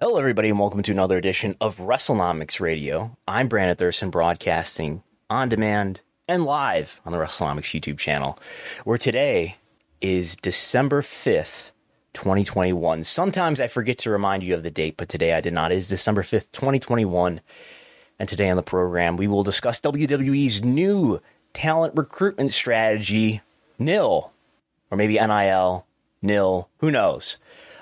[0.00, 3.16] Hello, everybody, and welcome to another edition of WrestleNomics Radio.
[3.26, 8.38] I'm Brandon Thurston, broadcasting on demand and live on the WrestleNomics YouTube channel,
[8.84, 9.56] where today
[10.00, 11.72] is December 5th,
[12.14, 13.02] 2021.
[13.02, 15.72] Sometimes I forget to remind you of the date, but today I did not.
[15.72, 17.40] It is December 5th, 2021.
[18.20, 21.20] And today on the program, we will discuss WWE's new
[21.54, 23.40] talent recruitment strategy,
[23.80, 24.30] NIL,
[24.92, 25.86] or maybe NIL,
[26.22, 27.36] NIL, who knows.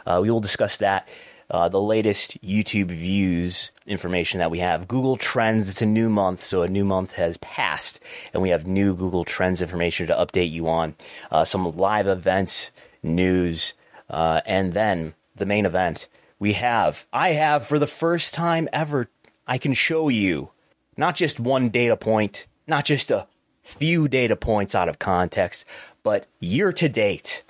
[0.06, 1.06] Uh, we will discuss that
[1.50, 4.89] uh, the latest YouTube views information that we have.
[4.89, 8.00] Google Trends, it's a new month, so a new month has passed,
[8.33, 10.94] and we have new Google Trends information to update you on.
[11.31, 12.71] Uh, some live events,
[13.03, 13.75] news,
[14.10, 16.09] uh, and then the main event.
[16.38, 19.09] We have, I have for the first time ever,
[19.47, 20.50] I can show you
[20.97, 23.26] not just one data point, not just a
[23.62, 25.65] few data points out of context,
[26.03, 27.42] but year to date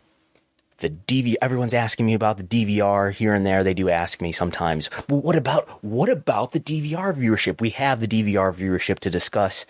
[0.78, 3.62] the DV everyone's asking me about the DVR here and there.
[3.62, 7.60] They do ask me sometimes well, what about what about the DVR viewership?
[7.60, 9.64] We have the DVR viewership to discuss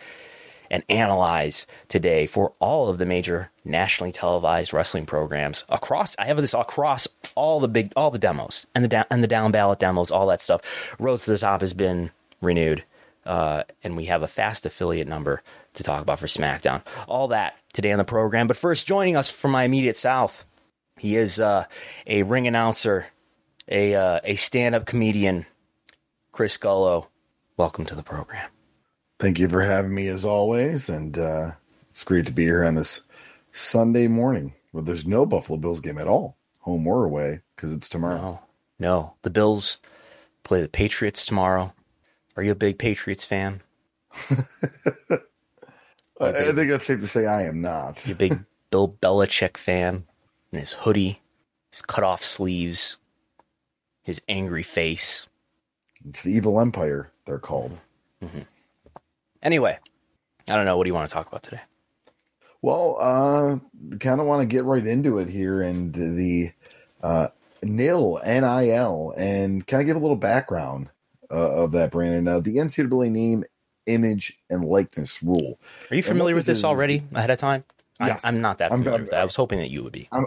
[0.68, 6.38] and analyze today for all of the major nationally televised wrestling programs across I have
[6.38, 7.06] this across
[7.36, 10.26] all the big all the demos and the down and the down ballot demos all
[10.26, 10.60] that stuff.
[10.98, 12.82] Rhodes to the Top has been renewed
[13.24, 15.42] uh, and we have a fast affiliate number
[15.74, 16.82] to talk about for SmackDown.
[17.06, 18.46] All that today on the program.
[18.46, 20.46] But first joining us from my immediate south
[20.98, 21.66] he is uh,
[22.06, 23.06] a ring announcer,
[23.68, 25.46] a uh, a stand up comedian.
[26.32, 27.06] Chris Gullo,
[27.56, 28.50] welcome to the program.
[29.18, 31.52] Thank you for having me as always, and uh,
[31.88, 33.02] it's great to be here on this
[33.52, 37.88] Sunday morning where there's no Buffalo Bills game at all, home or away, because it's
[37.88, 38.20] tomorrow.
[38.20, 38.40] No,
[38.78, 39.78] no, the Bills
[40.44, 41.72] play the Patriots tomorrow.
[42.36, 43.62] Are you a big Patriots fan?
[46.20, 48.06] I, I think that's safe to say I am not.
[48.06, 48.38] You a big
[48.70, 50.04] Bill Belichick fan?
[50.52, 51.20] And his hoodie,
[51.70, 52.96] his cut off sleeves,
[54.02, 55.26] his angry face.
[56.08, 57.80] It's the evil empire, they're called.
[58.22, 58.42] Mm-hmm.
[59.42, 59.78] Anyway,
[60.48, 60.76] I don't know.
[60.76, 61.60] What do you want to talk about today?
[62.62, 66.52] Well, uh, kind of want to get right into it here and the
[67.02, 67.28] uh,
[67.62, 70.88] NIL, NIL, and kind of give a little background
[71.30, 72.26] uh, of that, Brandon.
[72.26, 73.44] Uh, the NCAA name,
[73.86, 75.58] image, and likeness rule.
[75.90, 77.64] Are you familiar with this, this already ahead of time?
[78.00, 78.24] Yes.
[78.24, 79.20] I, am not that familiar I'm, with that.
[79.20, 80.08] I was hoping that you would be.
[80.12, 80.26] I'm,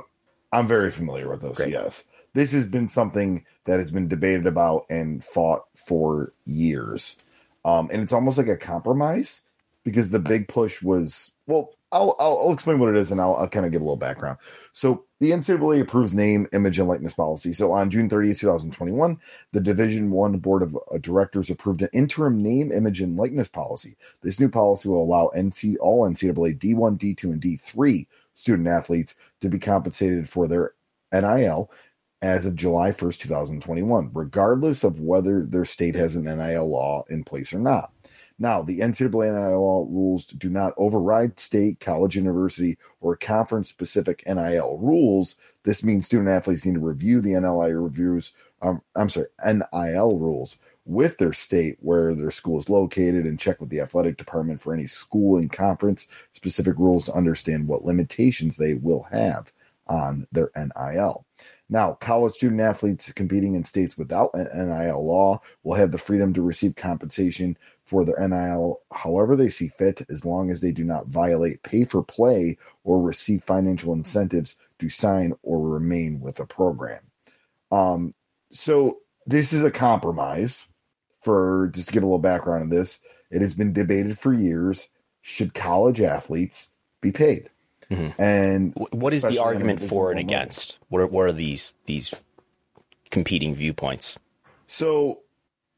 [0.51, 1.57] I'm very familiar with this.
[1.57, 1.69] Great.
[1.69, 7.17] Yes, this has been something that has been debated about and fought for years,
[7.65, 9.41] um, and it's almost like a compromise
[9.89, 11.71] because the big push was well.
[11.91, 13.97] I'll, I'll, I'll explain what it is and I'll, I'll kind of give a little
[13.97, 14.37] background.
[14.73, 17.51] So the NCAA approves name, image, and likeness policy.
[17.51, 19.17] So on June 30th, 2021,
[19.53, 23.97] the Division One Board of uh, Directors approved an interim name, image, and likeness policy.
[24.21, 29.49] This new policy will allow NC all NCAA D1, D2, and D3 student athletes to
[29.49, 30.73] be compensated for their
[31.11, 31.71] NIL
[32.21, 37.23] as of July 1st, 2021, regardless of whether their state has an NIL law in
[37.23, 37.91] place or not.
[38.39, 44.77] Now, the NCAA NIL rules do not override state, college, university, or conference specific NIL
[44.77, 45.35] rules.
[45.63, 48.31] This means student athletes need to review the NIL reviews,
[48.61, 53.59] um, I'm sorry, NIL rules with their state where their school is located and check
[53.59, 58.55] with the athletic department for any school and conference specific rules to understand what limitations
[58.55, 59.51] they will have
[59.87, 61.25] on their NIL.
[61.69, 66.33] Now, college student athletes competing in states without an NIL law will have the freedom
[66.33, 67.57] to receive compensation
[67.89, 71.83] for their NIL however they see fit, as long as they do not violate pay
[71.85, 77.01] for play or receive financial incentives to sign or remain with a program.
[77.71, 78.13] Um,
[78.51, 80.65] so this is a compromise.
[81.21, 82.99] For just to give a little background on this,
[83.29, 84.87] it has been debated for years.
[85.21, 86.69] Should college athletes
[87.01, 87.49] be paid?
[87.91, 88.21] Mm-hmm.
[88.21, 90.79] And what is the argument for and against?
[90.87, 92.13] What are, what are these these
[93.09, 94.17] competing viewpoints?
[94.65, 95.19] So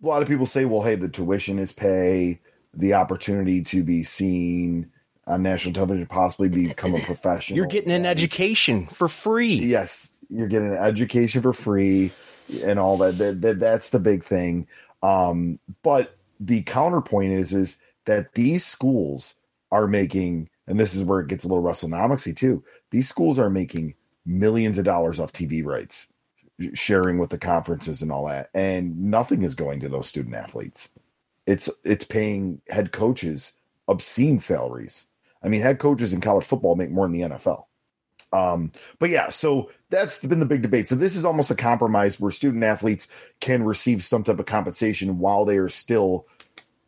[0.01, 2.39] a lot of people say, well, hey, the tuition is pay,
[2.73, 4.91] the opportunity to be seen
[5.27, 7.57] on national television, possibly become a professional.
[7.57, 9.55] You're getting an education for free.
[9.55, 12.11] Yes, you're getting an education for free
[12.63, 13.17] and all that.
[13.17, 14.67] that, that that's the big thing.
[15.03, 19.35] Um, but the counterpoint is is that these schools
[19.71, 22.63] are making, and this is where it gets a little WrestleNomicsy too.
[22.89, 23.95] These schools are making
[24.25, 26.07] millions of dollars off TV rights
[26.73, 30.89] sharing with the conferences and all that and nothing is going to those student athletes.
[31.47, 33.53] It's it's paying head coaches
[33.87, 35.05] obscene salaries.
[35.43, 37.65] I mean head coaches in college football make more than the nfl
[38.33, 40.87] um, but yeah so that's been the big debate.
[40.87, 43.07] So this is almost a compromise where student athletes
[43.41, 46.25] can receive some type of compensation while they are still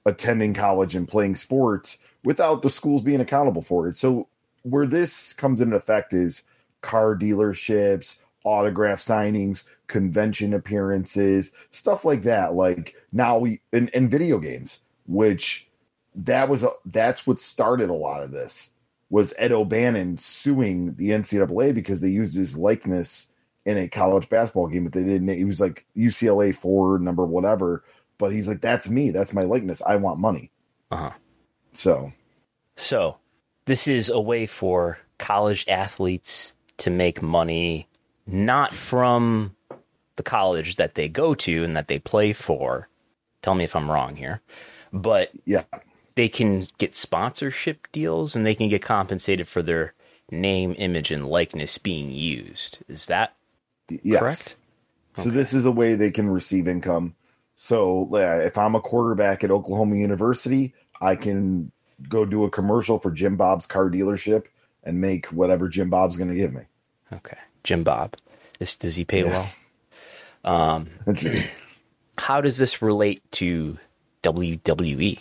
[0.06, 3.98] attending college and playing sports without the schools being accountable for it.
[3.98, 4.30] So
[4.64, 6.44] where this comes into effect is
[6.82, 12.54] car dealerships autograph signings, convention appearances, stuff like that.
[12.54, 15.70] Like now we in, in video games, which
[16.16, 18.72] that was a, that's what started a lot of this
[19.10, 23.28] was Ed O'Bannon suing the NCAA because they used his likeness
[23.64, 25.28] in a college basketball game, but they didn't.
[25.28, 27.84] He was like UCLA forward number whatever,
[28.18, 29.12] but he's like, "That's me.
[29.12, 29.84] That's my likeness.
[29.86, 30.52] I want money."
[30.92, 31.12] Uh huh.
[31.74, 32.12] So,
[32.76, 33.18] so
[33.66, 37.88] this is a way for college athletes to make money
[38.26, 39.56] not from
[40.16, 42.88] the college that they go to and that they play for.
[43.42, 44.42] Tell me if I'm wrong here.
[44.92, 45.64] But yeah,
[46.16, 49.94] they can get sponsorship deals and they can get compensated for their
[50.30, 52.80] name, image, and likeness being used.
[52.88, 53.36] Is that
[53.90, 54.20] yes.
[54.20, 54.58] correct?
[55.16, 55.32] So okay.
[55.32, 57.16] this is a way they can receive income.
[57.56, 61.72] So if I'm a quarterback at Oklahoma University, I can
[62.10, 64.46] go do a commercial for Jim Bob's car dealership
[64.84, 66.64] and make whatever Jim Bob's going to give me.
[67.12, 67.38] Okay.
[67.64, 68.16] Jim Bob.
[68.60, 69.50] Does, does he pay yeah.
[70.44, 70.66] well?
[70.76, 70.90] Um,
[72.18, 73.78] how does this relate to
[74.24, 75.20] WWE?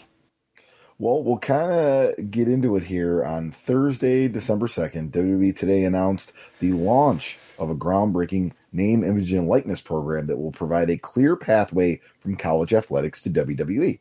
[0.98, 5.10] Well, we'll kind of get into it here on Thursday, December 2nd.
[5.10, 10.52] WWE today announced the launch of a groundbreaking name, image, and likeness program that will
[10.52, 13.98] provide a clear pathway from college athletics to WWE.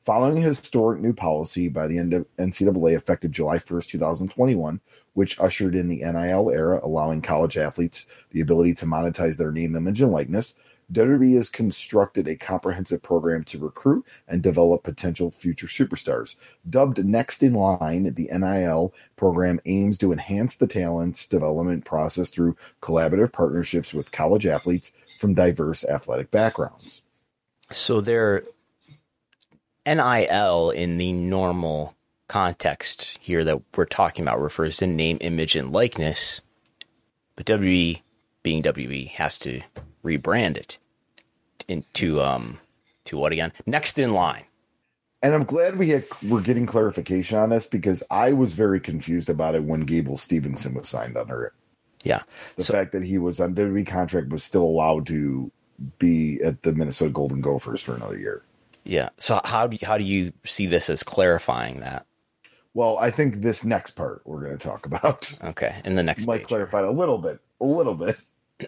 [0.00, 4.80] Following a historic new policy by the NCAA effective July 1st, 2021,
[5.18, 9.74] which ushered in the NIL era, allowing college athletes the ability to monetize their name,
[9.74, 10.54] image, and likeness,
[10.92, 16.36] WWE has constructed a comprehensive program to recruit and develop potential future superstars.
[16.70, 22.56] Dubbed Next in Line, the NIL program aims to enhance the talent development process through
[22.80, 27.02] collaborative partnerships with college athletes from diverse athletic backgrounds.
[27.72, 28.44] So they're
[29.84, 31.96] NIL in the normal
[32.28, 36.40] context here that we're talking about refers to name, image, and likeness,
[37.36, 38.02] but WWE,
[38.42, 39.62] being WWE, has to
[40.04, 40.78] rebrand it
[41.66, 42.58] into um
[43.04, 43.52] to what again?
[43.66, 44.44] Next in line.
[45.22, 49.28] And I'm glad we had, we're getting clarification on this because I was very confused
[49.28, 51.52] about it when Gable Stevenson was signed under it.
[52.04, 52.22] Yeah,
[52.54, 55.50] the so, fact that he was on WWE contract was still allowed to
[55.98, 58.42] be at the Minnesota Golden Gophers for another year.
[58.84, 59.08] Yeah.
[59.18, 62.06] So how do you, how do you see this as clarifying that?
[62.78, 65.36] Well, I think this next part we're going to talk about.
[65.42, 66.46] Okay, in the next part might page.
[66.46, 68.20] clarify it a little bit, a little bit.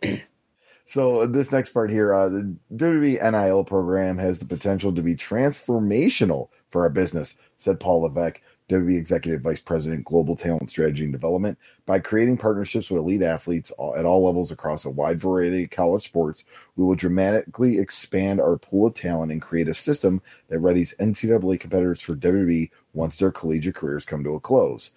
[0.84, 5.14] so this next part here, uh, the WWE NIL program has the potential to be
[5.14, 8.40] transformational for our business," said Paul Levesque,
[8.70, 11.58] WWE Executive Vice President, Global Talent Strategy and Development.
[11.86, 16.04] By creating partnerships with elite athletes at all levels across a wide variety of college
[16.04, 16.44] sports,
[16.76, 21.58] we will dramatically expand our pool of talent and create a system that readies NCAA
[21.58, 24.92] competitors for WWE once their collegiate careers come to a close.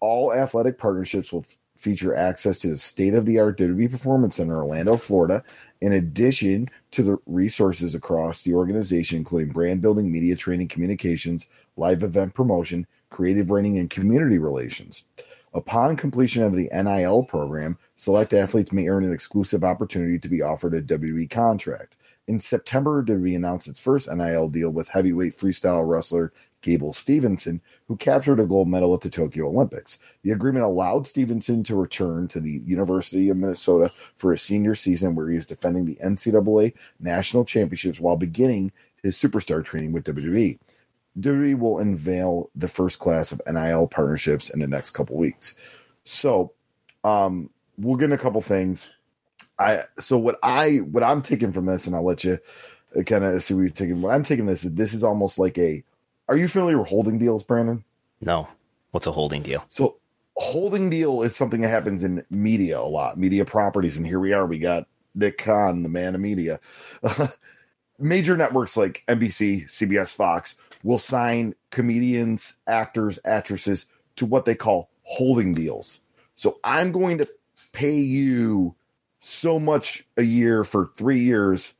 [0.00, 1.44] All athletic partnerships will
[1.80, 5.42] feature access to the state of the art WWE Performance Center, Orlando, Florida,
[5.80, 12.02] in addition to the resources across the organization, including brand building, media training, communications, live
[12.02, 15.04] event promotion, creative writing, and community relations.
[15.52, 20.42] Upon completion of the NIL program, select athletes may earn an exclusive opportunity to be
[20.42, 21.96] offered a WWE contract.
[22.28, 27.96] In September, WWE announced its first NIL deal with heavyweight freestyle wrestler Gable Stevenson, who
[27.96, 29.98] captured a gold medal at the Tokyo Olympics.
[30.22, 35.16] The agreement allowed Stevenson to return to the University of Minnesota for his senior season,
[35.16, 38.70] where he is defending the NCAA national championships while beginning
[39.02, 40.58] his superstar training with WWE.
[41.18, 45.54] WWE will unveil the first class of NIL partnerships in the next couple weeks.
[46.04, 46.52] So,
[47.04, 48.90] um, we'll get in a couple things.
[49.58, 52.38] I so what I what I'm taking from this, and I'll let you
[53.04, 54.00] kind of see what you're taking.
[54.00, 55.84] What I'm taking this is this is almost like a.
[56.28, 57.84] Are you familiar with holding deals, Brandon?
[58.20, 58.48] No.
[58.92, 59.64] What's a holding deal?
[59.68, 59.96] So
[60.36, 64.32] holding deal is something that happens in media a lot, media properties, and here we
[64.32, 64.46] are.
[64.46, 66.60] We got Nick Khan, the man of media.
[67.98, 74.90] Major networks like NBC, CBS, Fox will sign comedians, actors, actresses to what they call
[75.02, 76.00] holding deals.
[76.36, 77.28] So I'm going to
[77.72, 78.74] pay you
[79.20, 81.74] so much a year for three years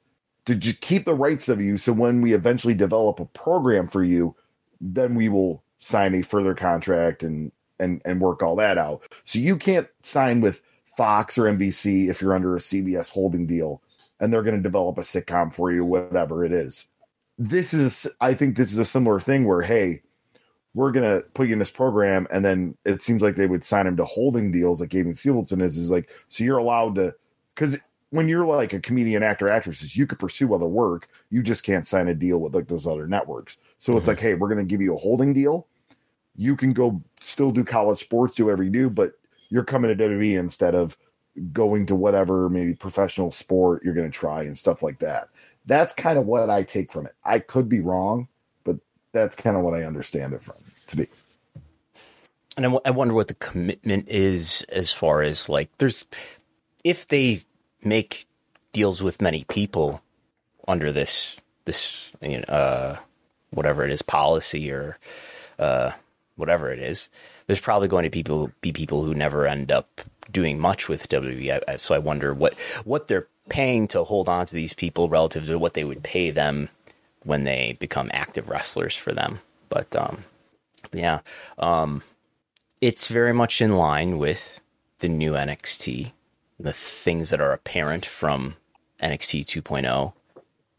[0.47, 1.78] to just keep the rights of you.
[1.78, 4.35] So when we eventually develop a program for you,
[4.80, 9.02] then we will sign a further contract and and and work all that out.
[9.25, 13.83] So you can't sign with Fox or NBC if you're under a CBS holding deal
[14.21, 16.88] and they're going to develop a sitcom for you, whatever it is.
[17.42, 20.02] This is, I think, this is a similar thing where, hey,
[20.75, 23.64] we're going to put you in this program, and then it seems like they would
[23.64, 25.78] sign him to holding deals like Gable Stevenson is.
[25.78, 27.14] Is like, so you're allowed to,
[27.54, 27.78] because
[28.11, 31.09] when you're like a comedian, actor, actresses, you could pursue other work.
[31.30, 33.56] You just can't sign a deal with like those other networks.
[33.78, 33.99] So mm-hmm.
[34.00, 35.66] it's like, hey, we're going to give you a holding deal.
[36.37, 39.12] You can go still do college sports, do whatever you do, but
[39.49, 40.97] you're coming to WWE instead of
[41.52, 45.28] going to whatever maybe professional sport you're going to try and stuff like that.
[45.66, 47.12] That's kind of what I take from it.
[47.24, 48.28] I could be wrong,
[48.64, 48.76] but
[49.12, 50.56] that's kind of what I understand it from
[50.88, 51.08] to be.
[52.56, 56.04] And I, w- I wonder what the commitment is as far as like there's
[56.82, 57.42] if they
[57.82, 58.26] make
[58.72, 60.02] deals with many people
[60.66, 62.96] under this this you know, uh,
[63.50, 64.98] whatever it is policy or
[65.58, 65.92] uh,
[66.36, 67.10] whatever it is,
[67.46, 70.00] there's probably going to people be people who never end up
[70.30, 71.80] doing much with WWE.
[71.80, 75.59] So I wonder what what they're paying to hold on to these people relative to
[75.59, 76.71] what they would pay them
[77.25, 79.40] when they become active wrestlers for them.
[79.69, 80.25] But um,
[80.92, 81.21] yeah,
[81.59, 82.02] um,
[82.80, 84.61] it's very much in line with
[85.00, 86.12] the new NXT,
[86.59, 88.54] the things that are apparent from
[89.02, 90.12] NXT 2.0,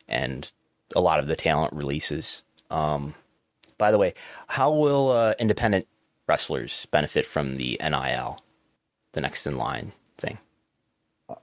[0.07, 0.51] and
[0.95, 2.41] a lot of the talent releases.
[2.71, 3.13] Um,
[3.77, 4.15] by the way,
[4.47, 5.87] how will uh, independent
[6.27, 8.39] wrestlers benefit from the NIL?
[9.13, 10.37] the next in line thing?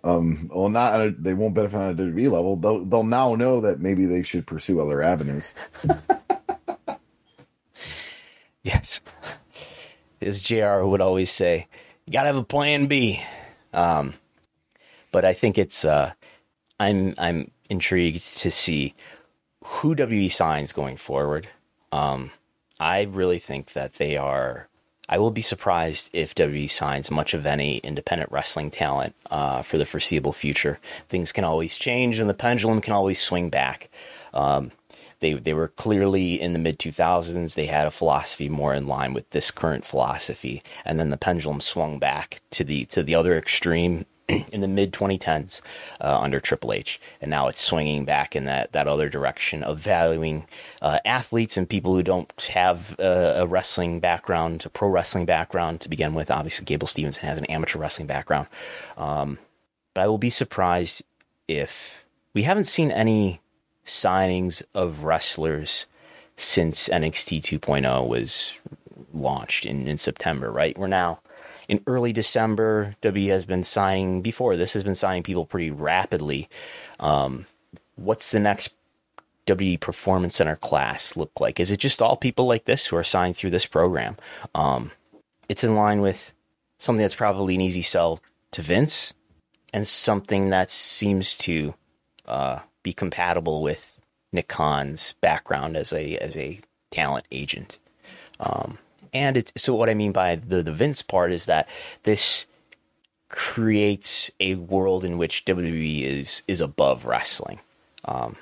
[0.05, 2.57] Um, well, not a, they won't benefit on a WWE level.
[2.57, 5.55] They'll they'll now know that maybe they should pursue other avenues.
[8.63, 9.01] yes,
[10.21, 10.83] as Jr.
[10.83, 11.67] would always say,
[12.07, 13.21] you got to have a plan B.
[13.73, 14.15] Um,
[15.13, 16.13] but I think it's uh,
[16.81, 18.95] I'm I'm intrigued to see
[19.65, 21.49] who WWE signs going forward.
[21.93, 22.31] Um,
[22.81, 24.69] I really think that they are
[25.09, 29.79] I will be surprised if WWE signs much of any independent wrestling talent uh, for
[29.79, 30.79] the foreseeable future.
[31.09, 33.89] Things can always change, and the pendulum can always swing back.
[34.35, 34.71] Um,
[35.21, 37.55] they they were clearly in the mid 2000s.
[37.55, 41.61] They had a philosophy more in line with this current philosophy, and then the pendulum
[41.61, 44.05] swung back to the to the other extreme
[44.53, 45.61] in the mid 2010s
[46.01, 49.79] uh, under Triple H, and now it's swinging back in that that other direction of
[49.79, 50.47] valuing
[50.83, 55.81] uh, athletes and people who don't have a, a, wrestling background, a pro wrestling background
[55.81, 56.31] to begin with.
[56.31, 58.49] Obviously, Gable Stevenson has an amateur wrestling background,
[58.97, 59.39] um,
[59.95, 61.03] but I will be surprised
[61.47, 62.05] if
[62.35, 63.41] we haven't seen any
[63.87, 65.87] signings of wrestlers
[66.37, 68.55] since NXT 2.0 was
[69.15, 70.53] launched in, in September.
[70.53, 71.21] Right, we're now
[71.69, 76.49] in early December, W has been signing, before this, has been signing people pretty rapidly.
[76.99, 77.47] Um,
[77.97, 78.75] what's the next
[79.47, 81.61] W Performance Center class look like?
[81.61, 84.17] Is it just all people like this who are signed through this program?
[84.55, 84.93] Um,
[85.49, 86.33] it's in line with
[86.79, 88.21] something that's probably an easy sell
[88.53, 89.13] to Vince
[89.73, 91.75] and something that seems to
[92.27, 93.99] uh, be compatible with
[94.33, 96.61] Nick Khan's background as a as a
[96.91, 97.79] talent agent.
[98.41, 98.79] Um,
[99.13, 101.69] and it's so what I mean by the the Vince part is that
[102.05, 102.47] this
[103.29, 107.61] creates a world in which WWE is is above wrestling.
[108.05, 108.37] Um,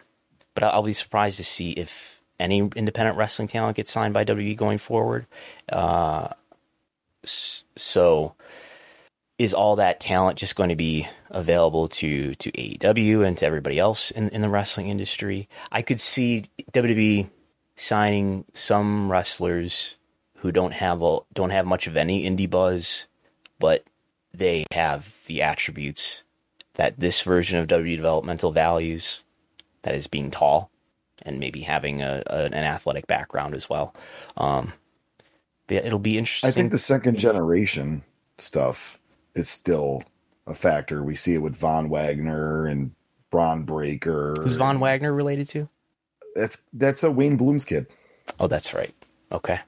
[0.54, 4.56] but I'll be surprised to see if any independent wrestling talent gets signed by WWE
[4.56, 5.26] going forward.
[5.70, 6.28] Uh,
[7.25, 8.35] so
[9.38, 13.78] is all that talent just going to be available to to AEW and to everybody
[13.78, 15.49] else in, in the wrestling industry?
[15.73, 17.28] I could see WWE
[17.76, 19.96] signing some wrestlers
[20.46, 23.06] who don't have a, don't have much of any indie buzz,
[23.58, 23.82] but
[24.32, 26.22] they have the attributes
[26.74, 29.24] that this version of W developmental values
[29.82, 30.70] that is being tall
[31.22, 33.92] and maybe having a, a an athletic background as well.
[34.36, 34.72] Um,
[35.68, 36.46] yeah, it'll be interesting.
[36.46, 38.04] I think the second generation
[38.38, 39.00] stuff
[39.34, 40.04] is still
[40.46, 41.02] a factor.
[41.02, 42.92] We see it with Von Wagner and
[43.30, 44.36] Bron Breakker.
[44.44, 45.68] Who's Von Wagner related to?
[46.36, 47.88] That's that's a Wayne Bloom's kid.
[48.38, 48.94] Oh, that's right.
[49.32, 49.58] Okay.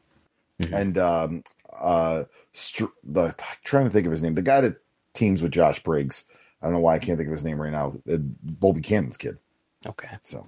[0.62, 0.74] Mm-hmm.
[0.74, 1.44] And um,
[1.78, 4.34] uh, Str- the I'm trying to think of his name.
[4.34, 4.76] The guy that
[5.14, 6.24] teams with Josh Briggs.
[6.60, 7.94] I don't know why I can't think of his name right now.
[8.10, 9.38] Uh, Bull Buchanan's kid.
[9.86, 10.08] Okay.
[10.22, 10.46] So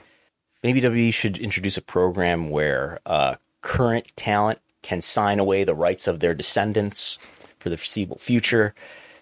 [0.62, 6.09] maybe WWE should introduce a program where uh, current talent can sign away the rights
[6.09, 7.19] of their descendants
[7.59, 8.75] for the foreseeable future.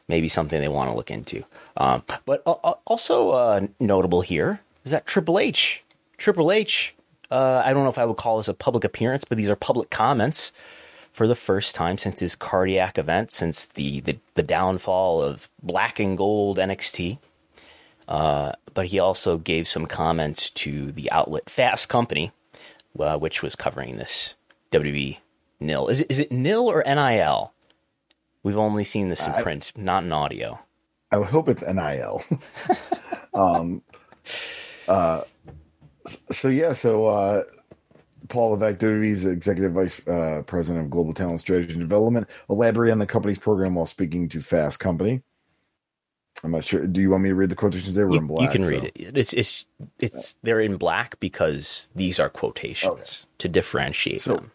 [0.07, 1.45] Maybe something they want to look into.
[1.77, 2.53] Um, but uh,
[2.87, 5.83] also uh, notable here is that Triple H.
[6.17, 6.95] Triple H.
[7.31, 9.57] Uh, I don't know if I would call this a public appearance, but these are
[9.57, 10.53] public comments
[11.13, 15.99] for the first time since his cardiac event, since the the, the downfall of Black
[15.99, 17.19] and Gold NXT.
[18.07, 22.33] Uh, but he also gave some comments to the outlet Fast Company,
[22.99, 24.35] uh, which was covering this
[24.73, 25.19] WWE
[25.61, 25.89] nil.
[25.89, 27.53] Is it, is it nil or NIL?
[28.43, 30.61] We've only seen this in I, print, not in audio.
[31.11, 32.25] I would hope it's NIL.
[33.35, 33.83] um,
[34.87, 35.23] uh,
[36.31, 37.43] so yeah, so uh,
[38.29, 42.99] Paul Levesque, WWE's Executive Vice uh, President of Global Talent Strategy and Development, elaborate on
[42.99, 45.23] the company's program while speaking to Fast Company.
[46.45, 46.87] I'm not sure.
[46.87, 47.95] Do you want me to read the quotations?
[47.95, 48.43] They were you, in black.
[48.43, 48.69] You can so.
[48.69, 48.93] read it.
[48.97, 49.67] It's it's
[49.99, 52.93] it's they're in black because these are quotations
[53.27, 53.35] okay.
[53.39, 54.53] to differentiate so, them.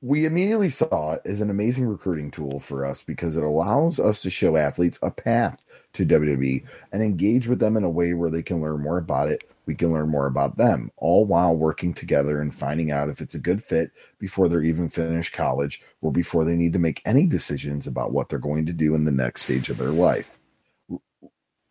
[0.00, 4.20] We immediately saw it as an amazing recruiting tool for us because it allows us
[4.22, 5.62] to show athletes a path
[5.92, 9.28] to WWE and engage with them in a way where they can learn more about
[9.28, 9.48] it.
[9.66, 13.34] We can learn more about them, all while working together and finding out if it's
[13.34, 17.26] a good fit before they're even finished college or before they need to make any
[17.26, 20.40] decisions about what they're going to do in the next stage of their life.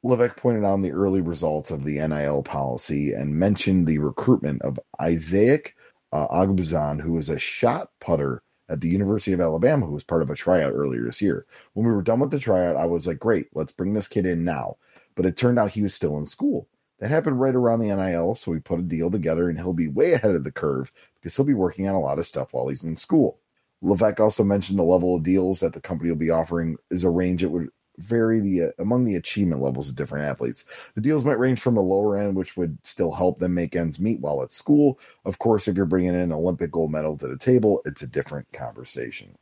[0.03, 4.79] Levesque pointed out the early results of the NIL policy and mentioned the recruitment of
[4.99, 5.75] Isaac
[6.11, 10.21] uh, Agbuzan, who was a shot putter at the University of Alabama, who was part
[10.21, 11.45] of a tryout earlier this year.
[11.73, 14.25] When we were done with the tryout, I was like, great, let's bring this kid
[14.25, 14.77] in now.
[15.15, 16.67] But it turned out he was still in school.
[17.01, 19.87] That happened right around the NIL, so we put a deal together and he'll be
[19.87, 22.67] way ahead of the curve because he'll be working on a lot of stuff while
[22.67, 23.39] he's in school.
[23.81, 27.09] Levesque also mentioned the level of deals that the company will be offering is a
[27.09, 30.63] range it would vary the uh, among the achievement levels of different athletes.
[30.93, 33.99] The deals might range from the lower end, which would still help them make ends
[33.99, 34.99] meet while at school.
[35.25, 38.07] Of course, if you're bringing in an Olympic gold medal to the table, it's a
[38.07, 39.35] different conversation.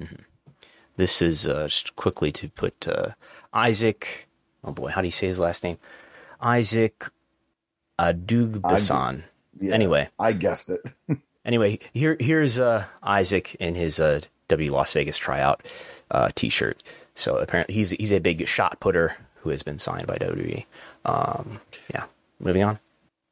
[0.00, 0.22] Mm-hmm.
[0.96, 3.10] This is uh, just quickly to put uh,
[3.52, 4.28] Isaac.
[4.64, 5.78] Oh boy, how do you say his last name?
[6.42, 7.08] Isaac
[7.98, 9.22] Adugbasan.
[9.60, 10.80] Yeah, anyway, I guessed it.
[11.44, 15.64] anyway, here here's uh, Isaac in his uh, W Las Vegas tryout
[16.10, 16.82] uh, T-shirt.
[17.14, 20.64] So apparently he's he's a big shot putter who has been signed by WWE.
[21.04, 22.04] Um, yeah,
[22.40, 22.78] moving on.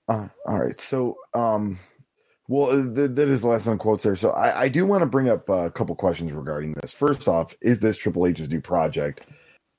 [0.09, 1.79] Uh, all right, so um,
[2.49, 4.17] well, th- that is the last on quotes there.
[4.17, 6.93] So I, I do want to bring up a couple questions regarding this.
[6.93, 9.21] First off, is this Triple H's new project?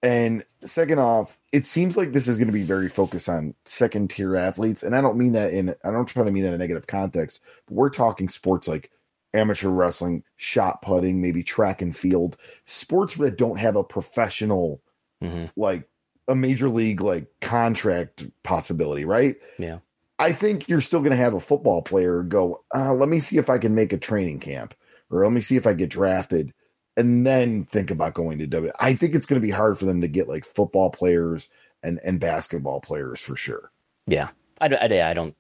[0.04, 4.10] And second off, it seems like this is going to be very focused on second
[4.10, 6.56] tier athletes, and I don't mean that in I don't try to mean that in
[6.56, 8.90] a negative context, but we're talking sports like
[9.34, 14.82] amateur wrestling, shot putting, maybe track and field, sports that don't have a professional,
[15.24, 15.46] mm-hmm.
[15.56, 15.88] like
[16.28, 19.36] a major league like contract possibility, right?
[19.58, 19.80] Yeah.
[20.20, 23.38] I think you're still going to have a football player go, uh, let me see
[23.38, 24.76] if I can make a training camp
[25.10, 26.54] or let me see if I get drafted
[26.98, 28.72] and then think about going to W.
[28.80, 31.50] I think it's going to be hard for them to get like football players
[31.84, 33.72] and, and basketball players for sure.
[34.08, 34.30] Yeah.
[34.60, 35.36] I, I, I don't,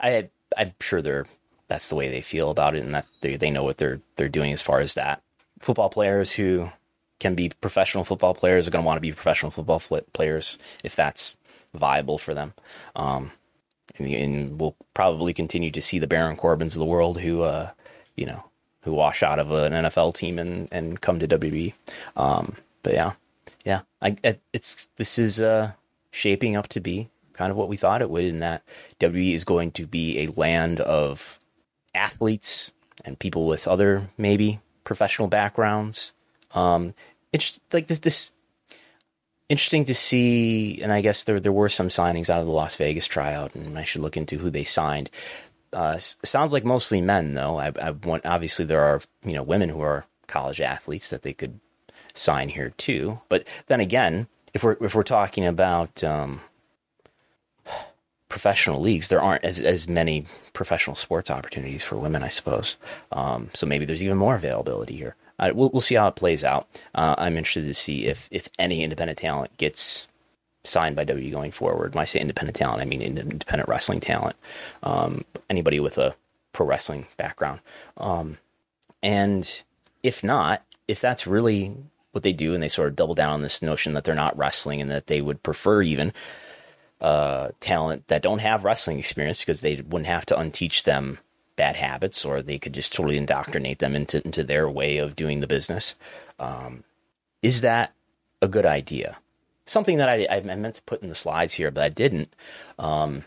[0.00, 1.26] I, I'm sure they're
[1.68, 4.28] that's the way they feel about it, and that they they know what they're they're
[4.28, 5.22] doing as far as that.
[5.60, 6.70] Football players who
[7.18, 9.80] can be professional football players are going to want to be professional football
[10.12, 11.34] players if that's
[11.74, 12.52] viable for them.
[12.94, 13.32] Um,
[13.96, 17.70] and, and, we'll probably continue to see the Baron Corbins of the world who, uh,
[18.16, 18.44] you know,
[18.86, 21.74] who wash out of an NFL team and, and come to WWE.
[22.16, 23.12] Um, but yeah,
[23.64, 24.16] yeah, I,
[24.52, 25.72] it's this is uh,
[26.12, 28.62] shaping up to be kind of what we thought it would, in that
[29.00, 31.40] WWE is going to be a land of
[31.94, 32.70] athletes
[33.04, 36.12] and people with other maybe professional backgrounds.
[36.52, 36.94] Um,
[37.32, 38.30] it's like this this
[39.48, 42.76] interesting to see, and I guess there there were some signings out of the Las
[42.76, 45.10] Vegas tryout, and I should look into who they signed.
[45.76, 47.58] Uh, sounds like mostly men, though.
[47.58, 51.34] I, I want obviously there are you know women who are college athletes that they
[51.34, 51.60] could
[52.14, 53.20] sign here too.
[53.28, 56.40] But then again, if we're if we're talking about um,
[58.30, 62.78] professional leagues, there aren't as, as many professional sports opportunities for women, I suppose.
[63.12, 65.14] Um, so maybe there's even more availability here.
[65.38, 66.66] Uh, we'll, we'll see how it plays out.
[66.94, 70.08] Uh, I'm interested to see if, if any independent talent gets
[70.66, 71.94] signed by WWE going forward.
[71.94, 74.36] When I say independent talent, I mean independent wrestling talent.
[74.82, 76.14] Um, anybody with a
[76.52, 77.60] pro wrestling background.
[77.96, 78.38] Um,
[79.02, 79.62] and
[80.02, 81.74] if not, if that's really
[82.12, 84.36] what they do and they sort of double down on this notion that they're not
[84.38, 86.12] wrestling and that they would prefer even
[87.00, 91.18] uh, talent that don't have wrestling experience because they wouldn't have to unteach them
[91.56, 95.40] bad habits or they could just totally indoctrinate them into, into their way of doing
[95.40, 95.94] the business.
[96.38, 96.84] Um,
[97.42, 97.92] is that
[98.40, 99.18] a good idea?
[99.66, 102.34] Something that I, I meant to put in the slides here, but I didn't.
[102.78, 103.24] Um,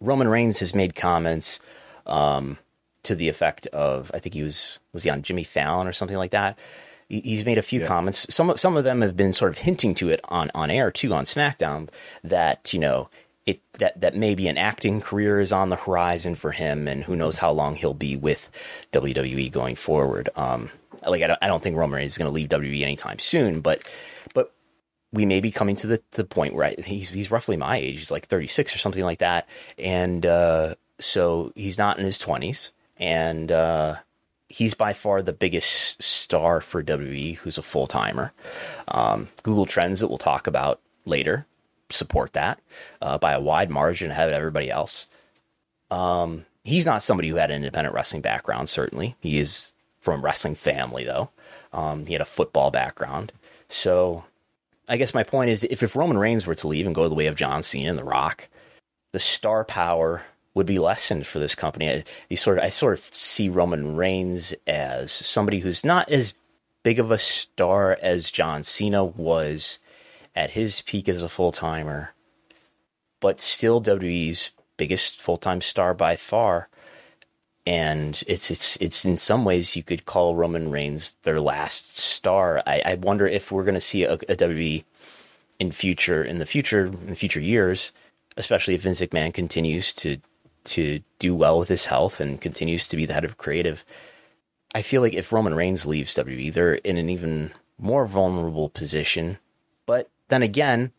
[0.00, 1.60] Roman Reigns has made comments
[2.06, 2.58] um,
[3.02, 6.16] to the effect of I think he was was he on Jimmy Fallon or something
[6.16, 6.58] like that.
[7.08, 7.86] He's made a few yeah.
[7.86, 8.32] comments.
[8.32, 11.12] Some some of them have been sort of hinting to it on on air too
[11.12, 11.88] on SmackDown
[12.22, 13.08] that you know
[13.46, 17.16] it that that maybe an acting career is on the horizon for him, and who
[17.16, 18.50] knows how long he'll be with
[18.92, 20.28] WWE going forward.
[20.36, 20.70] Um,
[21.06, 23.60] like I don't, I don't think Roman Reigns is going to leave WWE anytime soon,
[23.60, 23.82] but
[24.19, 24.19] but
[25.12, 27.98] we may be coming to the, the point where I, he's he's roughly my age.
[27.98, 32.70] He's like 36 or something like that, and uh, so he's not in his 20s
[33.00, 33.96] and uh,
[34.48, 38.32] he's by far the biggest star for WWE who's a full timer.
[38.88, 41.46] Um, Google Trends that we'll talk about later
[41.88, 42.60] support that
[43.02, 45.06] uh, by a wide margin ahead of everybody else.
[45.90, 49.16] Um, he's not somebody who had an independent wrestling background, certainly.
[49.20, 51.30] He is from a wrestling family, though.
[51.72, 53.32] Um, he had a football background.
[53.68, 54.24] So
[54.90, 57.14] I guess my point is if, if Roman Reigns were to leave and go the
[57.14, 58.48] way of John Cena and The Rock,
[59.12, 60.22] the star power
[60.54, 61.88] would be lessened for this company.
[61.88, 66.34] I, you sort of, I sort of see Roman Reigns as somebody who's not as
[66.82, 69.78] big of a star as John Cena was
[70.34, 72.12] at his peak as a full timer,
[73.20, 76.68] but still WWE's biggest full time star by far.
[77.70, 82.64] And it's it's it's in some ways you could call Roman Reigns their last star.
[82.66, 84.82] I, I wonder if we're going to see a, a WWE
[85.60, 87.92] in future in the future in future years,
[88.36, 90.16] especially if Vince McMahon continues to
[90.64, 93.84] to do well with his health and continues to be the head of creative.
[94.74, 99.38] I feel like if Roman Reigns leaves WWE, they're in an even more vulnerable position.
[99.86, 100.90] But then again,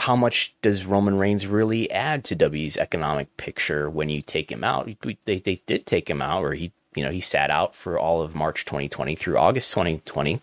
[0.00, 4.64] how much does Roman Reigns really add to WWE's economic picture when you take him
[4.64, 4.88] out?
[5.24, 8.22] They, they did take him out, or he you know he sat out for all
[8.22, 10.40] of March 2020 through August 2020.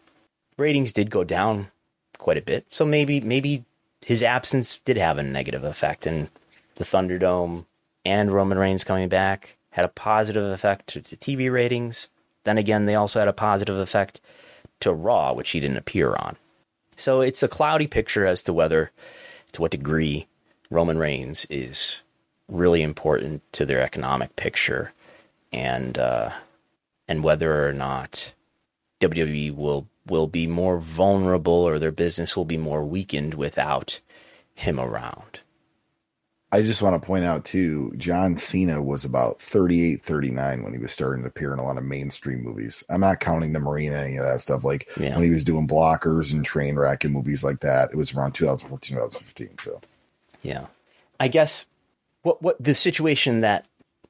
[0.58, 1.70] Ratings did go down
[2.18, 3.66] quite a bit, so maybe maybe
[4.06, 6.30] his absence did have a negative effect, and
[6.76, 7.66] the Thunderdome
[8.06, 12.10] and Roman Reigns coming back had a positive effect to, to TV ratings.
[12.44, 14.22] Then again, they also had a positive effect
[14.80, 16.38] to Raw, which he didn't appear on.
[16.98, 18.92] So it's a cloudy picture as to whether,
[19.54, 20.28] to what degree,
[20.70, 22.02] Roman Reigns is
[22.48, 24.94] really important to their economic picture,
[25.52, 26.32] and uh,
[27.08, 28.34] and whether or not
[29.00, 34.00] WWE will will be more vulnerable or their business will be more weakened without
[34.54, 35.42] him around.
[36.54, 40.80] I just want to point out too, John Cena was about 38, 39 when he
[40.80, 42.84] was starting to appear in a lot of mainstream movies.
[42.90, 44.66] I'm not counting the Marine, any of that stuff.
[44.66, 45.16] Like yeah.
[45.16, 48.98] when he was doing blockers and Trainwreck and movies like that, it was around 2014,
[48.98, 49.58] 2015.
[49.60, 49.80] So,
[50.42, 50.66] yeah,
[51.20, 51.66] I guess
[52.24, 53.66] what what the situation that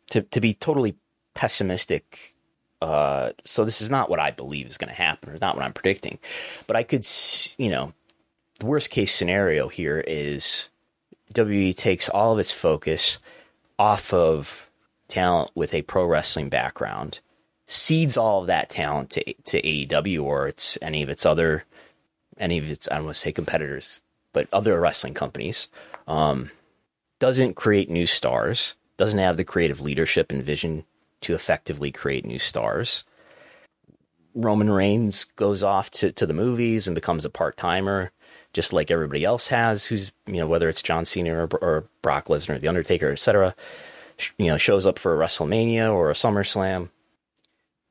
[0.09, 0.95] to to be totally
[1.35, 2.33] pessimistic.
[2.81, 5.63] Uh, so this is not what I believe is going to happen, or not what
[5.63, 6.17] I'm predicting,
[6.65, 7.05] but I could,
[7.59, 7.93] you know,
[8.59, 10.69] the worst case scenario here is
[11.31, 13.19] WWE takes all of its focus
[13.79, 14.69] off of
[15.07, 17.19] talent with a pro wrestling background,
[17.67, 21.65] cedes all of that talent to to AEW or its any of its other
[22.37, 24.01] any of its I don't want to say competitors,
[24.33, 25.67] but other wrestling companies.
[26.07, 26.51] Um,
[27.19, 30.85] doesn't create new stars, doesn't have the creative leadership and vision
[31.21, 33.03] to effectively create new stars.
[34.33, 38.11] Roman Reigns goes off to, to the movies and becomes a part timer
[38.53, 42.27] just like everybody else has, who's you know whether it's John Cena or, or Brock
[42.27, 43.55] Lesnar, The Undertaker, etc.
[44.37, 46.89] You know, shows up for a WrestleMania or a SummerSlam,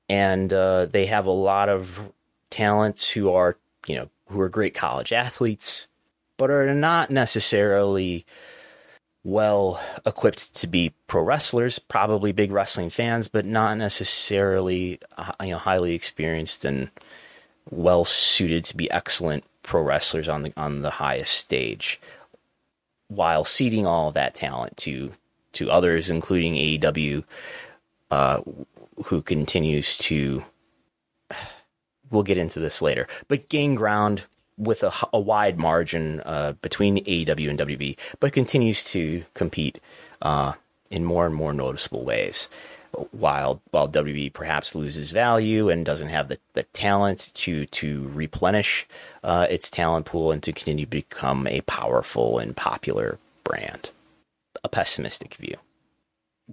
[0.09, 1.99] and uh, they have a lot of
[2.51, 5.87] talents who are you know who are great college athletes,
[6.37, 8.27] but are not necessarily
[9.23, 15.51] well equipped to be pro wrestlers, probably big wrestling fans, but not necessarily uh, you
[15.51, 16.91] know highly experienced and
[17.71, 22.01] well suited to be excellent pro wrestlers on the on the highest stage,
[23.07, 25.13] while ceding all of that talent to
[25.53, 27.23] to others, including AEW,
[28.11, 28.41] uh,
[29.05, 30.45] who continues to.
[32.11, 34.25] We'll get into this later, but gain ground
[34.59, 39.81] with a, a wide margin uh, between AEW and WB, but continues to compete
[40.21, 40.55] uh,
[40.91, 42.49] in more and more noticeable ways.
[43.13, 48.87] While while WWE perhaps loses value and doesn't have the, the talent to to replenish
[49.25, 53.91] uh, its talent pool and to continue to become a powerful and popular brand.
[54.65, 55.57] A pessimistic view.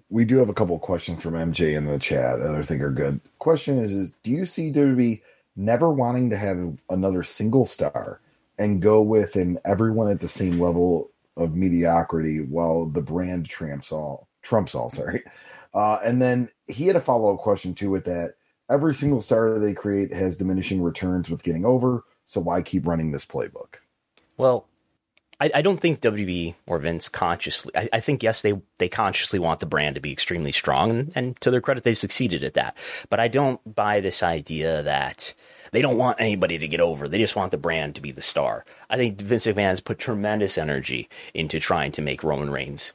[0.10, 2.92] We do have a couple questions from MJ in the chat that I think are
[2.92, 3.20] good.
[3.40, 5.22] Question is, is do you see WWE
[5.56, 8.22] never wanting to have another single star
[8.60, 13.92] and go with an everyone at the same level of mediocrity while the brand trumps
[13.92, 15.24] all trumps all sorry
[15.74, 18.36] uh, and then he had a follow-up question too with that
[18.70, 23.12] every single star they create has diminishing returns with getting over so why keep running
[23.12, 23.76] this playbook
[24.38, 24.68] well
[25.40, 27.72] I, I don't think WB or Vince consciously.
[27.76, 31.12] I, I, think yes, they they consciously want the brand to be extremely strong, and,
[31.16, 32.76] and to their credit, they succeeded at that.
[33.10, 35.34] But I don't buy this idea that
[35.72, 37.08] they don't want anybody to get over.
[37.08, 38.66] They just want the brand to be the star.
[38.90, 42.94] I think Vince McMahon has put tremendous energy into trying to make Roman Reigns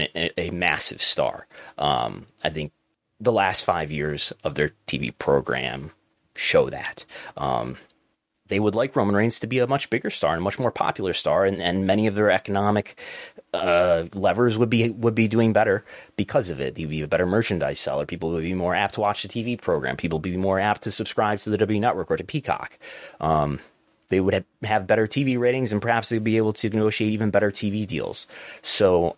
[0.00, 1.46] an, a, massive star.
[1.78, 2.72] Um, I think
[3.20, 5.92] the last five years of their TV program
[6.36, 7.04] show that.
[7.36, 7.76] Um,
[8.48, 10.70] they would like Roman Reigns to be a much bigger star and a much more
[10.70, 13.00] popular star, and, and many of their economic
[13.54, 15.84] uh, levers would be would be doing better
[16.16, 16.76] because of it.
[16.76, 18.04] He'd be a better merchandise seller.
[18.04, 19.96] People would be more apt to watch the TV program.
[19.96, 22.78] People would be more apt to subscribe to the W Network or to Peacock.
[23.20, 23.60] Um,
[24.08, 27.30] they would have, have better TV ratings, and perhaps they'd be able to negotiate even
[27.30, 28.26] better TV deals.
[28.60, 29.16] So,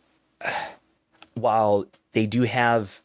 [1.35, 3.03] while they do have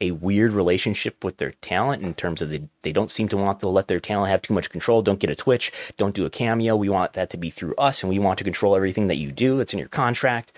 [0.00, 3.60] a weird relationship with their talent in terms of they, they don't seem to want
[3.60, 5.02] to let their talent have too much control.
[5.02, 5.72] Don't get a Twitch.
[5.96, 6.76] Don't do a cameo.
[6.76, 9.32] We want that to be through us, and we want to control everything that you
[9.32, 9.58] do.
[9.60, 10.52] It's in your contract.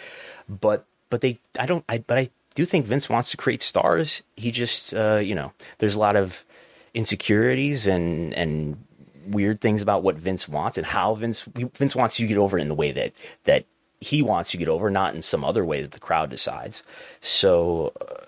[0.48, 4.22] But but they I don't I but I do think Vince wants to create stars.
[4.36, 6.44] He just uh, you know there's a lot of
[6.92, 8.84] insecurities and and
[9.26, 12.58] weird things about what Vince wants and how Vince Vince wants you to get over
[12.58, 13.12] in the way that
[13.44, 13.64] that
[14.00, 16.82] he wants to get over, not in some other way that the crowd decides.
[17.20, 17.92] So.
[18.00, 18.24] Uh,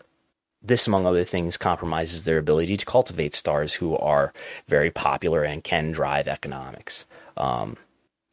[0.64, 4.32] this, among other things, compromises their ability to cultivate stars who are
[4.68, 7.04] very popular and can drive economics.
[7.36, 7.76] Um,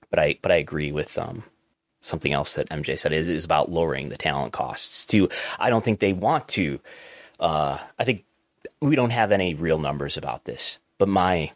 [0.09, 1.43] but I but I agree with um,
[2.01, 5.29] something else that MJ said is, is about lowering the talent costs too.
[5.59, 6.79] I don't think they want to.
[7.39, 8.25] Uh, I think
[8.81, 11.51] we don't have any real numbers about this, but my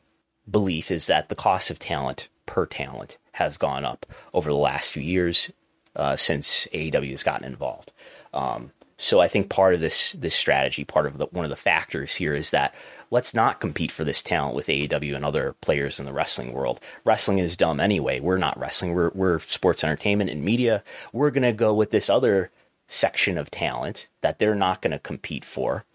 [0.50, 4.92] belief is that the cost of talent per talent has gone up over the last
[4.92, 5.52] few years
[5.96, 7.92] uh, since AEW has gotten involved.
[8.34, 11.56] Um, so I think part of this this strategy, part of the, one of the
[11.56, 12.74] factors here is that
[13.12, 16.80] let's not compete for this talent with AEW and other players in the wrestling world.
[17.04, 18.20] Wrestling is dumb anyway.
[18.20, 18.94] We're not wrestling.
[18.94, 20.84] We're we're sports entertainment and media.
[21.12, 22.52] We're to go with this other
[22.88, 25.86] section of talent that they're not to compete for.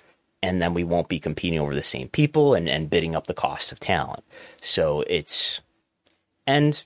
[0.43, 3.35] And then we won't be competing over the same people and, and bidding up the
[3.35, 4.23] cost of talent.
[4.61, 5.61] So it's
[6.47, 6.85] and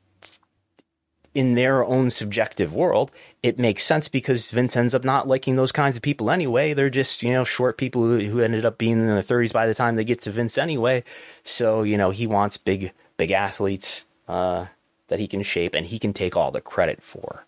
[1.35, 3.11] in their own subjective world,
[3.43, 6.75] it makes sense because Vince ends up not liking those kinds of people anyway.
[6.75, 9.67] They're just, you know, short people who, who ended up being in their 30s by
[9.67, 11.05] the time they get to Vince anyway.
[11.43, 14.67] So, you know, he wants big, big athletes uh,
[15.09, 17.45] that he can shape and he can take all the credit for.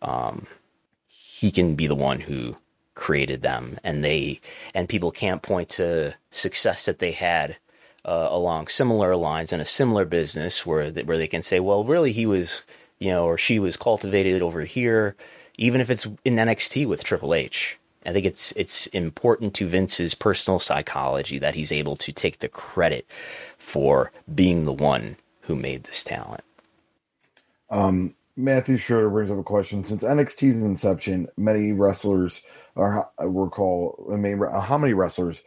[0.00, 0.46] Um,
[1.06, 2.56] he can be the one who
[2.94, 4.40] created them and they,
[4.74, 7.56] and people can't point to success that they had
[8.04, 12.10] uh, along similar lines in a similar business where, where they can say, well, really,
[12.10, 12.62] he was
[13.02, 15.16] you know, or she was cultivated over here,
[15.58, 17.76] even if it's in NXT with Triple H.
[18.06, 22.48] I think it's it's important to Vince's personal psychology that he's able to take the
[22.48, 23.06] credit
[23.58, 26.44] for being the one who made this talent.
[27.70, 29.82] Um, Matthew Schroeder brings up a question.
[29.82, 32.42] Since NXT's inception, many wrestlers
[32.76, 34.10] are were called.
[34.12, 35.42] I mean, how many wrestlers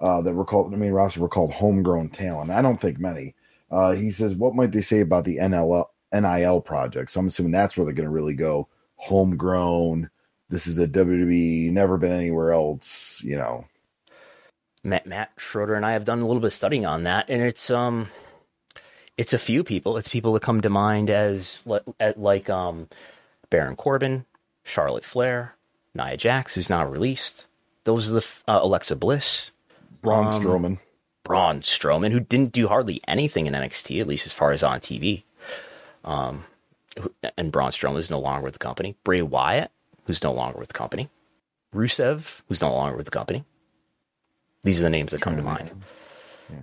[0.00, 2.50] uh, that were called the main roster were called homegrown talent?
[2.50, 3.34] I don't think many.
[3.68, 7.10] Uh, he says, "What might they say about the NLL, NIL project.
[7.10, 10.10] So I'm assuming that's where they're going to really go homegrown.
[10.48, 13.66] This is a WWE, never been anywhere else, you know.
[14.82, 17.42] Matt, Matt Schroeder and I have done a little bit of studying on that, and
[17.42, 18.08] it's um,
[19.16, 19.96] it's a few people.
[19.96, 21.64] It's people that come to mind as
[22.16, 22.88] like um,
[23.50, 24.24] Baron Corbin,
[24.64, 25.54] Charlotte Flair,
[25.94, 27.46] Nia Jax, who's now released.
[27.84, 29.50] Those are the uh, Alexa Bliss,
[30.02, 30.78] Braun um, Strowman,
[31.24, 34.80] Braun Strowman, who didn't do hardly anything in NXT, at least as far as on
[34.80, 35.24] TV.
[36.04, 36.44] Um,
[37.36, 38.96] and Braun Strowman is no longer with the company.
[39.04, 39.70] Bray Wyatt,
[40.04, 41.08] who's no longer with the company.
[41.74, 43.44] Rusev, who's no longer with the company.
[44.64, 45.70] These are the names that come to mind.
[46.50, 46.56] Yeah.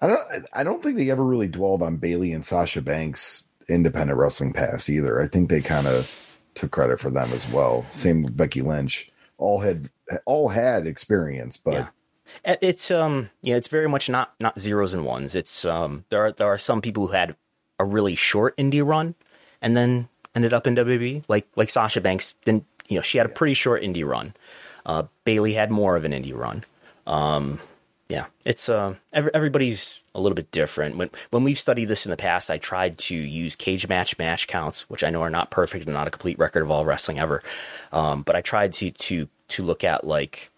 [0.00, 0.20] I don't.
[0.52, 4.88] I don't think they ever really dwelled on Bayley and Sasha Banks' independent wrestling past
[4.90, 5.20] either.
[5.20, 6.10] I think they kind of
[6.54, 7.86] took credit for them as well.
[7.92, 9.10] Same with Becky Lynch.
[9.38, 9.88] All had
[10.26, 11.72] all had experience, but.
[11.72, 11.86] Yeah.
[12.44, 15.34] It's um yeah, it's very much not not zeros and ones.
[15.34, 17.36] It's um there are there are some people who had
[17.78, 19.14] a really short indie run
[19.60, 21.24] and then ended up in WWE.
[21.28, 24.34] Like like Sasha Banks didn't you know she had a pretty short indie run,
[24.86, 26.64] Uh, Bayley had more of an indie run.
[27.06, 27.60] Um,
[28.08, 30.96] yeah, it's uh, every, everybody's a little bit different.
[30.96, 34.88] When when we've studied this in the past, I tried to use Cagematch match counts,
[34.90, 37.42] which I know are not perfect and not a complete record of all wrestling ever.
[37.92, 40.50] Um, but I tried to to to look at like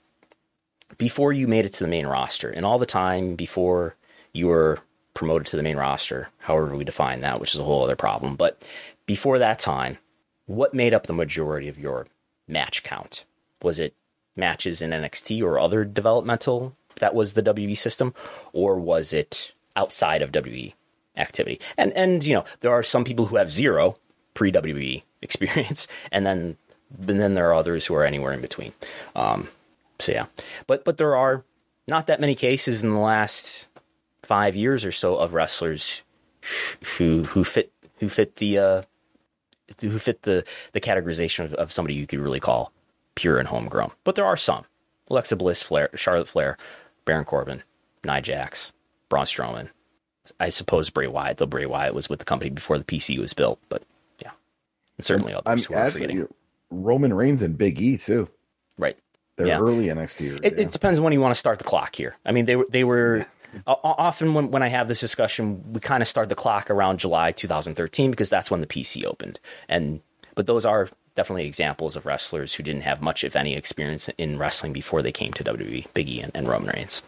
[0.99, 3.95] before you made it to the main roster and all the time before
[4.33, 4.81] you were
[5.17, 8.37] promoted to the main roster, however we define that, which is a whole other problem.
[8.37, 8.63] But
[9.07, 9.99] before that time,
[10.45, 12.07] what made up the majority of your
[12.47, 13.25] match count?
[13.63, 13.95] Was it
[14.37, 18.15] matches in NXT or other developmental that was the WWE system,
[18.53, 20.75] or was it outside of WWE
[21.17, 21.61] activity?
[21.77, 23.97] And and you know there are some people who have zero
[24.35, 26.57] pre WWE experience, and then
[27.09, 28.73] and then there are others who are anywhere in between.
[29.15, 29.49] Um,
[29.99, 30.27] so yeah,
[30.67, 31.43] but but there are
[31.89, 33.67] not that many cases in the last
[34.27, 36.03] five years or so of wrestlers
[36.97, 38.83] who who fit who fit the uh,
[39.81, 42.73] who fit the the categorization of, of somebody you could really call
[43.15, 43.93] pure and homegrown.
[44.05, 44.65] But there are some:
[45.09, 46.59] Alexa Bliss, Flair, Charlotte Flair,
[47.05, 47.63] Baron Corbin,
[48.05, 48.73] Nia Jax,
[49.09, 49.69] Braun Strowman.
[50.41, 53.33] I suppose Bray Wyatt, though Bray Wyatt was with the company before the PC was
[53.33, 53.61] built.
[53.69, 53.83] But
[54.21, 54.33] yeah,
[54.99, 55.69] and certainly others.
[55.71, 56.25] I'm actually
[56.71, 58.29] Roman Reigns and Big E too.
[58.77, 58.99] Right.
[59.37, 59.61] They're yeah.
[59.61, 60.21] early NXT.
[60.21, 60.63] Years, it, yeah.
[60.63, 62.17] it, depends when you want to start the clock here.
[62.25, 63.27] I mean, they were they were
[63.67, 67.33] often when, when I have this discussion, we kind of start the clock around July
[67.33, 69.41] 2013 because that's when the PC opened.
[69.69, 70.01] And
[70.35, 74.39] but those are definitely examples of wrestlers who didn't have much, if any, experience in
[74.39, 77.03] wrestling before they came to WWE, Big E and, and Roman Reigns.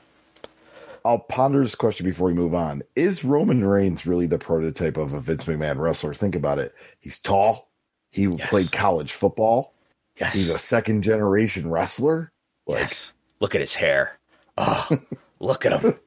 [1.05, 2.83] I'll ponder this question before we move on.
[2.97, 6.13] Is Roman Reigns really the prototype of a Vince McMahon wrestler?
[6.13, 6.75] Think about it.
[7.01, 7.71] He's tall.
[8.11, 8.49] He yes.
[8.51, 9.75] played college football.
[10.19, 10.35] Yes.
[10.35, 12.33] He's a second generation wrestler.
[12.67, 13.13] Like, yes.
[13.41, 14.19] Look at his hair.
[14.57, 14.89] Oh,
[15.39, 15.99] look at him.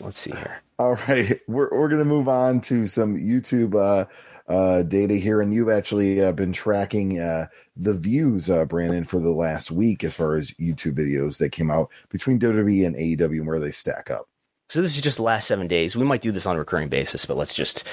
[0.00, 0.62] Let's see here.
[0.78, 4.06] All right, we're we're gonna move on to some YouTube uh,
[4.52, 9.20] uh, data here, and you've actually uh, been tracking uh, the views, uh, Brandon, for
[9.20, 13.38] the last week as far as YouTube videos that came out between WWE and AEW
[13.38, 14.28] and where they stack up.
[14.68, 15.94] So this is just the last seven days.
[15.94, 17.86] We might do this on a recurring basis, but let's just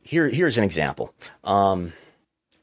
[0.00, 0.28] here.
[0.28, 1.12] Here's an example.
[1.44, 1.92] Um,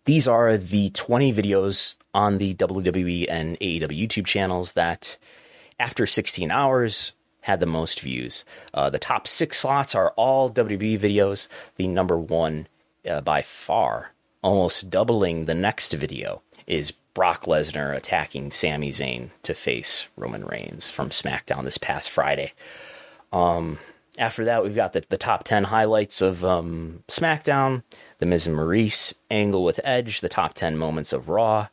[0.06, 5.17] these are the 20 videos on the WWE and AEW YouTube channels that,
[5.79, 8.43] after 16 hours, had the most views.
[8.73, 11.47] Uh, the top six slots are all WWE videos.
[11.75, 12.67] The number one
[13.10, 19.53] uh, by far, almost doubling the next video, is Brock Lesnar attacking Sami Zayn to
[19.53, 22.53] face Roman Reigns from SmackDown this past Friday.
[23.32, 23.79] Um,
[24.17, 27.84] after that, we've got the, the top 10 highlights of um, SmackDown,
[28.19, 31.67] the Miz and Maryse angle with Edge, the top 10 moments of Raw,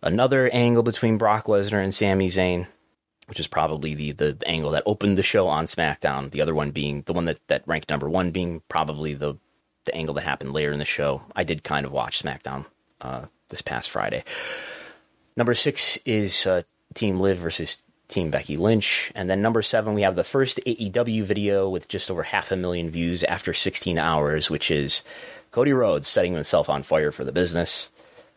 [0.00, 2.66] another angle between Brock Lesnar and Sami Zayn,
[3.32, 6.30] which is probably the, the, angle that opened the show on SmackDown.
[6.32, 9.38] The other one being the one that, that ranked number one, being probably the
[9.86, 11.22] the angle that happened later in the show.
[11.34, 12.66] I did kind of watch SmackDown
[13.00, 14.22] uh, this past Friday.
[15.34, 19.10] Number six is uh, Team Liv versus Team Becky Lynch.
[19.14, 22.56] And then number seven, we have the first AEW video with just over half a
[22.56, 25.02] million views after 16 hours, which is
[25.52, 27.88] Cody Rhodes setting himself on fire for the business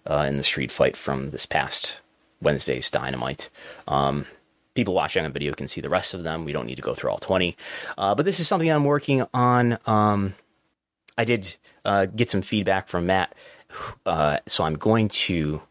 [0.10, 2.00] uh, in the street fight from this past
[2.42, 3.50] Wednesday's Dynamite.
[3.90, 4.26] Um,
[4.76, 6.46] people watching on video can see the rest of them.
[6.46, 7.58] We don't need to go through all 20.
[7.98, 9.80] Uh, but this is something I'm working on.
[9.86, 10.36] Um,
[11.18, 13.34] I did uh, get some feedback from Matt,
[14.06, 15.62] uh, so I'm going to.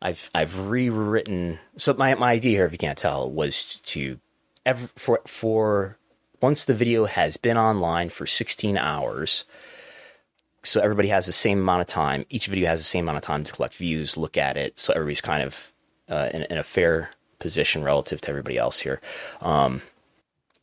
[0.00, 1.58] I've I've rewritten.
[1.76, 4.18] So my my idea here, if you can't tell, was to
[4.96, 5.98] for for
[6.40, 9.44] once the video has been online for 16 hours.
[10.62, 12.24] So everybody has the same amount of time.
[12.30, 14.78] Each video has the same amount of time to collect views, look at it.
[14.78, 15.72] So everybody's kind of
[16.08, 17.10] uh, in, in, a fair
[17.44, 19.02] position relative to everybody else here.
[19.42, 19.82] Um,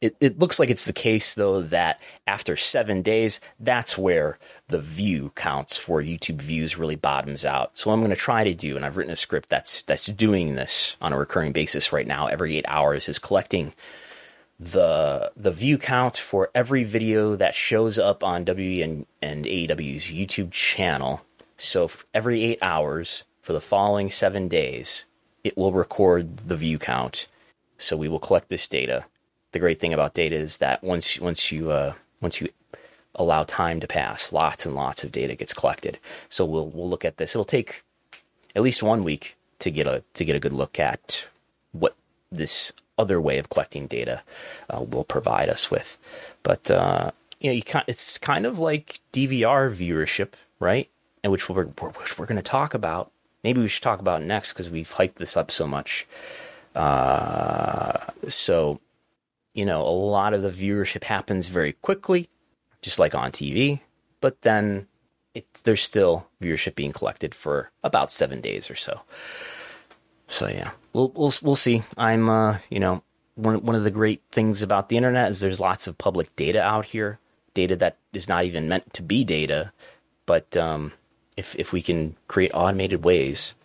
[0.01, 4.81] it, it looks like it's the case, though, that after seven days, that's where the
[4.81, 7.77] view counts for YouTube views really bottoms out.
[7.77, 10.55] So, I'm going to try to do, and I've written a script that's that's doing
[10.55, 12.25] this on a recurring basis right now.
[12.25, 13.73] Every eight hours is collecting
[14.59, 20.05] the the view count for every video that shows up on WWE and, and AEW's
[20.05, 21.21] YouTube channel.
[21.57, 25.05] So, every eight hours for the following seven days,
[25.43, 27.27] it will record the view count.
[27.77, 29.05] So, we will collect this data
[29.51, 32.49] the great thing about data is that once once you uh, once you
[33.15, 35.99] allow time to pass, lots and lots of data gets collected.
[36.29, 37.35] So we'll we'll look at this.
[37.35, 37.83] It'll take
[38.55, 41.27] at least one week to get a to get a good look at
[41.73, 41.95] what
[42.31, 44.21] this other way of collecting data
[44.69, 45.97] uh, will provide us with.
[46.43, 50.89] But uh, you know, you can, it's kind of like DVR viewership, right?
[51.23, 53.11] And which we're we're, we're going to talk about.
[53.43, 56.05] Maybe we should talk about next because we've hyped this up so much.
[56.75, 58.79] Uh, so
[59.53, 62.29] you know, a lot of the viewership happens very quickly,
[62.81, 63.81] just like on TV,
[64.21, 64.87] but then
[65.33, 69.01] it, there's still viewership being collected for about seven days or so.
[70.27, 71.83] So yeah, we'll we'll we'll see.
[71.97, 73.03] I'm uh, you know,
[73.35, 76.61] one one of the great things about the internet is there's lots of public data
[76.61, 77.19] out here,
[77.53, 79.73] data that is not even meant to be data,
[80.25, 80.93] but um,
[81.41, 83.55] if if we can create automated ways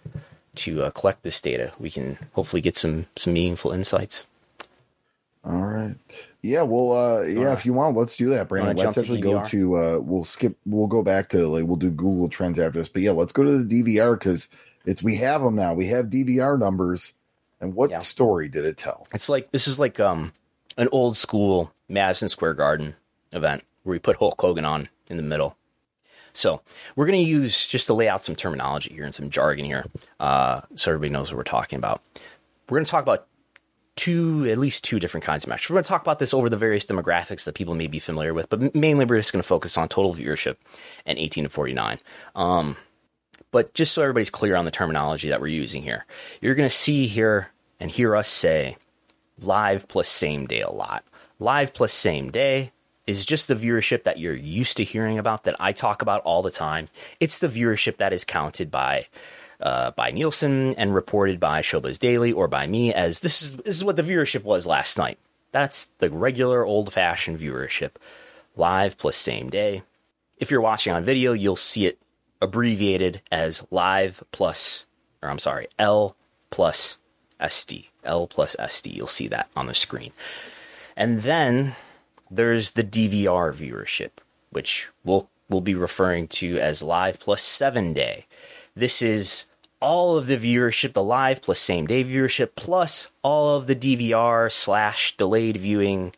[0.57, 4.27] to uh, collect this data, we can hopefully get some some meaningful insights.
[5.45, 5.95] All right.
[6.43, 7.53] Yeah, well, uh, yeah, right.
[7.53, 8.77] if you want, let's do that, Brandon.
[8.77, 12.29] Let's actually go to, uh, we'll skip, we'll go back to, like, we'll do Google
[12.29, 12.89] Trends after this.
[12.89, 14.49] But yeah, let's go to the DVR because
[14.85, 15.75] it's, we have them now.
[15.75, 17.15] We have DVR numbers.
[17.61, 18.01] And what yeah.
[18.01, 19.07] story did it tell?
[19.15, 20.33] It's like, this is like um
[20.77, 22.95] an old school Madison Square Garden
[23.33, 25.57] event where we put Hulk Hogan on in the middle.
[26.37, 26.61] So
[26.95, 29.87] we're going to use just to lay out some terminology here and some jargon here,
[30.21, 32.03] uh, so everybody knows what we're talking about.
[32.69, 33.27] We're going to talk about
[33.97, 35.71] two, at least two different kinds of metrics.
[35.71, 38.35] We're going to talk about this over the various demographics that people may be familiar
[38.35, 40.57] with, but mainly we're just going to focus on total viewership
[41.07, 41.99] and 18 to 49.
[42.35, 42.77] Um,
[43.51, 46.05] but just so everybody's clear on the terminology that we're using here,
[46.43, 47.49] you're going to see here
[47.81, 48.77] and hear us say
[49.39, 51.05] live plus same day a lot.
[51.39, 52.73] Live plus same day
[53.07, 56.43] is just the viewership that you're used to hearing about that I talk about all
[56.43, 56.89] the time.
[57.21, 59.07] It's the viewership that is counted by
[59.61, 63.77] uh, by Nielsen and reported by Showbiz Daily or by me as this is this
[63.77, 65.19] is what the viewership was last night.
[65.53, 67.93] That's the regular old fashioned viewership,
[68.57, 69.83] live plus same day.
[70.39, 71.99] If you're watching on video, you'll see it
[72.43, 74.85] abbreviated as live plus,
[75.23, 76.17] or I'm sorry, L
[76.51, 76.99] plus
[77.41, 77.87] SD.
[78.05, 78.95] L plus SD.
[78.95, 80.13] You'll see that on the screen.
[80.97, 81.77] And then
[82.31, 84.11] there's the DVR viewership,
[84.51, 88.27] which we'll, we'll be referring to as live plus seven day.
[88.75, 89.47] This is
[89.81, 94.51] all of the viewership, the live plus same day viewership, plus all of the DVR
[94.51, 96.13] slash delayed viewing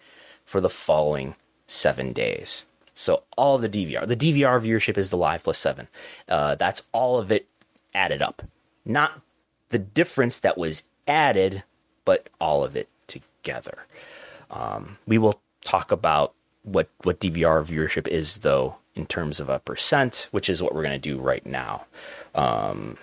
[0.44, 1.34] for the following
[1.66, 2.64] seven days.
[2.94, 5.88] So all the DVR, the DVR viewership is the live plus seven.
[6.28, 7.46] Uh, that's all of it
[7.94, 8.42] added up,
[8.84, 9.20] not
[9.68, 11.62] the difference that was added,
[12.04, 13.86] but all of it together.
[14.50, 19.58] Um, we will talk about what what DVR viewership is, though, in terms of a
[19.58, 21.86] percent, which is what we're going to do right now.
[22.34, 22.98] Um,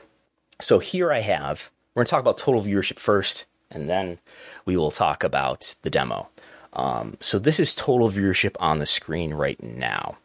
[0.62, 4.20] so here I have, we're going to talk about total viewership first, and then
[4.66, 6.30] we will talk about the demo.
[6.74, 10.18] Um, so this is total viewership on the screen right now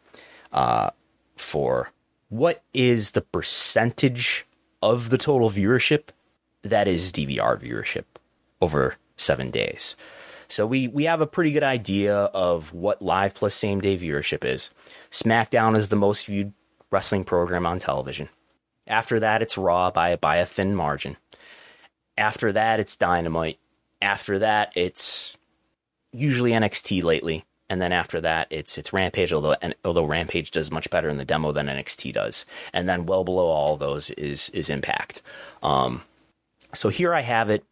[0.51, 0.91] uh,
[1.35, 1.91] for
[2.29, 4.45] what is the percentage
[4.81, 6.09] of the total viewership
[6.63, 8.05] that is DVR viewership
[8.61, 9.95] over seven days.
[10.51, 14.43] So we we have a pretty good idea of what live plus same day viewership
[14.43, 14.69] is.
[15.09, 16.51] SmackDown is the most viewed
[16.91, 18.27] wrestling program on television.
[18.85, 21.15] After that, it's Raw by by a thin margin.
[22.17, 23.59] After that, it's Dynamite.
[24.01, 25.37] After that, it's
[26.11, 29.31] usually NXT lately, and then after that, it's it's Rampage.
[29.31, 33.23] Although although Rampage does much better in the demo than NXT does, and then well
[33.23, 35.21] below all those is is Impact.
[35.63, 36.03] Um,
[36.73, 37.63] so here I have it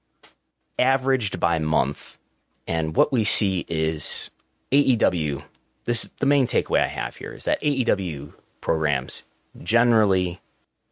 [0.78, 2.19] averaged by month
[2.70, 4.30] and what we see is
[4.72, 5.42] AEW.
[5.86, 9.24] This the main takeaway I have here is that AEW programs
[9.64, 10.40] generally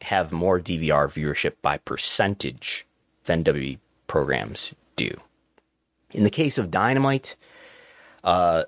[0.02, 2.88] have more DVR viewership by percentage
[3.26, 5.22] than WWE programs do.
[6.14, 7.36] In the case of Dynamite,
[8.24, 8.64] uh,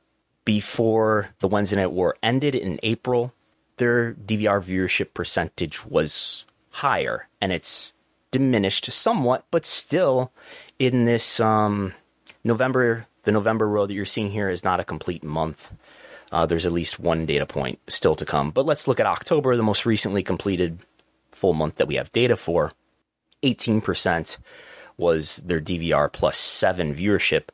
[0.46, 3.34] before the Wednesday Night War ended in April,
[3.78, 7.92] their DVR viewership percentage was higher, and it's
[8.30, 10.32] diminished somewhat, but still
[10.78, 11.94] in this um,
[12.44, 15.74] November, the November row that you're seeing here is not a complete month.
[16.32, 18.52] Uh, there's at least one data point still to come.
[18.52, 20.80] But let's look at October, the most recently completed
[21.32, 22.74] full month that we have data for.
[23.44, 24.38] 18%
[24.98, 27.46] was their DVR plus 7 viewership,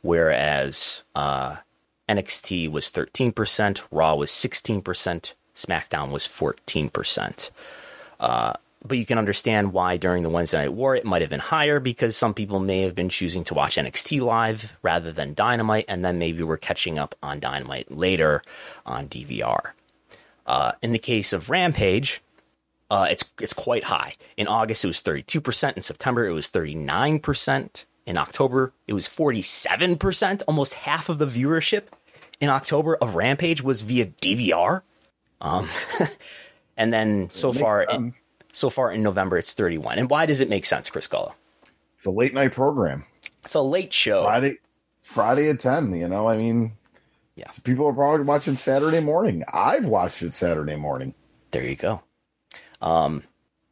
[0.00, 1.56] whereas uh,
[2.08, 7.50] NXT was 13%, Raw was 16%, SmackDown was 14%.
[8.18, 8.54] Uh,
[8.86, 11.80] but you can understand why during the Wednesday Night War it might have been higher
[11.80, 16.04] because some people may have been choosing to watch NXT live rather than Dynamite, and
[16.04, 18.42] then maybe we're catching up on Dynamite later
[18.84, 19.70] on DVR.
[20.46, 22.22] Uh, in the case of Rampage,
[22.90, 24.14] uh, it's it's quite high.
[24.36, 25.76] In August, it was 32%.
[25.76, 27.86] In September, it was 39%.
[28.06, 30.42] In October, it was 47%.
[30.46, 31.84] Almost half of the viewership
[32.40, 34.82] in October of Rampage was via DVR.
[35.40, 35.70] Um,
[36.76, 38.12] and then so far, in,
[38.54, 39.98] so far in November, it's 31.
[39.98, 41.34] And why does it make sense, Chris Gullo?
[41.96, 43.04] It's a late night program.
[43.44, 44.22] It's a late show.
[44.22, 44.58] Friday,
[45.02, 45.92] Friday at 10.
[45.94, 46.72] You know, I mean,
[47.34, 47.50] yeah.
[47.50, 49.44] So people are probably watching Saturday morning.
[49.52, 51.14] I've watched it Saturday morning.
[51.50, 52.00] There you go.
[52.80, 53.24] Um,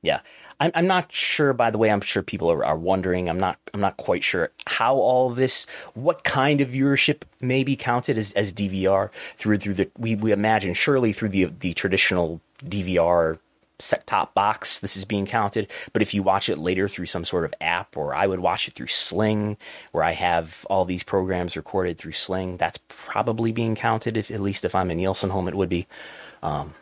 [0.02, 0.20] yeah.
[0.58, 1.52] I'm, I'm not sure.
[1.52, 3.28] By the way, I'm sure people are, are wondering.
[3.28, 3.58] I'm not.
[3.72, 8.32] I'm not quite sure how all this, what kind of viewership may be counted as,
[8.32, 9.90] as DVR through through the.
[9.98, 13.38] We, we imagine surely through the the traditional DVR
[13.82, 15.70] set top box, this is being counted.
[15.92, 18.68] But if you watch it later through some sort of app, or I would watch
[18.68, 19.56] it through Sling,
[19.90, 24.16] where I have all these programs recorded through Sling, that's probably being counted.
[24.16, 25.86] If at least if I'm in Nielsen home, it would be.
[26.42, 26.74] Um,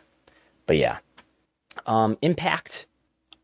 [0.65, 0.99] but yeah,
[1.85, 2.85] um, Impact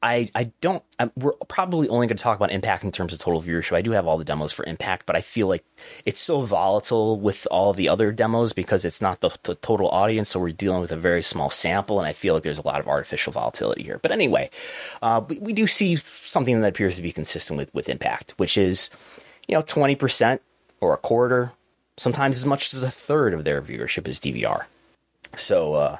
[0.03, 3.19] I, I don't, I'm, we're probably only going to talk about Impact in terms of
[3.19, 3.75] total viewership.
[3.75, 5.65] I do have all the demos for Impact, but I feel like
[6.05, 10.29] it's so volatile with all the other demos because it's not the, the, total audience.
[10.29, 12.79] So we're dealing with a very small sample, and I feel like there's a lot
[12.79, 13.99] of artificial volatility here.
[13.99, 14.51] But anyway,
[15.01, 18.55] uh, we, we do see something that appears to be consistent with, with Impact, which
[18.55, 18.91] is,
[19.47, 20.39] you know, 20%
[20.79, 21.53] or a quarter,
[21.97, 24.65] sometimes as much as a third of their viewership is DVR.
[25.35, 25.97] So, uh,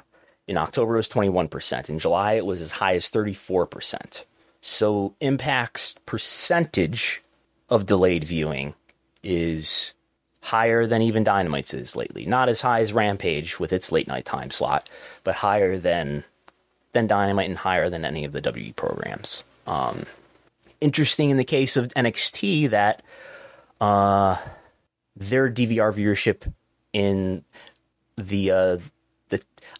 [0.48, 1.88] in October, it was 21%.
[1.88, 4.24] In July, it was as high as 34%.
[4.60, 7.22] So, Impact's percentage
[7.68, 8.74] of delayed viewing
[9.22, 9.92] is
[10.40, 12.24] higher than even Dynamite's is lately.
[12.26, 14.88] Not as high as Rampage with its late night time slot,
[15.22, 16.24] but higher than
[16.92, 19.44] than Dynamite and higher than any of the WWE programs.
[19.66, 20.04] Um,
[20.80, 23.02] interesting in the case of NXT that
[23.80, 24.38] uh,
[25.14, 26.50] their DVR viewership
[26.94, 27.44] in
[28.16, 28.78] the uh,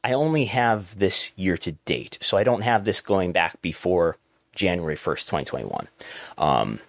[0.04, 4.16] I only have this year to date, so I don't have this going back before
[4.54, 5.88] January 1st, 2021.
[6.36, 6.80] Um,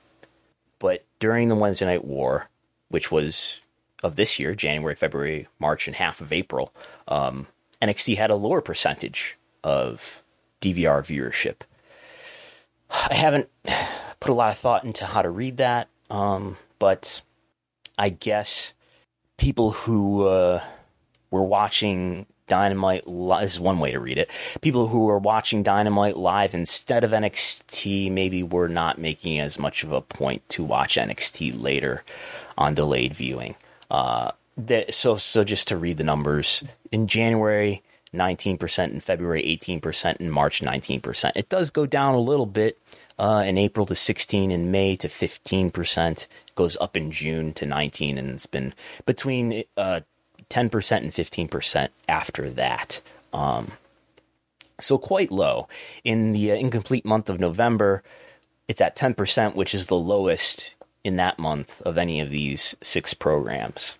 [0.80, 2.50] but during the Wednesday Night War,
[2.90, 3.62] which was
[4.04, 6.74] of this year, January, February, March, and half of April,
[7.08, 7.48] um,
[7.82, 10.24] NXT had a lower percentage of
[10.62, 11.62] DVR viewership.
[12.90, 13.50] I haven't
[14.20, 17.22] put a lot of thought into how to read that, um, but
[17.98, 18.74] I guess
[19.38, 20.64] people who uh,
[21.32, 24.30] were watching Dynamite li- is one way to read it.
[24.62, 29.84] People who are watching Dynamite live instead of NXT maybe were not making as much
[29.84, 32.04] of a point to watch NXT later
[32.58, 33.56] on delayed viewing.
[33.90, 37.82] Uh, that, so so just to read the numbers in January.
[38.12, 41.32] 19% in February, 18% in March, 19%.
[41.36, 42.76] It does go down a little bit
[43.20, 48.18] uh, in April to 16, in May to 15%, goes up in June to 19,
[48.18, 48.74] and it's been
[49.06, 50.00] between uh,
[50.50, 53.02] 10% and 15% after that.
[53.34, 53.74] Um,
[54.80, 55.68] so quite low.
[56.04, 58.04] In the uh, incomplete month of November,
[58.68, 60.74] it's at 10%, which is the lowest
[61.04, 63.98] in that month of any of these six programs.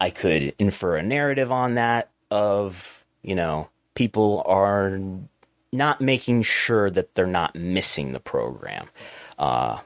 [0.00, 4.98] I could infer a narrative on that of, you know, people are
[5.72, 8.88] not making sure that they're not missing the program.
[9.38, 9.80] Uh,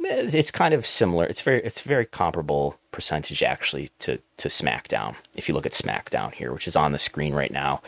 [0.00, 1.24] it's kind of similar.
[1.24, 5.16] It's very it's very comparable percentage actually to to SmackDown.
[5.34, 7.82] If you look at SmackDown here, which is on the screen right now,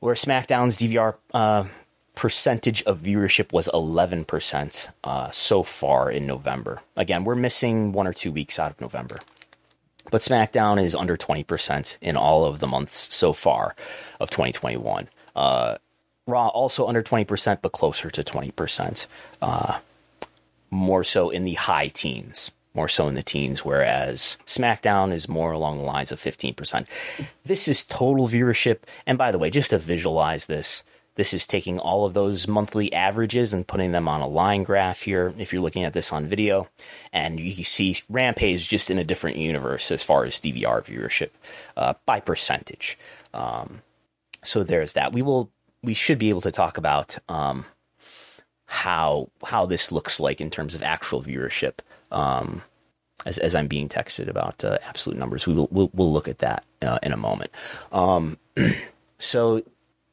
[0.00, 1.64] where SmackDown's DVR uh,
[2.14, 6.80] percentage of viewership was 11% uh, so far in November.
[6.96, 9.20] Again, we're missing one or two weeks out of November.
[10.10, 13.74] But SmackDown is under 20% in all of the months so far
[14.18, 15.08] of 2021.
[15.34, 15.76] Uh,
[16.26, 19.06] Raw also under 20%, but closer to 20%.
[19.42, 19.78] Uh,
[20.70, 25.52] more so in the high teens, more so in the teens, whereas SmackDown is more
[25.52, 26.86] along the lines of 15%.
[27.44, 28.80] This is total viewership.
[29.06, 30.82] And by the way, just to visualize this,
[31.16, 35.02] this is taking all of those monthly averages and putting them on a line graph
[35.02, 35.32] here.
[35.38, 36.68] If you're looking at this on video,
[37.12, 41.30] and you see Rampage just in a different universe as far as DVR viewership
[41.76, 42.98] uh, by percentage.
[43.32, 43.80] Um,
[44.44, 45.14] so there's that.
[45.14, 45.50] We will,
[45.82, 47.64] we should be able to talk about um,
[48.66, 51.78] how how this looks like in terms of actual viewership.
[52.10, 52.62] Um,
[53.24, 56.38] as, as I'm being texted about uh, absolute numbers, we will we'll, we'll look at
[56.40, 57.50] that uh, in a moment.
[57.92, 58.36] Um,
[59.18, 59.62] so,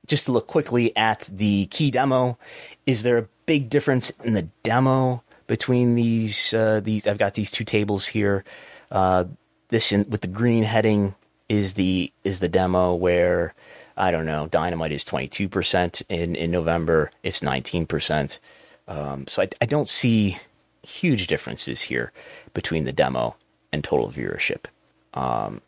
[0.07, 2.37] just to look quickly at the key demo,
[2.85, 7.07] is there a big difference in the demo between these uh, these?
[7.07, 8.45] I've got these two tables here.
[8.89, 9.25] Uh,
[9.69, 11.15] this in, with the green heading
[11.49, 13.53] is the is the demo where
[13.95, 14.47] I don't know.
[14.47, 17.11] Dynamite is 22% in, in November.
[17.21, 18.39] It's 19%.
[18.87, 20.37] Um, so I, I don't see
[20.81, 22.11] huge differences here
[22.53, 23.35] between the demo
[23.71, 24.65] and total viewership.
[25.13, 25.61] Um,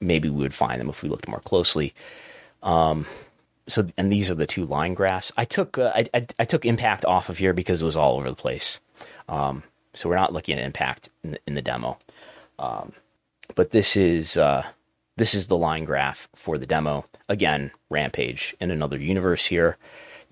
[0.00, 1.94] maybe we would find them if we looked more closely.
[2.62, 3.06] Um,
[3.68, 5.32] so, and these are the two line graphs.
[5.36, 8.16] I took uh, I, I, I, took impact off of here because it was all
[8.16, 8.80] over the place.
[9.28, 9.62] Um,
[9.94, 11.98] so we're not looking at impact in the, in the demo.
[12.58, 12.92] Um,
[13.54, 14.66] but this is uh,
[15.16, 17.06] this is the line graph for the demo.
[17.30, 19.76] Again, Rampage in another universe here.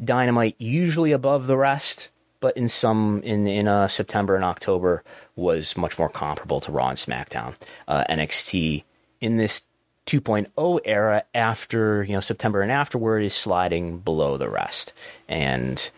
[0.05, 2.09] Dynamite usually above the rest,
[2.41, 5.05] but in some in in uh, September and October
[5.37, 7.55] was much more comparable to Raw and SmackDown.
[7.87, 8.83] Uh, NXT
[9.21, 9.63] in this
[10.07, 14.93] 2.0 era after you know September and afterward is sliding below the rest,
[15.29, 15.91] and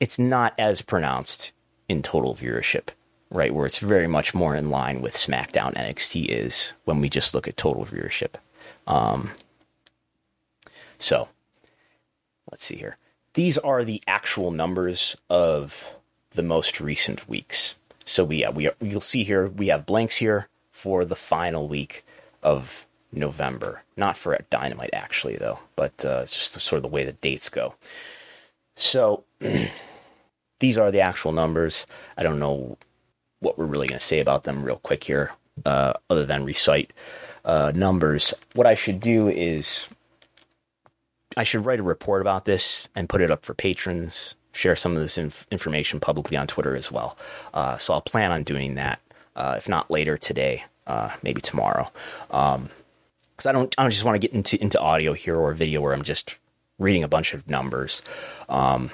[0.00, 1.52] it's not as pronounced
[1.88, 2.88] in total viewership
[3.30, 3.54] right?
[3.54, 7.46] Where it's very much more in line with SmackDown NXT is when we just look
[7.46, 8.36] at total viewership.
[8.86, 9.32] Um,
[10.98, 11.28] so
[12.50, 12.96] let's see here.
[13.34, 15.94] these are the actual numbers of
[16.32, 17.74] the most recent weeks.
[18.04, 21.68] So we uh, we are, you'll see here we have blanks here for the final
[21.68, 22.04] week
[22.42, 23.82] of November.
[23.96, 27.48] Not for Dynamite actually though, but uh, it's just sort of the way the dates
[27.48, 27.74] go.
[28.76, 29.24] So
[30.60, 31.86] these are the actual numbers.
[32.16, 32.78] I don't know
[33.40, 35.32] what we're really going to say about them real quick here,
[35.64, 36.92] uh, other than recite
[37.44, 38.34] uh, numbers.
[38.54, 39.88] What I should do is
[41.38, 44.34] I should write a report about this and put it up for patrons.
[44.52, 47.16] Share some of this inf- information publicly on Twitter as well.
[47.54, 48.98] Uh, so I'll plan on doing that,
[49.36, 51.92] uh, if not later today, uh, maybe tomorrow.
[52.26, 52.70] Because um,
[53.46, 55.92] I don't, I don't just want to get into into audio here or video where
[55.92, 56.36] I'm just
[56.76, 58.02] reading a bunch of numbers.
[58.48, 58.90] Um,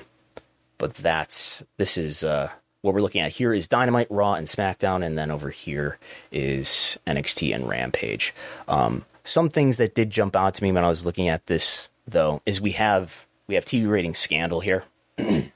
[0.77, 2.51] but that's this is uh,
[2.83, 5.99] what we're looking at here is Dynamite, Raw, and SmackDown, and then over here
[6.31, 8.35] is NXT and Rampage.
[8.69, 11.89] Um, some things that did jump out to me when I was looking at this,
[12.07, 14.85] though, is we have we have TV rating scandal here.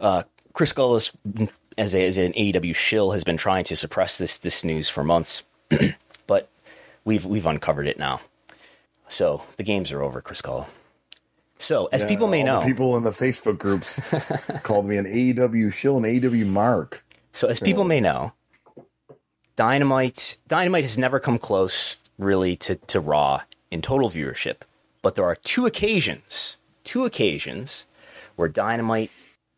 [0.00, 0.22] uh,
[0.52, 1.10] Chris Gullis,
[1.76, 5.04] as, a, as an AEW shill, has been trying to suppress this this news for
[5.04, 5.42] months,
[6.26, 6.48] but
[7.04, 8.20] we've we've uncovered it now.
[9.08, 10.66] So the games are over, Chris Gullo.
[11.58, 14.00] So, as yeah, people may know, people in the Facebook groups
[14.62, 17.04] called me an AEW shill and AEW mark.
[17.32, 18.32] So, as people may know,
[19.56, 23.42] Dynamite Dynamite has never come close, really, to, to Raw
[23.72, 24.58] in total viewership.
[25.02, 27.84] But there are two occasions, two occasions
[28.36, 29.10] where Dynamite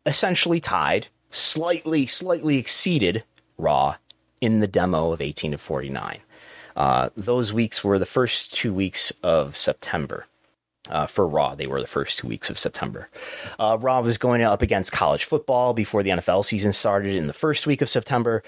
[0.05, 3.23] essentially tied, slightly, slightly exceeded
[3.57, 3.95] Raw
[4.39, 6.19] in the demo of 18 to 49.
[6.75, 10.25] Uh, those weeks were the first two weeks of September.
[10.89, 13.07] Uh, for Raw, they were the first two weeks of September.
[13.59, 17.33] Uh, Raw was going up against college football before the NFL season started in the
[17.33, 18.43] first week of September.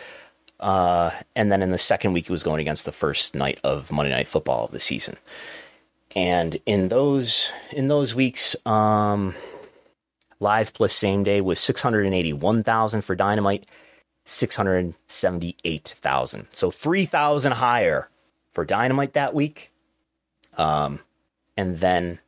[0.60, 3.92] Uh, and then in the second week, it was going against the first night of
[3.92, 5.18] Monday Night Football of the season.
[6.16, 9.36] And in those in those weeks, um,
[10.40, 13.70] live plus same day was six hundred and eighty one thousand for Dynamite,
[14.26, 16.48] six hundred seventy eight thousand.
[16.52, 18.10] So three thousand higher
[18.52, 19.72] for Dynamite that week.
[20.56, 21.00] Um,
[21.58, 22.20] and then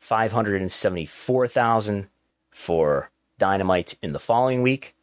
[0.00, 2.08] 574,000
[2.50, 4.94] for Dynamite in the following week,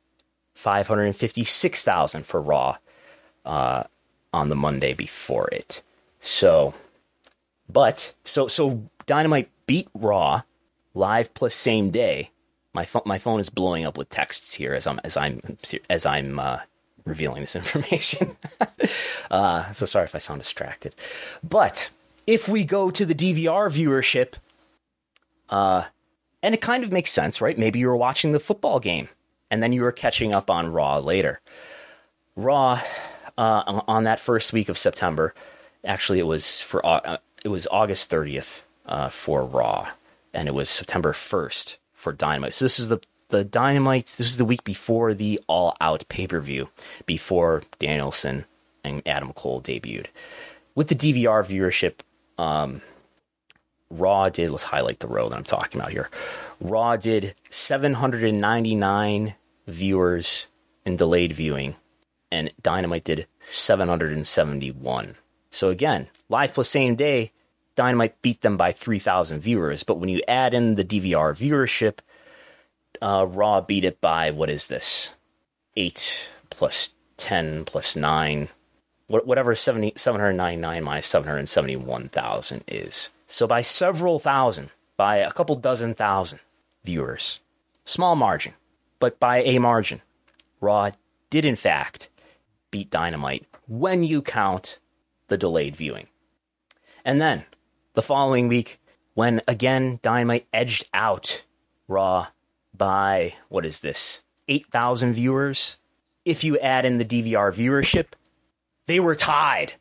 [0.55, 2.78] 556,000 for Raw
[3.45, 3.84] uh,
[4.34, 5.84] on the Monday before it.
[6.21, 6.73] So,
[7.70, 10.43] but so so Dynamite beat Raw
[10.93, 12.32] live plus same day.
[12.74, 15.57] My phone my phone is blowing up with texts here as I'm as I'm
[15.89, 16.59] as I'm uh,
[17.05, 18.38] revealing this information.
[19.32, 20.95] uh, so sorry if I sound distracted,
[21.43, 21.89] but
[22.28, 24.34] if we go to the DVR viewership
[25.49, 25.86] uh,
[26.41, 27.57] and it kind of makes sense, right?
[27.57, 29.09] Maybe you were watching the football game
[29.51, 31.39] and then you were catching up on Raw later.
[32.36, 32.82] Raw
[33.38, 35.34] uh, on that first week of September,
[35.84, 39.89] actually, it was for uh, it was August 30th uh, for Raw,
[40.34, 42.56] and it was September 1st for Dynamite.
[42.56, 44.06] So this is the the Dynamite.
[44.18, 46.70] This is the week before the All Out pay per view,
[47.06, 48.46] before Danielson
[48.84, 50.08] and Adam Cole debuted.
[50.74, 52.00] With the DVR viewership,
[52.41, 52.82] um,
[53.91, 56.10] Raw did, let's highlight the row that I'm talking about here.
[56.60, 59.36] Raw did 799
[59.68, 60.48] viewers
[60.84, 61.76] in delayed viewing,
[62.32, 65.16] and Dynamite did 771.
[65.56, 67.32] So again, live plus same day,
[67.78, 69.84] Dynamite beat them by 3,000 viewers.
[69.84, 71.99] But when you add in the DVR viewership,
[73.01, 75.12] uh, Raw beat it by what is this?
[75.78, 78.49] 8 plus 10 plus 9,
[79.08, 83.10] whatever 70, 799 minus 771,000 is.
[83.28, 86.39] So by several thousand, by a couple dozen thousand
[86.84, 87.39] viewers,
[87.86, 88.56] small margin,
[88.99, 90.01] but by a margin,
[90.60, 90.91] Raw
[91.30, 92.10] did in fact
[92.72, 94.80] beat Dynamite when you count
[95.28, 96.07] the delayed viewing.
[97.03, 97.45] And then
[97.93, 98.80] the following week,
[99.13, 101.43] when again Dynamite edged out
[101.88, 102.28] Raw
[102.73, 105.78] by, what is this, 8,000 viewers?
[106.26, 108.07] If you add in the DVR viewership,
[108.88, 109.73] they were tied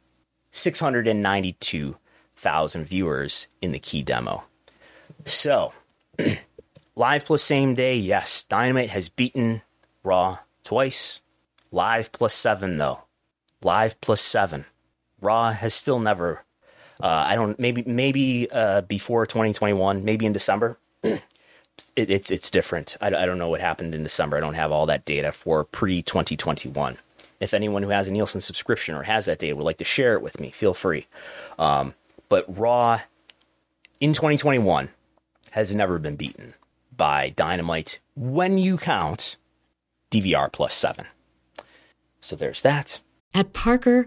[0.52, 1.96] 692
[2.36, 4.44] thousand viewers in the key demo.
[5.24, 5.72] So,
[6.94, 9.62] live plus same day, yes, Dynamite has beaten
[10.02, 11.22] Raw twice.
[11.72, 13.00] Live plus seven, though.
[13.62, 14.66] Live plus seven.
[15.24, 16.44] Raw has still never.
[17.02, 17.58] Uh, I don't.
[17.58, 20.78] Maybe maybe uh, before 2021, maybe in December.
[21.02, 21.22] it,
[21.96, 22.96] it's it's different.
[23.00, 24.36] I, I don't know what happened in December.
[24.36, 26.98] I don't have all that data for pre 2021.
[27.40, 30.14] If anyone who has a Nielsen subscription or has that data would like to share
[30.14, 31.06] it with me, feel free.
[31.58, 31.94] Um,
[32.28, 33.00] but Raw
[34.00, 34.88] in 2021
[35.50, 36.54] has never been beaten
[36.96, 39.36] by Dynamite when you count
[40.10, 41.06] DVR plus seven.
[42.20, 43.00] So there's that.
[43.34, 44.06] At Parker,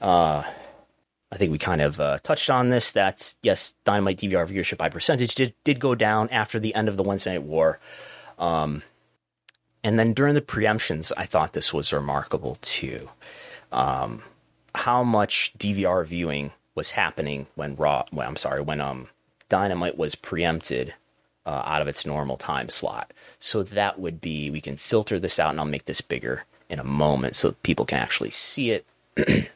[0.00, 0.42] Uh,
[1.30, 2.92] I think we kind of uh, touched on this.
[2.92, 6.96] That yes, Dynamite DVR viewership by percentage did did go down after the end of
[6.96, 7.80] the Wednesday Night War,
[8.38, 8.82] um,
[9.82, 13.10] and then during the preemptions, I thought this was remarkable too.
[13.72, 14.22] Um,
[14.74, 18.04] how much DVR viewing was happening when Raw?
[18.12, 19.08] Well, I'm sorry, when um
[19.48, 20.94] Dynamite was preempted
[21.46, 23.12] uh, out of its normal time slot.
[23.38, 26.78] So that would be we can filter this out, and I'll make this bigger in
[26.78, 28.86] a moment so people can actually see it.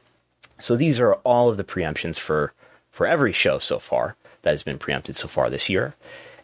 [0.58, 2.52] So these are all of the preemptions for
[2.90, 5.94] for every show so far that has been preempted so far this year,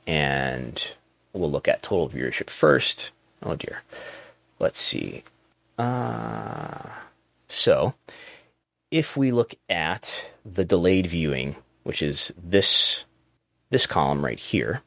[0.06, 0.90] and
[1.32, 3.10] we'll look at total viewership first.
[3.42, 3.82] Oh dear,
[4.58, 5.24] let's see.
[5.78, 6.90] Uh,
[7.48, 7.94] so
[8.90, 13.04] if we look at the delayed viewing, which is this
[13.70, 14.82] this column right here,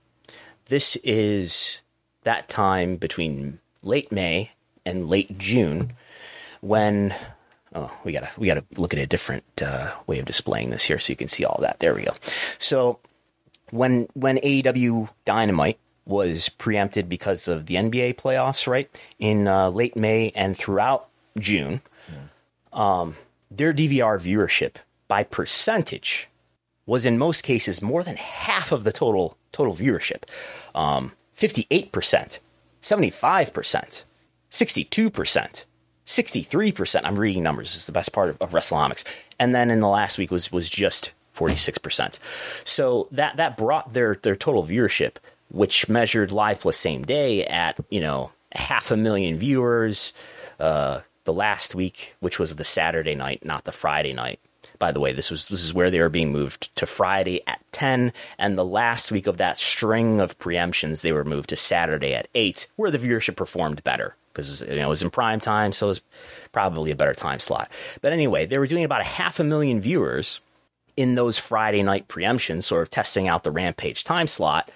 [0.69, 1.81] this is
[2.23, 4.51] that time between late May
[4.85, 5.93] and late June
[6.61, 7.13] when
[7.77, 10.97] Oh, we gotta we gotta look at a different uh, way of displaying this here
[10.97, 11.79] so you can see all that.
[11.79, 12.15] There we go.
[12.57, 12.97] So
[13.69, 19.95] when when AEW Dynamite was preempted because of the NBA playoffs, right in uh, late
[19.95, 21.07] May and throughout
[21.37, 21.81] June,
[22.73, 23.15] um,
[23.51, 26.29] their DVR viewership by percentage
[26.87, 30.23] was in most cases more than half of the total total viewership.
[30.73, 31.91] Um, 58%,
[32.81, 34.03] 75%,
[34.49, 35.63] 62%.
[36.07, 37.01] 63%.
[37.03, 37.75] I'm reading numbers.
[37.75, 39.03] It's the best part of, of WrestleNomics.
[39.37, 42.17] And then in the last week was was just 46%.
[42.63, 45.17] So that that brought their their total viewership,
[45.51, 50.13] which measured live plus same day at, you know, half a million viewers.
[50.59, 54.39] Uh, the last week, which was the Saturday night, not the Friday night.
[54.79, 57.59] By the way, this was this is where they were being moved to Friday at
[57.73, 62.13] 10, and the last week of that string of preemptions, they were moved to Saturday
[62.13, 65.71] at 8, where the viewership performed better because you know, it was in prime time,
[65.71, 66.01] so it was
[66.51, 67.71] probably a better time slot.
[68.01, 70.39] But anyway, they were doing about a half a million viewers
[70.95, 74.71] in those Friday night preemptions, sort of testing out the Rampage time slot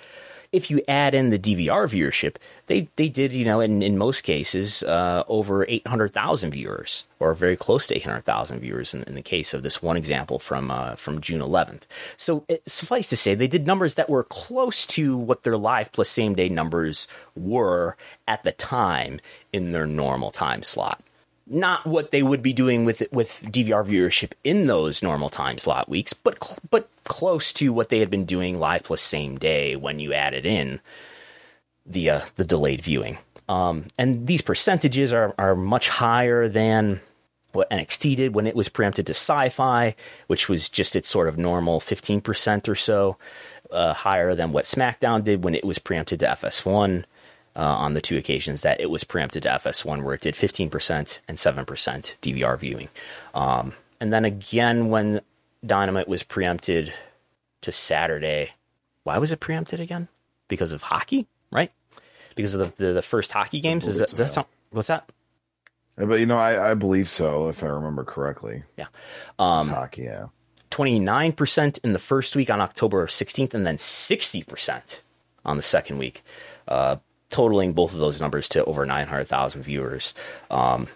[0.52, 2.36] if you add in the DVR viewership,
[2.68, 7.06] they they did you know in in most cases uh, over eight hundred thousand viewers,
[7.20, 9.98] or very close to eight hundred thousand viewers in, in, the case of this one
[9.98, 11.88] example from uh, from June eleventh.
[12.18, 15.92] So it, suffice to say, they did numbers that were close to what their live
[15.92, 17.96] plus same day numbers were
[18.28, 19.20] at the time
[19.54, 21.02] in their normal time slot
[21.48, 25.90] not what they would be doing with with DVR viewership in those normal time slot
[25.90, 30.00] weeks, but but close to what they had been doing live plus same day when
[30.00, 30.80] you added in
[31.86, 33.18] the uh, the delayed viewing.
[33.50, 37.02] Um, and these percentages are are much higher than
[37.52, 39.96] what NXT did when it was preempted to Syfy,
[40.28, 43.18] which was just its sort of normal fifteen percent or so,
[43.72, 47.04] uh, higher than what SmackDown did when it was preempted to FS1
[47.56, 51.20] uh, on the two occasions that it was preempted to FS1, where it did 15%
[51.28, 52.90] and 7% DVR viewing.
[53.34, 55.22] Um, and then again, when
[55.66, 56.94] Dynamite was preempted
[57.62, 58.52] to Saturday,
[59.04, 60.08] why was it preempted again?
[60.48, 61.72] Because of hockey, right?
[62.36, 63.88] Because of the, the, the first hockey games?
[63.88, 64.16] Is that, so.
[64.18, 65.10] that sound, what's that?
[65.98, 68.64] But you know, I, I believe so, if I remember correctly.
[68.78, 68.88] Yeah.
[69.38, 70.28] Um, hockey, yeah.
[70.72, 75.00] 29% in the first week on October 16th, and then 60%
[75.46, 76.24] on the second week.
[76.68, 76.96] Uh,
[77.32, 80.14] totaling both of those numbers to over 900,000 viewers.
[80.50, 80.88] Um,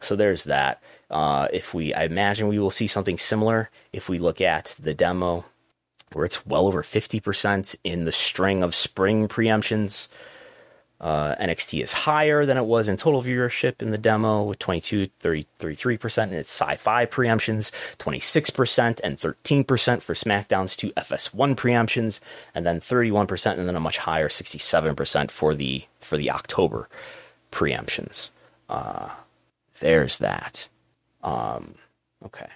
[0.00, 0.82] so there's that.
[1.10, 4.94] Uh, if we, I imagine we will see something similar if we look at the
[4.94, 5.44] demo
[6.12, 10.08] where it's well over 50% in the string of spring preemptions.
[11.04, 15.08] Uh, NXT is higher than it was in total viewership in the demo with 22,
[15.20, 22.20] 30, 33%, and its Syfy preemptions, 26% and 13% for SmackDown's two FS1 preemptions,
[22.54, 26.88] and then 31%, and then a much higher 67% for the for the October
[27.52, 28.30] preemptions.
[28.70, 29.10] Uh,
[29.80, 30.68] there's that.
[31.22, 31.74] Um,
[32.24, 32.48] okay.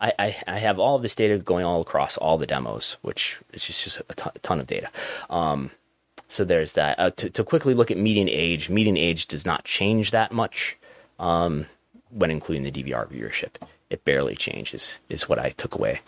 [0.00, 3.38] I, I, I, have all of this data going all across all the demos, which
[3.52, 4.88] is just, just a, ton, a ton of data.
[5.30, 5.70] Um,
[6.32, 6.98] so there's that.
[6.98, 10.78] Uh, to, to, quickly look at median age, median age does not change that much
[11.18, 11.66] um,
[12.08, 13.56] when including the DVR viewership.
[13.90, 16.00] It barely changes, is what I took away.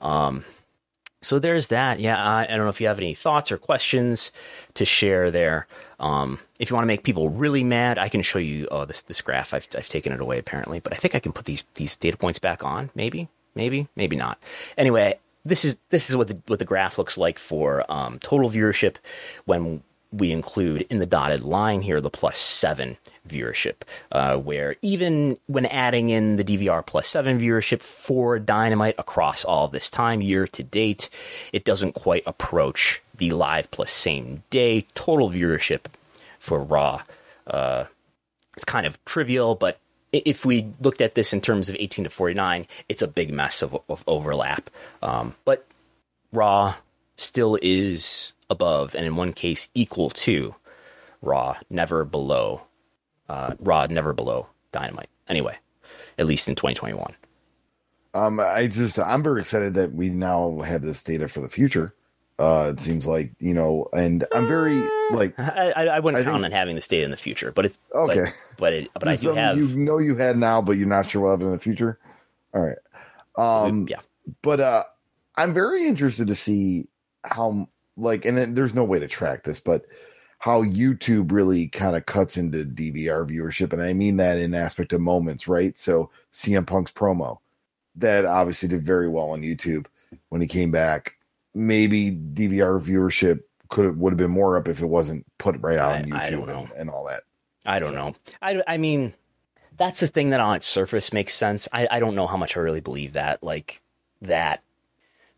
[0.00, 0.44] Um,
[1.20, 1.98] so there's that.
[1.98, 4.30] Yeah, I, I, don't know if you have any thoughts or questions
[4.74, 5.66] to share there.
[5.98, 9.02] Um, if you want to make people really mad, I can show you oh, this
[9.02, 9.52] this graph.
[9.52, 12.16] I've, I've taken it away apparently, but I think I can put these these data
[12.16, 12.90] points back on.
[12.94, 14.38] Maybe, maybe, maybe not.
[14.78, 18.50] Anyway, this is this is what the what the graph looks like for um, total
[18.50, 18.96] viewership
[19.44, 19.82] when
[20.12, 23.76] we include in the dotted line here the plus seven viewership,
[24.12, 29.68] uh, where even when adding in the DVR plus seven viewership for Dynamite across all
[29.68, 31.08] this time, year to date,
[31.52, 35.86] it doesn't quite approach the live plus same day total viewership
[36.38, 37.02] for Raw.
[37.46, 37.84] Uh,
[38.54, 39.78] it's kind of trivial, but
[40.12, 43.62] if we looked at this in terms of 18 to 49, it's a big mess
[43.62, 44.70] of, of overlap.
[45.02, 45.66] Um, but
[46.32, 46.76] Raw
[47.16, 50.54] still is above, and in one case equal to
[51.22, 52.62] Raw, never below.
[53.28, 55.08] Uh, Raw never below Dynamite.
[55.28, 55.56] Anyway,
[56.18, 57.14] at least in 2021.
[58.14, 61.94] Um, I just I'm very excited that we now have this data for the future.
[62.38, 66.42] Uh, it seems like you know, and I'm very like I, I wouldn't I count
[66.42, 68.24] think, on having this data in the future, but it's okay.
[68.24, 71.08] But, but it, but I do have you know you had now, but you're not
[71.08, 71.98] sure we'll have it in the future.
[72.54, 72.78] All right,
[73.36, 74.00] um, yeah,
[74.42, 74.84] but uh,
[75.36, 76.88] I'm very interested to see
[77.24, 79.84] how like, and there's no way to track this, but
[80.38, 84.92] how YouTube really kind of cuts into DVR viewership, and I mean that in aspect
[84.92, 85.76] of moments, right?
[85.78, 87.38] So CM Punk's promo
[87.96, 89.86] that obviously did very well on YouTube
[90.30, 91.14] when he came back.
[91.54, 95.78] Maybe DVR viewership could have, would have been more up if it wasn't put right
[95.78, 97.22] out on YouTube and, and, all that.
[97.66, 97.94] I don't so.
[97.94, 98.14] know.
[98.40, 99.14] I, I mean,
[99.76, 101.68] that's the thing that on its surface makes sense.
[101.72, 103.42] I, I don't know how much I really believe that.
[103.42, 103.82] Like
[104.22, 104.62] that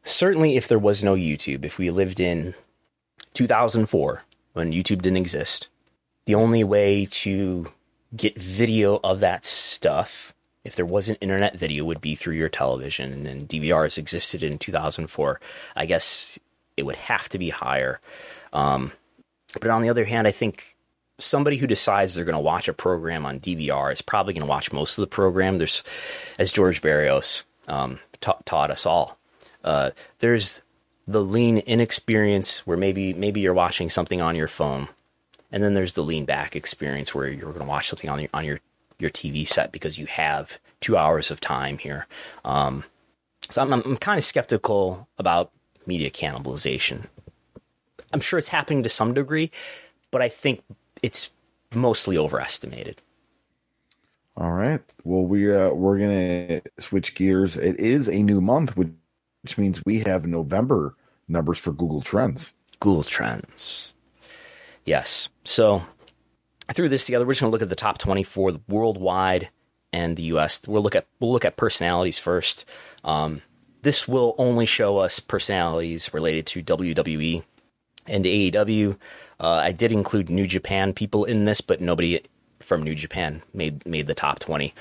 [0.05, 2.55] certainly if there was no YouTube, if we lived in
[3.33, 5.69] 2004 when YouTube didn't exist,
[6.27, 7.73] the only way to
[8.15, 10.34] get video of that stuff,
[10.65, 13.27] if there wasn't internet video, would be through your television.
[13.27, 15.41] And DVRs existed in 2004.
[15.77, 16.39] I guess
[16.77, 18.01] it would have to be higher.
[18.53, 18.93] Um,
[19.61, 20.77] but on the other hand, I think
[21.19, 24.49] somebody who decides they're going to watch a program on DVR is probably going to
[24.49, 25.59] watch most of the program.
[25.59, 25.85] There's,
[26.39, 29.19] as George Barrios um, ta- taught us all,
[29.62, 30.62] uh, there's
[31.07, 34.89] the lean in experience where maybe maybe you're watching something on your phone,
[35.53, 38.31] and then there's the lean back experience where you're going to watch something on your
[38.33, 38.61] on your
[38.99, 42.07] your TV set because you have two hours of time here.
[42.45, 42.84] Um,
[43.51, 45.51] so I'm, I'm, I'm kind of skeptical about
[45.86, 47.07] media cannibalization.
[48.12, 49.51] I'm sure it's happening to some degree,
[50.11, 50.62] but I think
[51.03, 51.30] it's
[51.72, 53.01] mostly overestimated.
[54.36, 54.80] All right.
[55.05, 57.57] Well, we uh, we're gonna switch gears.
[57.57, 58.88] It is a new month, which
[59.42, 60.97] which means we have November
[61.28, 62.55] numbers for Google Trends.
[62.80, 63.92] Google Trends.
[64.86, 65.28] Yes.
[65.45, 65.82] So
[66.69, 67.25] I threw this together.
[67.27, 69.51] We're just going to look at the top 24 worldwide
[69.93, 70.62] and the US.
[70.67, 72.65] We'll look at we'll look at personalities first.
[73.05, 73.43] Um,
[73.83, 77.45] this will only show us personalities related to WWE
[78.07, 78.97] and AEW.
[79.39, 82.23] Uh, I did include New Japan people in this, but nobody
[82.61, 84.75] from New Japan made made the top 20.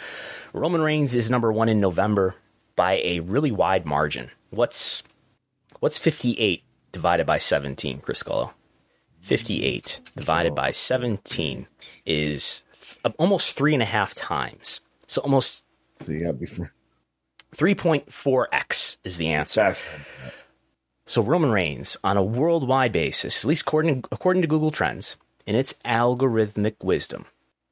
[0.53, 2.35] Roman Reigns is number one in November
[2.75, 4.31] by a really wide margin.
[4.49, 5.03] What's
[5.79, 8.51] what's 58 divided by 17, Chris Gullo?
[9.23, 11.67] 58 divided by 17
[12.05, 14.81] is th- almost three and a half times.
[15.07, 15.63] So almost.
[16.01, 16.73] So you got before.
[17.55, 19.61] 3.4x is the answer.
[19.61, 19.87] That's
[21.05, 25.55] so Roman Reigns, on a worldwide basis, at least according, according to Google Trends, in
[25.55, 27.25] its algorithmic wisdom,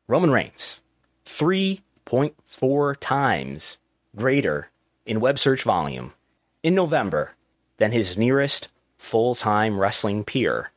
[0.08, 0.84] Roman Reigns,
[1.26, 3.78] 3.4 times
[4.16, 4.70] greater
[5.06, 6.14] in web search volume
[6.62, 7.32] in November
[7.78, 10.72] than his nearest full time wrestling peer,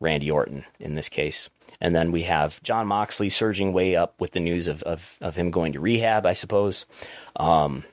[0.00, 1.48] Randy Orton, in this case.
[1.80, 5.36] And then we have Jon Moxley surging way up with the news of, of, of
[5.36, 6.86] him going to rehab, I suppose.
[7.36, 7.84] Um,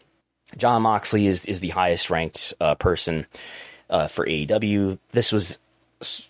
[0.58, 3.28] Jon Moxley is, is the highest ranked uh, person
[3.89, 4.97] uh, for AEW.
[5.12, 5.60] This was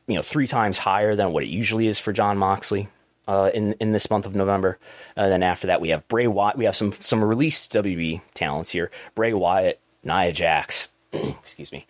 [0.08, 2.90] you know three times higher than what it usually is for Jon Moxley.
[3.28, 4.80] Uh, in in this month of November,
[5.18, 6.56] and then after that we have Bray Wyatt.
[6.56, 11.86] We have some some released WWE talents here: Bray Wyatt, Nia Jax, excuse me,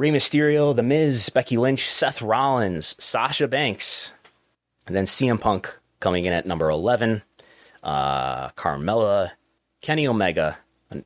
[0.00, 4.12] Rey Mysterio, The Miz, Becky Lynch, Seth Rollins, Sasha Banks,
[4.86, 7.20] and then CM Punk coming in at number 11,
[7.82, 9.32] uh, Carmella,
[9.82, 10.56] Kenny Omega,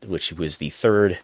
[0.07, 1.18] which was the third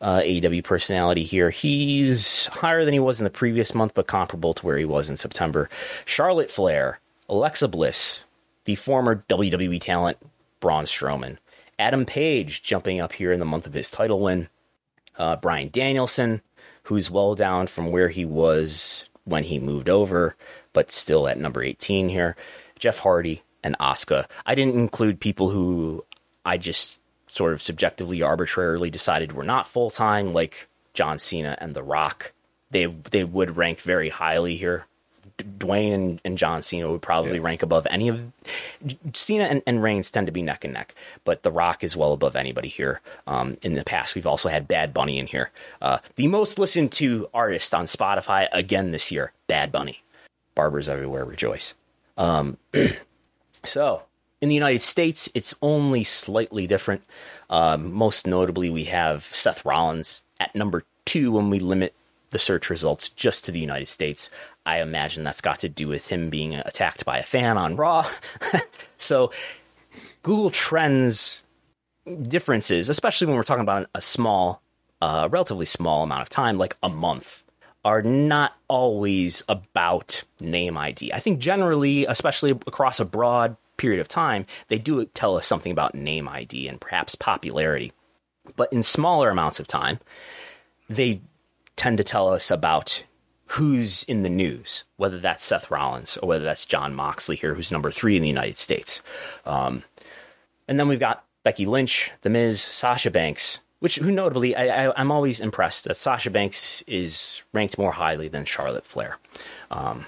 [0.00, 1.50] uh, AEW personality here.
[1.50, 5.08] He's higher than he was in the previous month, but comparable to where he was
[5.08, 5.68] in September.
[6.04, 8.22] Charlotte Flair, Alexa Bliss,
[8.66, 10.18] the former WWE talent
[10.60, 11.38] Braun Strowman,
[11.76, 14.48] Adam Page jumping up here in the month of his title win,
[15.18, 16.40] uh, Bryan Danielson,
[16.90, 20.34] who's well down from where he was when he moved over,
[20.72, 22.34] but still at number 18 here,
[22.80, 24.26] Jeff Hardy and Asuka.
[24.44, 26.04] I didn't include people who
[26.44, 31.74] I just sort of subjectively arbitrarily decided were not full time, like John Cena and
[31.74, 32.32] The Rock.
[32.72, 34.86] They they would rank very highly here.
[35.42, 37.42] Dwayne and, and John Cena would probably yeah.
[37.42, 38.22] rank above any of
[39.14, 42.12] Cena and, and, Reigns tend to be neck and neck, but The Rock is well
[42.12, 43.00] above anybody here.
[43.26, 45.50] Um, in the past, we've also had Bad Bunny in here.
[45.80, 50.02] Uh, the most listened to artist on Spotify again this year, Bad Bunny.
[50.54, 51.74] Barbers everywhere rejoice.
[52.16, 52.58] Um,
[53.64, 54.02] so
[54.40, 57.02] in the United States, it's only slightly different.
[57.48, 61.94] Um, most notably, we have Seth Rollins at number two when we limit
[62.30, 64.30] the search results just to the United States.
[64.64, 68.08] I imagine that's got to do with him being attacked by a fan on Raw.
[68.98, 69.30] so,
[70.22, 71.42] Google Trends
[72.22, 74.62] differences, especially when we're talking about a small,
[75.00, 77.44] uh, relatively small amount of time, like a month,
[77.84, 81.12] are not always about name ID.
[81.12, 85.72] I think generally, especially across a broad period of time, they do tell us something
[85.72, 87.92] about name ID and perhaps popularity.
[88.56, 90.00] But in smaller amounts of time,
[90.88, 91.22] they
[91.80, 93.02] tend to tell us about
[93.46, 97.72] who's in the news, whether that's Seth Rollins or whether that's Jon Moxley here, who's
[97.72, 99.00] number three in the United States.
[99.46, 99.84] Um,
[100.68, 105.10] and then we've got Becky Lynch, The Miz, Sasha Banks, which who notably I, am
[105.10, 109.16] always impressed that Sasha Banks is ranked more highly than Charlotte Flair.
[109.70, 110.04] Um,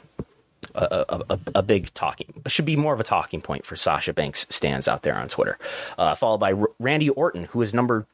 [0.74, 4.46] a, a, a, big talking should be more of a talking point for Sasha Banks
[4.50, 5.58] stands out there on Twitter,
[5.96, 8.06] uh, followed by R- Randy Orton, who is number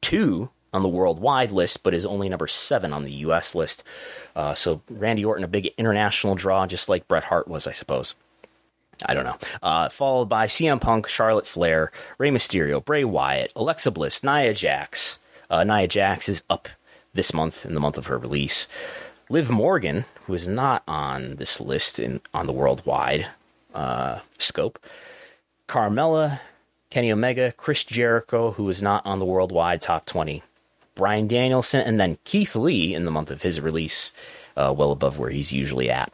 [0.00, 3.54] two on the worldwide list, but is only number seven on the U.S.
[3.54, 3.82] list.
[4.36, 8.14] Uh, so Randy Orton, a big international draw, just like Bret Hart was, I suppose.
[9.06, 9.38] I don't know.
[9.62, 15.18] Uh, followed by CM Punk, Charlotte Flair, Rey Mysterio, Bray Wyatt, Alexa Bliss, Nia Jax.
[15.48, 16.68] Uh, Nia Jax is up
[17.14, 18.66] this month in the month of her release.
[19.30, 23.28] Liv Morgan, who is not on this list in on the worldwide
[23.74, 24.78] uh, scope.
[25.68, 26.40] Carmella,
[26.90, 30.42] Kenny Omega, Chris Jericho, who is not on the worldwide top 20.
[30.98, 34.12] Bryan Danielson, and then Keith Lee in the month of his release,
[34.56, 36.12] uh, well above where he's usually at.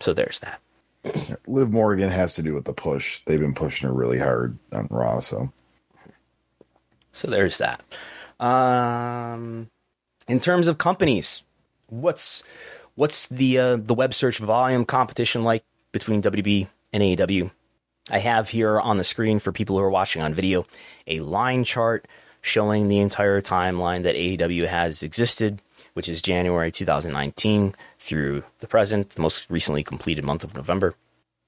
[0.00, 0.60] So there's that.
[1.46, 3.22] Liv Morgan has to do with the push.
[3.24, 5.52] They've been pushing her really hard on Raw, so.
[7.12, 7.80] So there's that.
[8.40, 9.70] Um,
[10.26, 11.44] in terms of companies,
[11.86, 12.42] what's
[12.96, 17.52] what's the uh, the web search volume competition like between WB and AEW?
[18.10, 20.66] I have here on the screen for people who are watching on video
[21.06, 22.08] a line chart
[22.42, 25.62] showing the entire timeline that AEW has existed,
[25.94, 30.94] which is January 2019 through the present, the most recently completed month of November.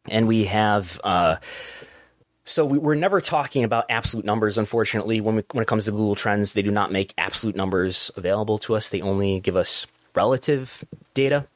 [0.08, 1.36] And we have, uh,
[2.44, 5.20] so we, are never talking about absolute numbers, unfortunately.
[5.20, 8.58] When, we, when it comes to Google Trends, they do not make absolute numbers available
[8.58, 8.90] to us.
[8.90, 10.84] They only give us relative
[11.14, 11.46] data.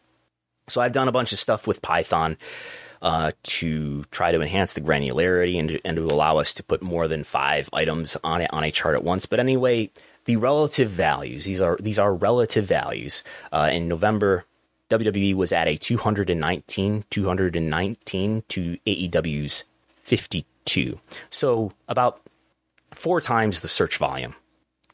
[0.68, 2.36] So I've done a bunch of stuff with Python
[3.02, 7.08] uh, to try to enhance the granularity and, and to allow us to put more
[7.08, 9.26] than five items on it on a chart at once.
[9.26, 9.90] But anyway,
[10.24, 13.22] the relative values these are these are relative values.
[13.52, 14.44] Uh, in November,
[14.90, 19.64] WWE was at a 219, 219 to AEW's
[20.02, 20.98] 52.
[21.30, 22.20] So about
[22.94, 24.34] four times the search volume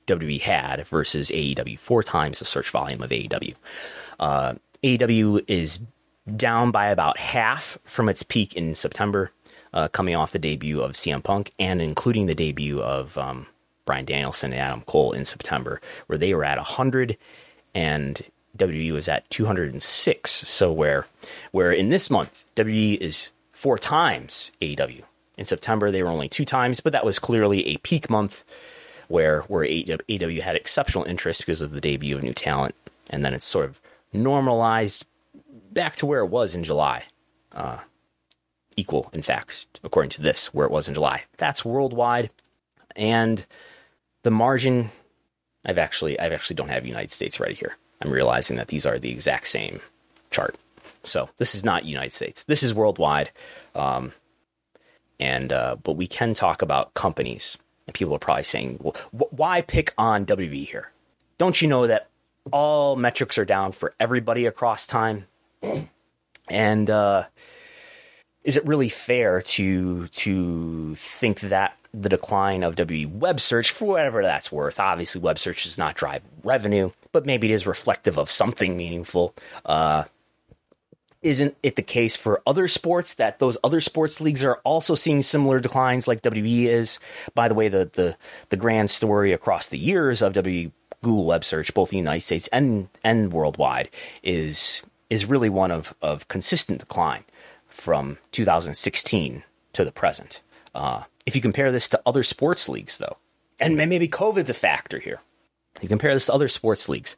[0.06, 3.54] WWE had versus AEW, four times the search volume of AEW.
[4.20, 5.80] Uh, AEW is
[6.36, 9.30] down by about half from its peak in September,
[9.72, 13.46] uh, coming off the debut of CM Punk and including the debut of um,
[13.84, 17.16] Bryan Danielson and Adam Cole in September, where they were at 100
[17.74, 18.22] and
[18.56, 20.30] WWE was at 206.
[20.30, 21.06] So where
[21.50, 25.02] where in this month WWE is four times AEW.
[25.36, 28.44] In September they were only two times, but that was clearly a peak month
[29.08, 32.74] where where AEW had exceptional interest because of the debut of new talent,
[33.10, 33.80] and then it's sort of
[34.12, 35.04] normalized
[35.74, 37.04] back to where it was in July.
[37.52, 37.78] Uh,
[38.76, 41.24] equal, in fact, according to this, where it was in July.
[41.36, 42.30] That's worldwide,
[42.96, 43.44] and
[44.22, 44.90] the margin.
[45.66, 47.76] I've actually, I've actually don't have United States right here.
[48.02, 49.80] I'm realizing that these are the exact same
[50.30, 50.56] chart.
[51.04, 52.44] So this is not United States.
[52.44, 53.30] This is worldwide.
[53.74, 54.12] Um,
[55.18, 57.56] and uh, but we can talk about companies
[57.86, 60.90] and people are probably saying, well, wh- why pick on WB here?
[61.38, 62.08] Don't you know that
[62.50, 65.26] all metrics are down for everybody across time.
[66.48, 67.24] And uh,
[68.44, 73.86] is it really fair to to think that the decline of WE web search, for
[73.86, 78.18] whatever that's worth, obviously web search does not drive revenue, but maybe it is reflective
[78.18, 79.34] of something meaningful.
[79.64, 80.04] Uh,
[81.22, 85.22] isn't it the case for other sports that those other sports leagues are also seeing
[85.22, 86.98] similar declines like WE is?
[87.34, 88.16] By the way, the the
[88.50, 92.20] the grand story across the years of WE Google web search, both in the United
[92.20, 93.88] States and and worldwide,
[94.22, 97.24] is is really one of of consistent decline
[97.68, 99.42] from 2016
[99.72, 100.42] to the present.
[100.74, 103.16] Uh, if you compare this to other sports leagues, though,
[103.58, 105.20] and maybe COVID's a factor here,
[105.80, 107.16] you compare this to other sports leagues,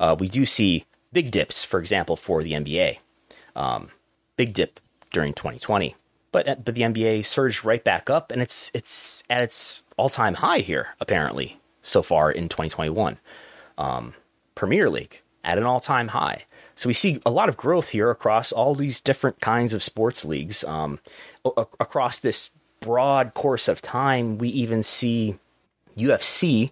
[0.00, 2.98] uh, we do see big dips, for example, for the NBA
[3.56, 3.90] um,
[4.36, 4.78] big dip
[5.10, 5.96] during 2020,
[6.30, 10.34] but but the NBA surged right back up, and it's it's at its all time
[10.34, 13.18] high here apparently so far in 2021.
[13.78, 14.14] Um,
[14.54, 16.44] Premier League at an all time high.
[16.74, 20.26] So we see a lot of growth here across all these different kinds of sports
[20.26, 20.62] leagues.
[20.64, 20.98] Um,
[21.46, 25.38] a- across this broad course of time, we even see
[25.96, 26.70] UFC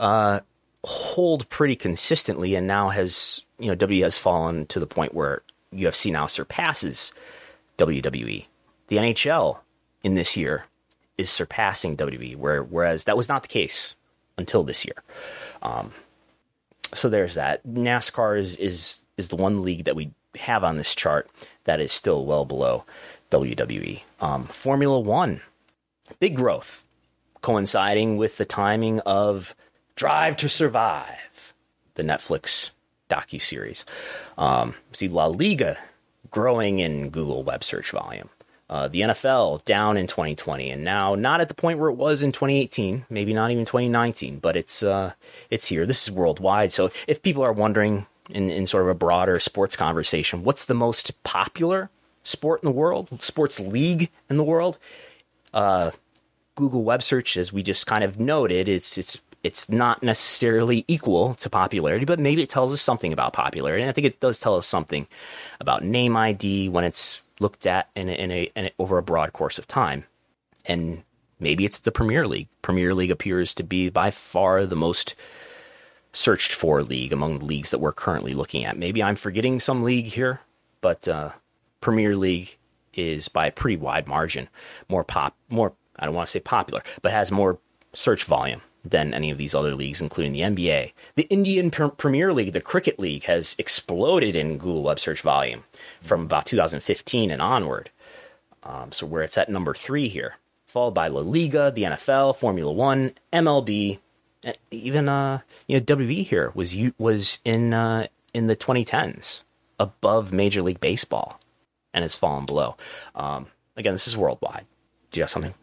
[0.00, 0.40] uh,
[0.84, 5.42] hold pretty consistently, and now has you know W has fallen to the point where
[5.72, 7.12] UFC now surpasses
[7.78, 8.46] WWE.
[8.88, 9.58] The NHL
[10.02, 10.66] in this year
[11.16, 13.94] is surpassing WWE, where, whereas that was not the case
[14.36, 14.96] until this year.
[15.62, 15.92] Um,
[16.94, 17.66] so there's that.
[17.66, 21.30] NASCAR is, is is the one league that we have on this chart
[21.64, 22.84] that is still well below
[23.30, 24.00] WWE.
[24.20, 25.40] Um, Formula One,
[26.20, 26.84] big growth,
[27.40, 29.54] coinciding with the timing of
[29.96, 31.52] Drive to Survive,
[31.94, 32.70] the Netflix
[33.10, 33.84] docu series.
[34.38, 35.78] Um, see La Liga
[36.30, 38.30] growing in Google web search volume.
[38.72, 42.22] Uh, the NFL down in 2020, and now not at the point where it was
[42.22, 45.12] in 2018, maybe not even 2019, but it's uh,
[45.50, 45.84] it's here.
[45.84, 46.72] This is worldwide.
[46.72, 50.72] So if people are wondering in, in sort of a broader sports conversation, what's the
[50.72, 51.90] most popular
[52.22, 54.78] sport in the world, sports league in the world?
[55.52, 55.90] Uh,
[56.54, 61.34] Google web search, as we just kind of noted, it's it's it's not necessarily equal
[61.34, 63.82] to popularity, but maybe it tells us something about popularity.
[63.82, 65.06] And I think it does tell us something
[65.60, 69.02] about name ID when it's looked at in a, in a, in a, over a
[69.02, 70.04] broad course of time.
[70.64, 71.02] And
[71.38, 72.48] maybe it's the Premier League.
[72.62, 75.14] Premier League appears to be by far the most
[76.12, 78.78] searched for league among the leagues that we're currently looking at.
[78.78, 80.40] Maybe I'm forgetting some league here,
[80.80, 81.30] but uh,
[81.80, 82.58] Premier League
[82.94, 84.48] is by a pretty wide margin
[84.88, 87.58] more pop, more I don't want to say popular, but has more
[87.94, 90.92] search volume than any of these other leagues, including the NBA.
[91.14, 95.64] The Indian Premier League, the Cricket League, has exploded in Google web search volume
[96.00, 97.90] from about 2015 and onward.
[98.64, 102.72] Um, so where it's at number three here, followed by La Liga, the NFL, Formula
[102.72, 103.98] One, MLB,
[104.70, 109.42] even uh, you know WB here was was in uh, in the 2010s
[109.78, 111.40] above Major League Baseball,
[111.94, 112.76] and has fallen below.
[113.14, 114.66] Um, again, this is worldwide.
[115.10, 115.54] Do you have something?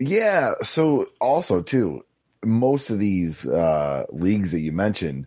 [0.00, 0.54] Yeah.
[0.62, 2.04] So also too,
[2.44, 5.26] most of these uh, leagues that you mentioned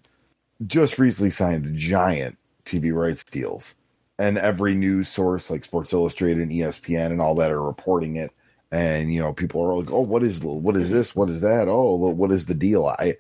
[0.66, 3.76] just recently signed giant TV rights deals,
[4.18, 8.32] and every news source like Sports Illustrated and ESPN and all that are reporting it.
[8.72, 11.16] And you know, people are like, "Oh, what is what is this?
[11.16, 11.68] What is that?
[11.68, 13.18] Oh, what is the deal?" I,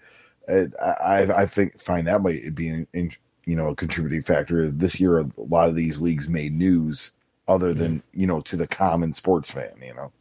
[0.47, 4.59] I, I think find that might be an, you know a contributing factor.
[4.59, 7.11] Is this year a lot of these leagues made news
[7.47, 10.11] other than you know to the common sports fan, you know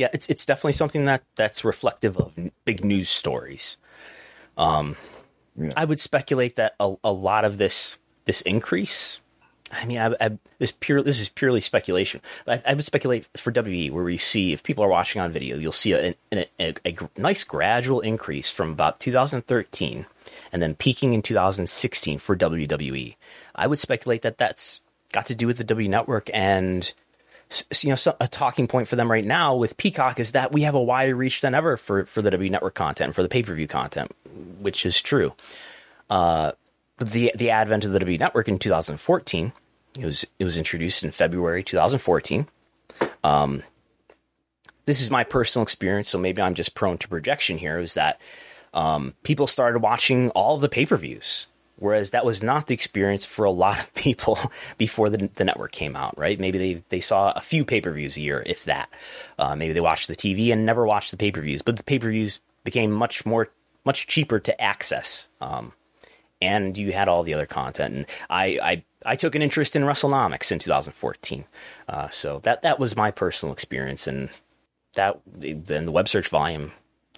[0.00, 2.32] yeah, it's it's definitely something that that's reflective of
[2.64, 3.76] big news stories.
[4.56, 4.96] Um,
[5.58, 5.74] yeah.
[5.76, 9.20] I would speculate that a, a lot of this this increase.
[9.70, 12.22] I mean, I, I, this pure this is purely speculation.
[12.48, 15.58] I, I, would speculate for WWE where we see if people are watching on video,
[15.58, 20.06] you'll see a, a, a, a nice gradual increase from about 2013
[20.50, 23.16] and then peaking in 2016 for WWE.
[23.54, 24.80] I would speculate that that's
[25.12, 26.90] got to do with the W Network and
[27.82, 30.74] you know, a talking point for them right now with Peacock is that we have
[30.74, 33.54] a wider reach than ever for, for the W Network content, for the pay per
[33.54, 34.14] view content,
[34.60, 35.32] which is true.
[36.08, 36.52] Uh,
[36.98, 39.52] the the advent of the W Network in 2014,
[39.98, 42.46] it was it was introduced in February 2014.
[43.24, 43.62] Um,
[44.84, 47.78] this is my personal experience, so maybe I'm just prone to projection here.
[47.78, 48.20] Is that
[48.74, 51.48] um, people started watching all the pay per views
[51.80, 54.38] Whereas that was not the experience for a lot of people
[54.78, 56.38] before the, the network came out, right?
[56.38, 58.88] Maybe they, they saw a few pay per views a year, if that.
[59.38, 61.82] Uh, maybe they watched the TV and never watched the pay per views, but the
[61.82, 63.48] pay per views became much more,
[63.84, 65.28] much cheaper to access.
[65.40, 65.72] Um,
[66.42, 67.94] and you had all the other content.
[67.94, 71.44] And I, I, I took an interest in WrestleNomics in 2014.
[71.88, 74.06] Uh, so that, that was my personal experience.
[74.06, 74.30] And
[74.94, 76.72] that, then the web search volume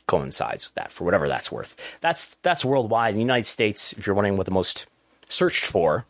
[0.06, 1.74] coincides with that for whatever that's worth.
[2.00, 3.14] That's that's worldwide.
[3.14, 4.86] In the United States, if you're wondering what the most
[5.28, 6.04] searched for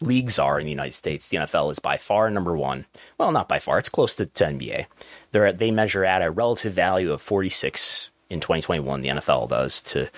[0.00, 2.86] leagues are in the United States, the NFL is by far number one.
[3.18, 4.86] Well, not by far; it's close to, to NBA.
[5.32, 9.02] They're at, they measure at a relative value of 46 in 2021.
[9.02, 10.08] The NFL does to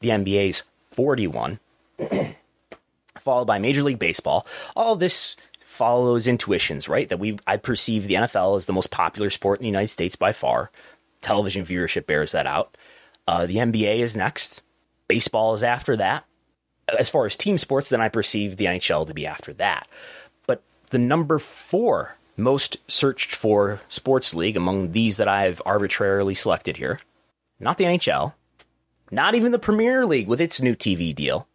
[0.00, 1.58] the NBA's 41,
[3.18, 4.46] followed by Major League Baseball.
[4.74, 5.36] All this
[5.76, 7.08] follows intuitions, right?
[7.08, 10.16] That we I perceive the NFL as the most popular sport in the United States
[10.16, 10.70] by far.
[11.20, 12.76] Television viewership bears that out.
[13.26, 14.62] Uh, the NBA is next.
[15.08, 16.24] Baseball is after that
[16.88, 19.88] as far as team sports, then I perceive the NHL to be after that.
[20.46, 26.76] But the number four most searched for sports league among these that I've arbitrarily selected
[26.76, 27.00] here,
[27.58, 28.34] not the NHL,
[29.10, 31.48] not even the Premier League with its new TV deal,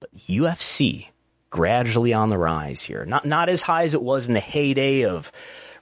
[0.00, 1.08] but UFC
[1.50, 3.04] gradually on the rise here.
[3.04, 5.30] Not not as high as it was in the heyday of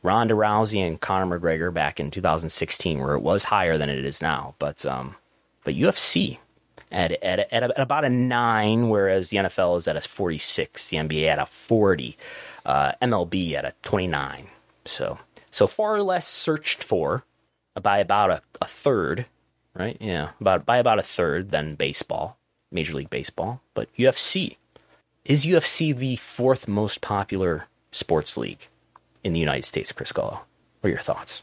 [0.02, 4.20] Ronda Rousey and Conor McGregor back in 2016, where it was higher than it is
[4.20, 4.54] now.
[4.58, 5.16] But um,
[5.64, 6.38] but UFC
[6.92, 10.98] at, at, at, at, about a nine, whereas the NFL is at a 46, the
[10.98, 12.16] NBA at a 40,
[12.66, 14.48] uh, MLB at a 29.
[14.84, 15.18] So,
[15.50, 17.24] so far less searched for
[17.80, 19.26] by about a, a third,
[19.74, 19.96] right?
[20.00, 22.36] Yeah, about by about a third than baseball,
[22.70, 23.60] Major League Baseball.
[23.74, 24.56] But UFC
[25.24, 28.68] is UFC the fourth most popular sports league
[29.24, 30.40] in the United States, Chris Gullo?
[30.80, 31.42] What are your thoughts?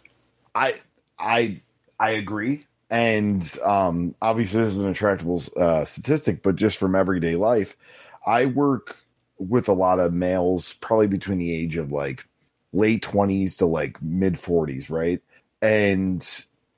[0.56, 0.76] I
[1.18, 1.62] I
[2.00, 7.36] I agree and um, obviously this is an attractable uh, statistic, but just from everyday
[7.36, 7.78] life,
[8.26, 8.98] I work
[9.38, 12.26] with a lot of males, probably between the age of like
[12.74, 15.22] late twenties to like mid forties, right?
[15.62, 16.28] And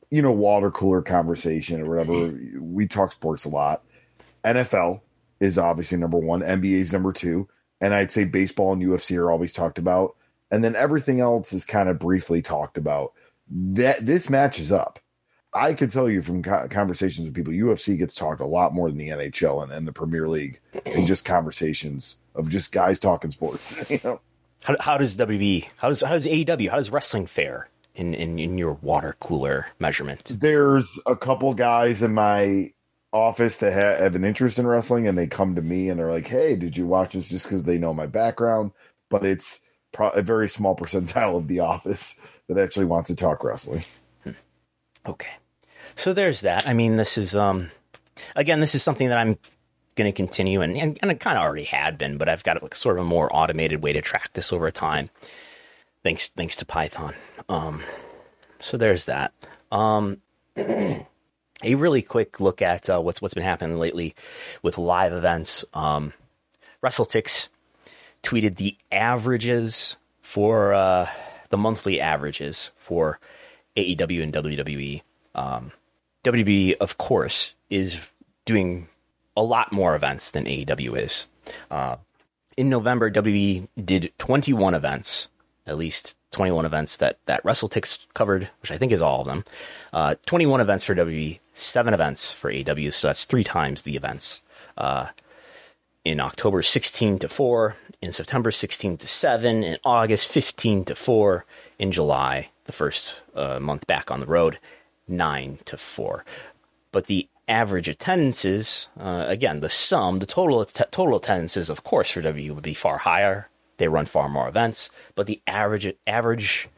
[0.10, 2.38] you know, water cooler conversation or whatever.
[2.60, 3.84] We talk sports a lot.
[4.44, 4.99] NFL
[5.40, 6.41] is obviously number one.
[6.41, 7.48] NBA is number two,
[7.80, 10.18] and I'd say baseball and UFC are always talked about,
[10.52, 13.14] and then everything else is kind of briefly talked about.
[13.49, 14.99] That this matches up
[15.53, 18.98] I can tell you from conversations with people, UFC gets talked a lot more than
[18.98, 23.86] the NHL and, and the Premier League, and just conversations of just guys talking sports.
[23.91, 24.22] You know,
[24.64, 28.40] how, how does WB, how does how does AEW, how does wrestling fare in, in
[28.40, 30.32] in your water cooler measurement?
[30.34, 32.72] There's a couple guys in my
[33.11, 36.11] office that ha- have an interest in wrestling, and they come to me and they're
[36.11, 38.72] like, "Hey, did you watch this?" Just because they know my background,
[39.10, 39.60] but it's
[39.91, 42.15] pro- a very small percentile of the office
[42.47, 43.84] that actually wants to talk wrestling.
[44.23, 44.31] Hmm.
[45.05, 45.30] Okay.
[45.95, 46.68] So there's that.
[46.68, 47.72] I mean, this is um,
[48.35, 49.38] again, this is something that I'm
[49.95, 52.61] going to continue, and and, and it kind of already had been, but I've got
[52.61, 55.09] like sort of a more automated way to track this over time,
[56.03, 57.13] thanks thanks to Python.
[57.49, 57.84] Um,
[58.59, 59.34] so there's that.
[59.72, 60.22] Um,
[60.57, 61.05] a
[61.63, 64.15] really quick look at uh, what's what's been happening lately
[64.61, 65.65] with live events.
[65.73, 66.13] Um,
[66.84, 67.49] WrestleTix
[68.23, 71.10] tweeted the averages for uh,
[71.49, 73.19] the monthly averages for
[73.76, 75.02] AEW and WWE.
[75.35, 75.72] Um,
[76.23, 78.11] WB, of course, is
[78.45, 78.88] doing
[79.35, 81.27] a lot more events than AEW is.
[81.69, 81.98] Uh,
[82.57, 85.30] in November, WB did 21 events,
[85.65, 89.45] at least 21 events that, that WrestleTix covered, which I think is all of them.
[89.93, 94.41] Uh, 21 events for WB, seven events for AEW, so that's three times the events.
[94.77, 95.07] Uh,
[96.03, 101.45] in October, 16 to 4, in September, 16 to 7, in August, 15 to 4,
[101.78, 104.57] in July, the first uh, month back on the road,
[105.07, 106.23] nine to four.
[106.91, 112.11] But the average attendances, uh, again, the sum, the total t- total attendances, of course,
[112.11, 113.49] for W would be far higher.
[113.78, 116.69] They run far more events, but the average average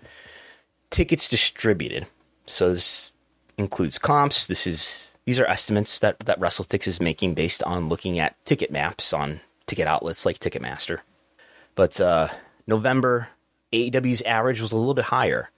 [0.90, 2.08] tickets distributed.
[2.46, 3.12] So this
[3.58, 4.48] includes comps.
[4.48, 8.72] This is these are estimates that that WrestleTix is making based on looking at ticket
[8.72, 11.00] maps on ticket outlets like Ticketmaster.
[11.76, 12.30] But uh,
[12.68, 13.30] November
[13.72, 15.50] AEW's average was a little bit higher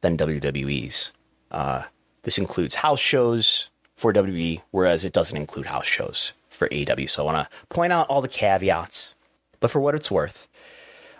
[0.00, 1.12] than WWE's.
[1.50, 1.84] Uh,
[2.22, 7.08] this includes house shows for WWE, whereas it doesn't include house shows for AEW.
[7.08, 9.14] So I want to point out all the caveats.
[9.60, 10.48] But for what it's worth,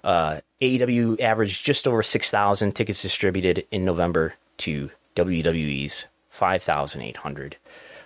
[0.02, 7.56] uh, AEW averaged just over 6,000 tickets distributed in November to WWE's 5,800.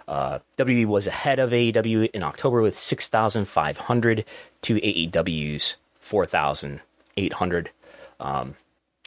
[0.09, 4.25] Uh, WWE was ahead of AEW in October with 6,500
[4.63, 5.77] to AEW's
[6.07, 7.71] 4,800.
[8.21, 8.55] Um,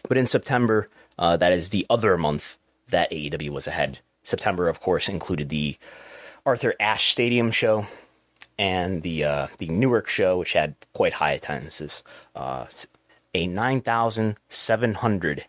[0.07, 2.57] but in September, uh, that is the other month
[2.89, 3.99] that AEW was ahead.
[4.23, 5.77] September, of course, included the
[6.45, 7.87] Arthur Ashe Stadium show
[8.57, 12.03] and the uh, the Newark show, which had quite high attendances.
[12.35, 12.65] Uh,
[13.33, 15.45] a 9,700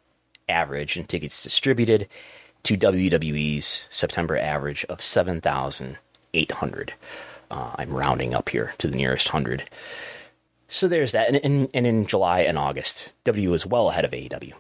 [0.49, 2.07] average in tickets distributed
[2.63, 6.93] to WWE's September average of 7,800.
[7.51, 9.69] Uh, I'm rounding up here to the nearest hundred.
[10.71, 11.29] So there's that.
[11.29, 14.53] And, and, and, in July and August, W was well ahead of AEW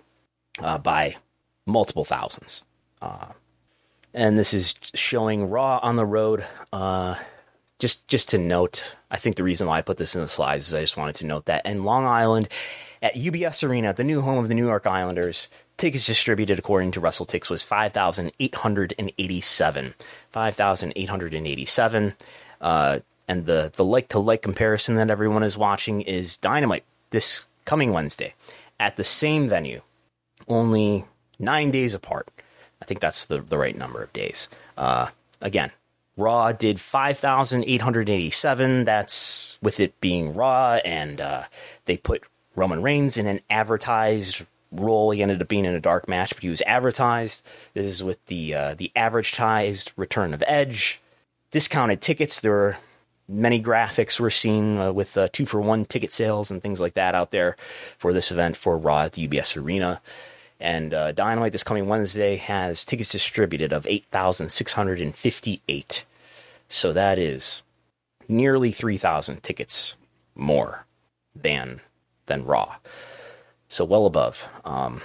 [0.58, 1.16] uh, by
[1.66, 2.64] multiple thousands.
[3.00, 3.26] Uh,
[4.12, 6.44] and this is showing Raw on the road.
[6.72, 7.14] Uh,
[7.78, 10.66] just just to note, I think the reason why I put this in the slides
[10.68, 12.48] is I just wanted to note that in Long Island,
[13.00, 17.00] at UBS Arena, the new home of the New York Islanders, tickets distributed according to
[17.00, 19.94] WrestleTix was five thousand eight hundred and eighty-seven.
[20.30, 22.14] Five thousand eight hundred and eighty-seven.
[22.60, 22.98] Uh,
[23.30, 27.92] and the the like to like comparison that everyone is watching is Dynamite this coming
[27.92, 28.34] Wednesday
[28.80, 29.82] at the same venue,
[30.48, 31.04] only
[31.38, 32.28] nine days apart.
[32.82, 34.48] I think that's the, the right number of days.
[34.76, 35.70] Uh, again,
[36.16, 38.84] Raw did 5,887.
[38.84, 41.44] That's with it being Raw, and uh,
[41.84, 42.24] they put
[42.56, 45.12] Roman Reigns in an advertised role.
[45.12, 47.46] He ended up being in a dark match, but he was advertised.
[47.74, 51.00] This is with the uh, the advertised return of Edge.
[51.52, 52.40] Discounted tickets.
[52.40, 52.78] There were
[53.30, 56.94] many graphics were seen uh, with uh, two for one ticket sales and things like
[56.94, 57.56] that out there
[57.96, 60.00] for this event for Raw at the UBS Arena.
[60.58, 66.04] And uh, Dynamite this coming Wednesday has tickets distributed of 8,658.
[66.68, 67.62] So that is
[68.28, 69.94] nearly 3,000 tickets
[70.34, 70.84] more
[71.34, 71.80] than
[72.26, 72.74] than Raw.
[73.68, 74.46] So well above.
[74.64, 75.00] Um,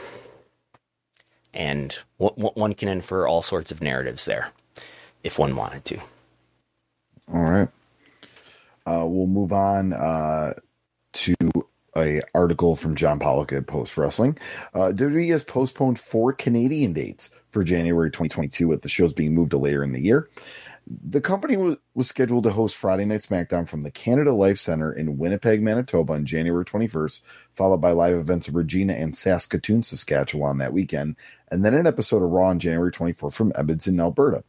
[1.53, 4.51] and w- one can infer all sorts of narratives there
[5.23, 5.97] if one wanted to.
[7.33, 7.69] All right.
[8.85, 10.53] Uh, we'll move on uh,
[11.13, 11.35] to
[11.97, 14.37] a article from John Pollock at Post Wrestling.
[14.73, 19.51] Uh, WWE has postponed four Canadian dates for January 2022, with the shows being moved
[19.51, 20.29] to later in the year.
[20.87, 24.91] The company was, was scheduled to host Friday Night SmackDown from the Canada Life Center
[24.91, 27.21] in Winnipeg, Manitoba on January 21st,
[27.53, 31.15] followed by live events in Regina and Saskatoon, Saskatchewan that weekend,
[31.49, 34.43] and then an episode of Raw on January 24th from Edmonton, Alberta.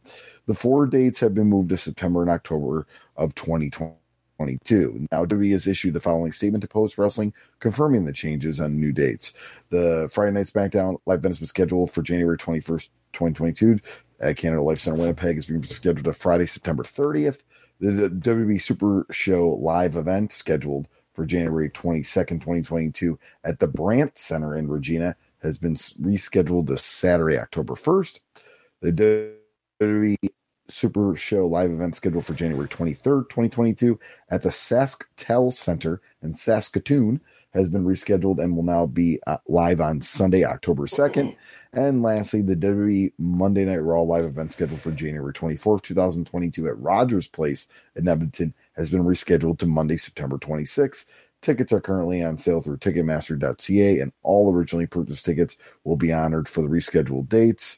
[0.45, 2.85] The four dates have been moved to September and October
[3.15, 3.95] of 2020.
[4.37, 5.07] 2022.
[5.11, 8.91] Now, WWE has issued the following statement to Post Wrestling confirming the changes on new
[8.91, 9.33] dates.
[9.69, 13.79] The Friday Night SmackDown live event is scheduled for January 21st, 2022
[14.19, 15.37] at Canada Life Center Winnipeg.
[15.37, 17.39] is being scheduled to Friday, September 30th.
[17.79, 24.55] The WWE Super Show live event scheduled for January 22nd, 2022 at the Brandt Center
[24.55, 28.19] in Regina has been rescheduled to Saturday, October 1st.
[28.81, 29.33] The
[29.81, 30.15] WWE
[30.69, 33.99] Super Show live event scheduled for January 23rd, 2022
[34.29, 37.21] at the SaskTel Center in Saskatoon
[37.53, 41.35] has been rescheduled and will now be uh, live on Sunday, October 2nd.
[41.73, 46.79] And lastly, the WWE Monday Night Raw live event scheduled for January 24th, 2022 at
[46.79, 51.05] Rogers Place in Edmonton has been rescheduled to Monday, September 26th.
[51.41, 56.47] Tickets are currently on sale through Ticketmaster.ca, and all originally purchased tickets will be honored
[56.47, 57.77] for the rescheduled dates.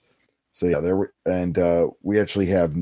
[0.59, 2.75] So yeah, there and uh, we actually have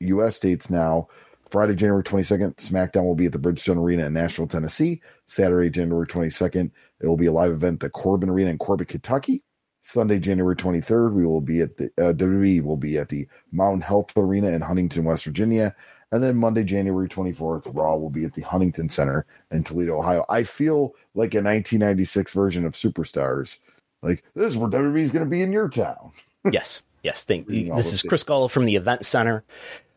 [0.00, 0.38] U.S.
[0.38, 1.08] dates now.
[1.48, 5.00] Friday, January 22nd, SmackDown will be at the Bridgestone Arena in Nashville, Tennessee.
[5.26, 6.70] Saturday, January 22nd,
[7.00, 9.42] it will be a live event at the Corbin Arena in Corbin, Kentucky.
[9.80, 13.80] Sunday, January 23rd, we will be at the uh, WWE will be at the Mountain
[13.80, 15.74] Health Arena in Huntington, West Virginia.
[16.12, 20.26] And then Monday, January 24th, Raw will be at the Huntington Center in Toledo, Ohio.
[20.28, 23.60] I feel like a 1996 version of Superstars.
[24.02, 26.12] Like, this is where WWE is going to be in your town.
[26.50, 26.82] yes.
[27.02, 27.74] Yes, thank you.
[27.74, 29.44] This is Chris Gullo from the Event Center.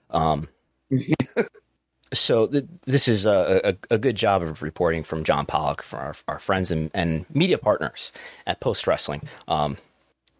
[0.09, 0.47] Um,
[2.13, 5.97] so th- this is a, a, a, good job of reporting from John Pollock for
[5.97, 8.11] our, our friends and, and, media partners
[8.47, 9.21] at Post Wrestling.
[9.47, 9.77] Um,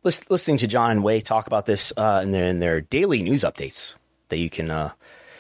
[0.03, 3.43] listening to John and Wai talk about this uh, in, their, in their daily news
[3.43, 3.93] updates
[4.29, 4.91] that you can uh,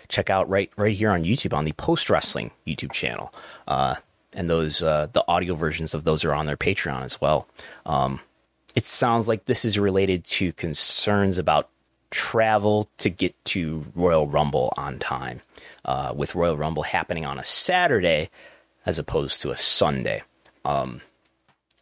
[0.09, 3.33] check out right right here on YouTube on the Post Wrestling YouTube channel,
[3.67, 3.95] uh,
[4.33, 7.47] and those uh, the audio versions of those are on their Patreon as well.
[7.85, 8.19] Um,
[8.75, 11.69] it sounds like this is related to concerns about
[12.11, 15.41] travel to get to Royal Rumble on time,
[15.85, 18.29] uh, with Royal Rumble happening on a Saturday
[18.85, 20.23] as opposed to a Sunday.
[20.65, 21.01] Um,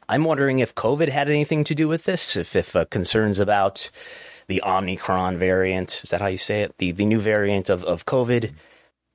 [0.10, 3.90] I'm wondering if COVID had anything to do with this, if, if uh, concerns about
[4.48, 6.78] the Omicron variant, is that how you say it?
[6.78, 8.54] The, the new variant of, of COVID,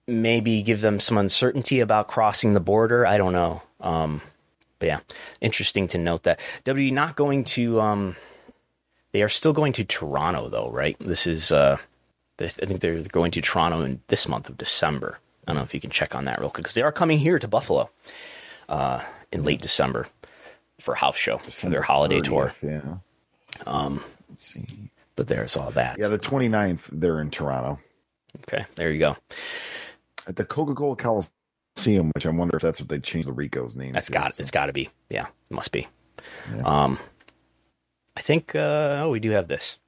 [0.06, 3.06] maybe give them some uncertainty about crossing the border.
[3.06, 3.62] I don't know.
[3.80, 4.20] Um,
[4.82, 5.00] but yeah,
[5.40, 7.80] interesting to note that W not going to.
[7.80, 8.16] Um,
[9.12, 10.96] they are still going to Toronto though, right?
[10.98, 11.52] This is.
[11.52, 11.76] Uh,
[12.40, 15.20] I think they're going to Toronto in this month of December.
[15.46, 17.20] I don't know if you can check on that real quick because they are coming
[17.20, 17.90] here to Buffalo
[18.68, 20.08] uh, in late December
[20.80, 22.52] for house show for their holiday 30th, tour.
[22.60, 22.96] Yeah.
[23.64, 24.66] Um, Let's see.
[25.14, 25.96] But there's all that.
[26.00, 27.78] Yeah, the 29th, they're in Toronto.
[28.40, 29.16] Okay, there you go.
[30.26, 31.30] At the Coca Cola Coliseum
[31.76, 33.92] see him, which I wonder if that's what they changed the Ricoh's name.
[33.92, 34.40] That's to, got so.
[34.40, 34.90] it's got to be.
[35.10, 35.88] Yeah, it must be.
[36.54, 36.62] Yeah.
[36.62, 36.98] Um,
[38.16, 38.54] I think.
[38.54, 39.78] Uh, oh, we do have this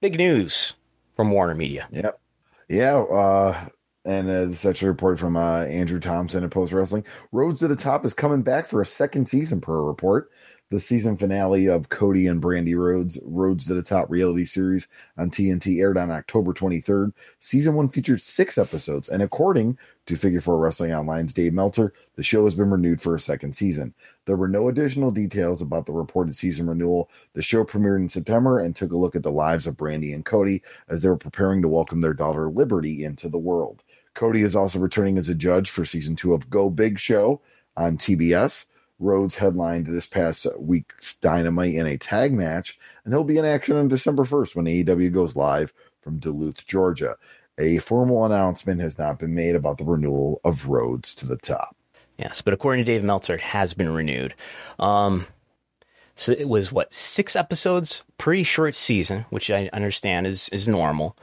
[0.00, 0.74] big news
[1.16, 1.88] from Warner Media.
[1.92, 2.20] Yep.
[2.68, 2.98] Yeah.
[2.98, 3.68] Uh,
[4.04, 7.04] and uh, this is actually reported from uh, Andrew Thompson at Post Wrestling.
[7.32, 10.30] Rhodes to the Top is coming back for a second season per report.
[10.70, 14.86] The season finale of Cody and Brandi Rhodes, Roads to the Top reality series
[15.18, 17.12] on TNT, aired on October 23rd.
[17.40, 19.76] Season one featured six episodes, and according
[20.06, 23.56] to Figure Four Wrestling Online's Dave Meltzer, the show has been renewed for a second
[23.56, 23.92] season.
[24.26, 27.10] There were no additional details about the reported season renewal.
[27.32, 30.24] The show premiered in September and took a look at the lives of Brandi and
[30.24, 33.82] Cody as they were preparing to welcome their daughter Liberty into the world.
[34.14, 37.40] Cody is also returning as a judge for season two of Go Big Show
[37.76, 38.66] on TBS.
[39.00, 43.76] Rhodes headlined this past week's Dynamite in a tag match, and he'll be in action
[43.76, 45.72] on December 1st when AEW goes live
[46.02, 47.16] from Duluth, Georgia.
[47.58, 51.76] A formal announcement has not been made about the renewal of Rhodes to the top.
[52.18, 54.34] Yes, but according to Dave Meltzer, it has been renewed.
[54.78, 55.26] Um,
[56.14, 61.16] so it was what six episodes, pretty short season, which I understand is is normal,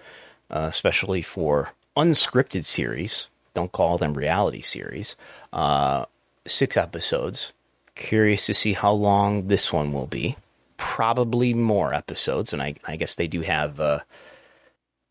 [0.50, 3.30] uh, especially for unscripted series.
[3.54, 5.16] Don't call them reality series.
[5.54, 6.06] Uh,
[6.48, 7.54] six episodes.
[7.98, 10.38] Curious to see how long this one will be.
[10.78, 14.02] Probably more episodes, and I, I guess they do have uh,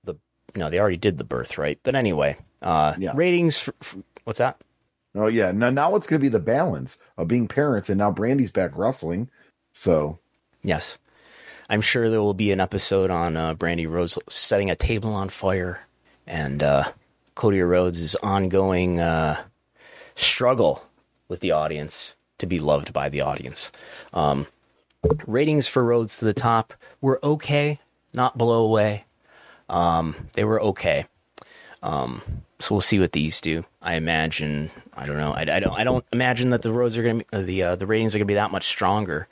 [0.04, 0.16] the
[0.54, 1.80] no, they already did the birthright.
[1.82, 3.10] But anyway, uh, yeah.
[3.14, 3.58] ratings.
[3.58, 4.60] For, for, what's that?
[5.16, 8.12] Oh yeah, now now it's going to be the balance of being parents, and now
[8.12, 9.28] Brandi's back wrestling.
[9.72, 10.20] So
[10.62, 10.96] yes,
[11.68, 15.28] I'm sure there will be an episode on uh, Brandi Rhodes setting a table on
[15.28, 15.80] fire,
[16.24, 16.92] and uh,
[17.34, 19.42] Cody Rhodes' ongoing uh,
[20.14, 20.84] struggle
[21.26, 23.72] with the audience to be loved by the audience.
[24.12, 24.46] Um,
[25.26, 27.80] ratings for Rhodes to the Top were okay,
[28.12, 29.04] not blow away.
[29.68, 31.06] Um, they were okay.
[31.82, 32.22] Um,
[32.58, 33.64] so we'll see what these do.
[33.82, 34.70] I imagine.
[34.94, 35.32] I don't know.
[35.32, 35.78] I, I don't.
[35.78, 38.18] I don't imagine that the roads are going to uh, the uh, the ratings are
[38.18, 39.28] going to be that much stronger.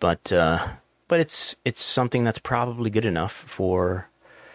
[0.00, 0.66] But uh,
[1.08, 4.08] but it's it's something that's probably good enough for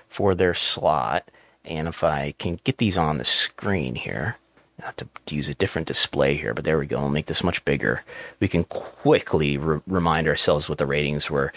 [0.07, 1.29] for their slot.
[1.65, 4.37] And if I can get these on the screen here,
[4.79, 6.97] not to, use a different display here, but there we go.
[6.99, 8.03] I'll make this much bigger.
[8.39, 11.53] We can quickly re- remind ourselves what the ratings were.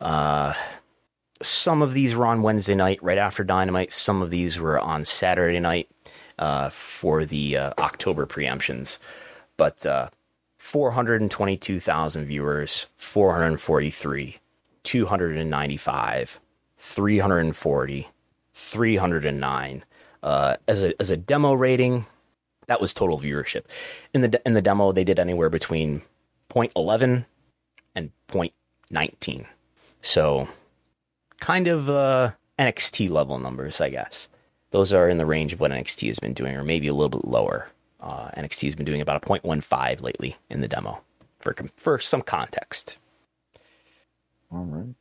[0.00, 0.54] Uh,
[1.42, 3.92] some of these were on Wednesday night, right after Dynamite.
[3.92, 5.88] Some of these were on Saturday night
[6.38, 8.98] uh, for the uh, October preemptions.
[9.56, 10.08] But uh,
[10.58, 14.36] 422,000 viewers, 443,
[14.82, 16.40] 295,
[16.78, 18.08] 340,
[18.54, 19.84] 309.
[20.22, 22.06] Uh, as a as a demo rating,
[22.66, 23.64] that was total viewership.
[24.12, 26.02] In the in the demo, they did anywhere between
[26.50, 27.24] 0.11
[27.94, 29.46] and 0.19.
[30.02, 30.48] So,
[31.40, 34.28] kind of uh, NXT level numbers, I guess.
[34.70, 37.20] Those are in the range of what NXT has been doing, or maybe a little
[37.20, 37.68] bit lower.
[38.00, 41.00] Uh, NXT has been doing about a 0.15 lately in the demo,
[41.40, 42.98] for for some context.
[44.52, 44.94] All right,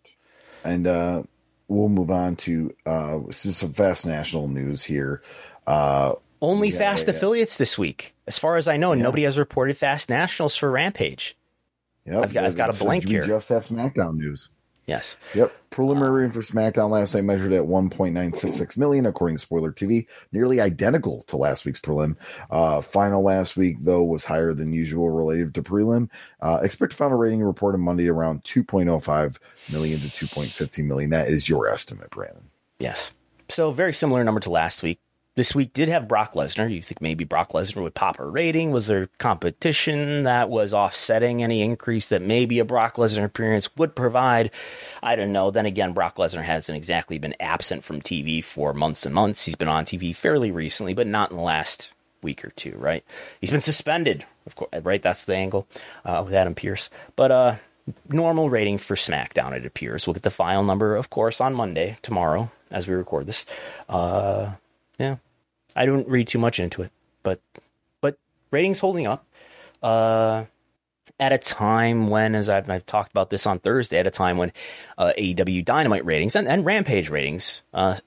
[0.63, 1.23] and uh,
[1.67, 5.21] we'll move on to uh, this is some fast national news here.
[6.43, 8.93] Only yeah, fast yeah, affiliates this week, as far as I know.
[8.93, 11.37] Nobody has reported fast nationals for Rampage.
[12.05, 13.23] Yep, I've got, I've got a blank we here.
[13.23, 14.49] just have SmackDown news.
[14.85, 15.15] Yes.
[15.35, 15.53] Yep.
[15.69, 21.21] Preliminary for SmackDown last night measured at 1.966 million, according to Spoiler TV, nearly identical
[21.23, 22.17] to last week's prelim.
[22.51, 26.09] Uh, final last week, though, was higher than usual relative to prelim.
[26.41, 29.37] Uh, expect final rating report on Monday around 2.05
[29.71, 31.09] million to 2.15 million.
[31.09, 32.49] That is your estimate, Brandon.
[32.79, 33.13] Yes.
[33.47, 34.99] So very similar number to last week
[35.35, 36.71] this week did have Brock Lesnar.
[36.71, 38.71] You think maybe Brock Lesnar would pop a rating?
[38.71, 43.95] Was there competition that was offsetting any increase that maybe a Brock Lesnar appearance would
[43.95, 44.51] provide?
[45.01, 45.49] I don't know.
[45.49, 49.45] Then again, Brock Lesnar hasn't exactly been absent from TV for months and months.
[49.45, 51.91] He's been on TV fairly recently, but not in the last
[52.21, 53.03] week or two, right?
[53.41, 55.01] He's been suspended, of course, right?
[55.01, 55.67] That's the angle
[56.05, 56.91] uh, with Adam Pearce.
[57.15, 57.55] But uh,
[58.07, 60.05] normal rating for SmackDown, it appears.
[60.05, 63.45] We'll get the final number, of course, on Monday, tomorrow, as we record this.
[63.89, 64.51] Uh,
[64.99, 65.17] yeah,
[65.75, 66.91] I don't read too much into it,
[67.23, 67.39] but
[68.01, 68.17] but
[68.51, 69.25] ratings holding up.
[69.81, 70.45] Uh,
[71.19, 74.37] at a time when, as I've, I've, talked about this on Thursday, at a time
[74.37, 74.51] when
[74.97, 77.97] uh, AEW Dynamite ratings and, and Rampage ratings uh,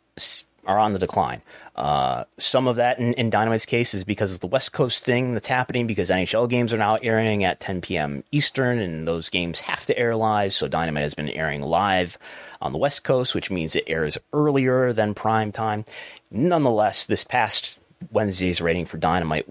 [0.67, 1.43] are on the decline.
[1.75, 5.35] Uh, some of that in, in, Dynamite's case is because of the West Coast thing
[5.35, 8.25] that's happening because NHL games are now airing at 10 p.m.
[8.33, 10.55] Eastern, and those games have to air live.
[10.55, 12.19] So Dynamite has been airing live
[12.63, 15.85] on the West Coast, which means it airs earlier than prime time.
[16.31, 17.79] Nonetheless, this past
[18.11, 19.47] Wednesday's rating for Dynamite,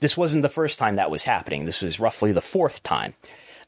[0.00, 1.66] this wasn't the first time that was happening.
[1.66, 3.14] This was roughly the fourth time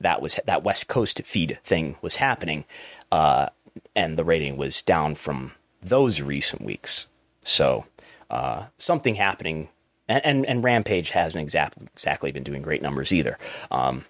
[0.02, 2.64] that was that West Coast feed thing was happening,
[3.10, 3.48] uh,
[3.96, 5.52] and the rating was down from
[5.82, 7.06] those recent weeks.
[7.44, 7.86] So
[8.30, 9.68] uh, something happening,
[10.08, 13.38] and, and, and Rampage hasn't exactly exactly been doing great numbers either.
[13.70, 14.04] Um,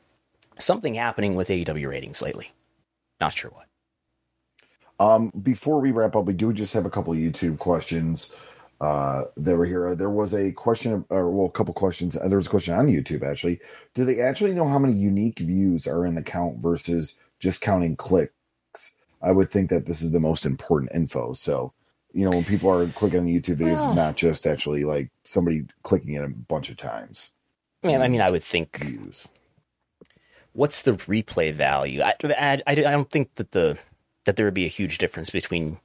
[0.59, 2.53] something happening with AEW ratings lately.
[3.21, 3.67] Not sure what.
[5.01, 8.35] Um, before we wrap up, we do just have a couple YouTube questions.
[8.81, 9.95] uh, that were here.
[9.97, 12.19] There was a question, or well, a couple questions.
[12.25, 13.61] There was a question on YouTube actually.
[13.95, 17.97] Do they actually know how many unique views are in the count versus just counting
[17.97, 18.35] clicks?
[19.23, 21.33] I would think that this is the most important info.
[21.33, 21.73] So,
[22.13, 25.11] you know, when people are clicking on YouTube videos, well, it's not just actually like
[25.25, 27.33] somebody clicking it a bunch of times.
[27.83, 28.79] I mean, I mean, I would think.
[28.79, 29.29] Views.
[30.53, 32.03] What's the replay value?
[32.03, 33.79] I, I, I don't think that the
[34.25, 35.79] that there would be a huge difference between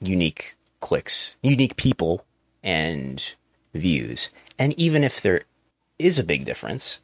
[0.00, 2.24] unique clicks, unique people,
[2.62, 3.34] and
[3.74, 4.30] views.
[4.58, 5.42] And even if there
[5.98, 7.00] is a big difference,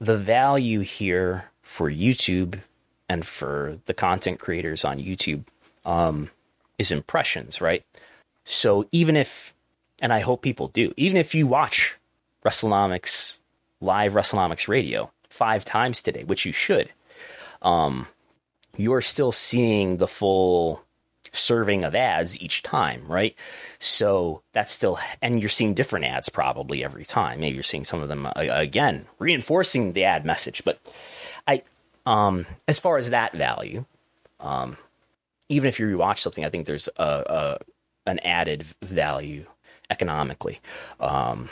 [0.00, 2.60] the value here for YouTube
[3.08, 5.44] and for the content creators on YouTube
[5.84, 6.30] um,
[6.78, 7.84] is impressions, right?
[8.44, 9.54] So even if,
[10.00, 11.96] and I hope people do, even if you watch
[12.44, 13.38] WrestleNomics,
[13.80, 16.90] live WrestleNomics radio five times today, which you should,
[17.62, 18.06] um,
[18.76, 20.82] you're still seeing the full
[21.32, 23.34] serving of ads each time, right?
[23.78, 27.40] So that's still, and you're seeing different ads probably every time.
[27.40, 30.62] Maybe you're seeing some of them uh, again, reinforcing the ad message.
[30.64, 30.80] But
[32.08, 33.84] um, as far as that value,
[34.40, 34.76] um,
[35.48, 37.58] even if you rewatch something, I think there's a, a
[38.10, 39.44] an added value
[39.90, 40.60] economically.
[41.00, 41.48] Um,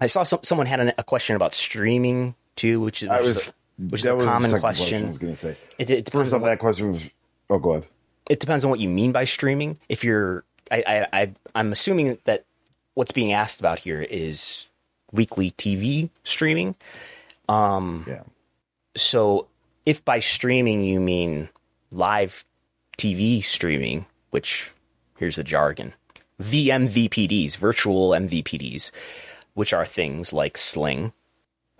[0.00, 3.82] I saw some, someone had a question about streaming too, which, which was, is a,
[3.90, 5.04] which is a common question.
[5.04, 5.56] I was going to say.
[5.78, 7.10] It, it First off, that question was.
[7.48, 7.86] Oh, go ahead
[8.28, 9.78] it depends on what you mean by streaming.
[9.88, 12.44] If you're, I, I, I I'm assuming that
[12.94, 14.68] what's being asked about here is
[15.12, 16.74] weekly TV streaming.
[17.48, 18.22] Um, yeah.
[18.96, 19.46] So
[19.86, 21.48] if by streaming you mean
[21.92, 22.44] live
[22.98, 24.70] TV streaming, which
[25.16, 25.94] here's the jargon,
[26.42, 28.90] VMVPDs, virtual MVPDs,
[29.54, 31.12] which are things like Sling,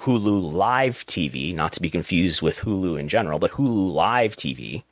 [0.00, 4.84] Hulu Live TV, not to be confused with Hulu in general, but Hulu Live TV,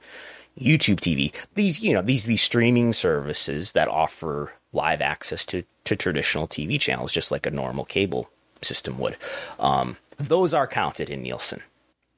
[0.58, 5.96] YouTube TV, these you know these these streaming services that offer live access to to
[5.96, 8.30] traditional TV channels, just like a normal cable
[8.62, 9.16] system would.
[9.58, 11.62] Um, those are counted in Nielsen.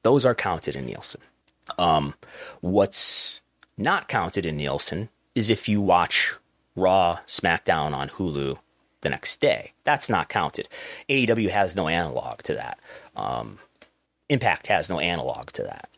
[0.07, 1.19] Those are counted in Nielsen.
[1.77, 2.13] Um,
[2.61, 3.41] what's
[3.77, 6.33] not counted in Nielsen is if you watch
[6.77, 8.57] Raw, SmackDown on Hulu
[9.01, 9.73] the next day.
[9.83, 10.69] That's not counted.
[11.09, 12.79] AEW has no analog to that.
[13.17, 13.59] Um,
[14.29, 15.89] Impact has no analog to that.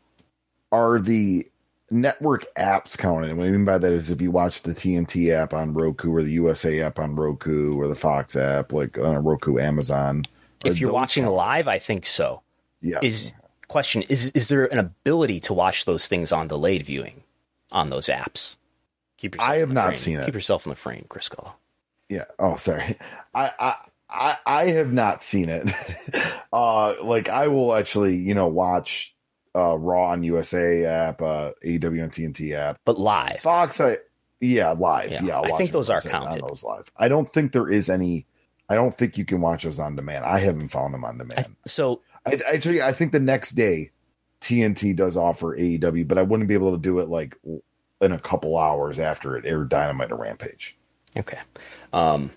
[0.72, 1.45] Are the
[1.91, 3.38] network apps counted.
[3.38, 6.23] What I mean by that is if you watch the TNT app on Roku or
[6.23, 10.26] the USA app on Roku or the Fox app, like on Roku, Amazon.
[10.65, 11.36] If you're watching counted?
[11.36, 12.41] live, I think so.
[12.81, 12.98] Yeah.
[13.03, 13.34] Is
[13.69, 17.23] question is is there an ability to watch those things on delayed viewing
[17.71, 18.57] on those apps?
[19.17, 19.95] Keep yourself I have not frame.
[19.95, 20.25] seen it.
[20.25, 21.53] Keep yourself in the frame, Chris Gullo.
[22.09, 22.25] Yeah.
[22.37, 22.97] Oh, sorry.
[23.33, 23.75] I, I
[24.09, 25.69] I I have not seen it.
[26.53, 29.15] uh like I will actually, you know, watch
[29.55, 33.39] uh, Raw on USA app, uh, AEW and TNT app, but live.
[33.41, 33.97] Fox, I
[34.39, 35.11] yeah, live.
[35.11, 36.43] Yeah, yeah i think those are counted.
[36.47, 36.91] Those live.
[36.95, 38.25] I don't think there is any.
[38.69, 40.25] I don't think you can watch those on demand.
[40.25, 41.47] I haven't found them on demand.
[41.47, 43.91] I, so I actually, I think the next day
[44.41, 47.37] TNT does offer AEW, but I wouldn't be able to do it like
[48.01, 50.77] in a couple hours after it aired Dynamite or Rampage.
[51.17, 51.39] Okay.
[51.91, 52.31] Um,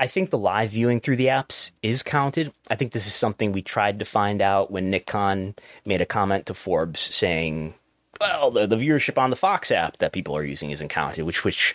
[0.00, 2.52] I think the live viewing through the apps is counted.
[2.70, 5.54] I think this is something we tried to find out when Nick Khan
[5.84, 7.74] made a comment to Forbes saying,
[8.20, 11.44] well, the, the viewership on the Fox app that people are using isn't counted, which,
[11.44, 11.74] which,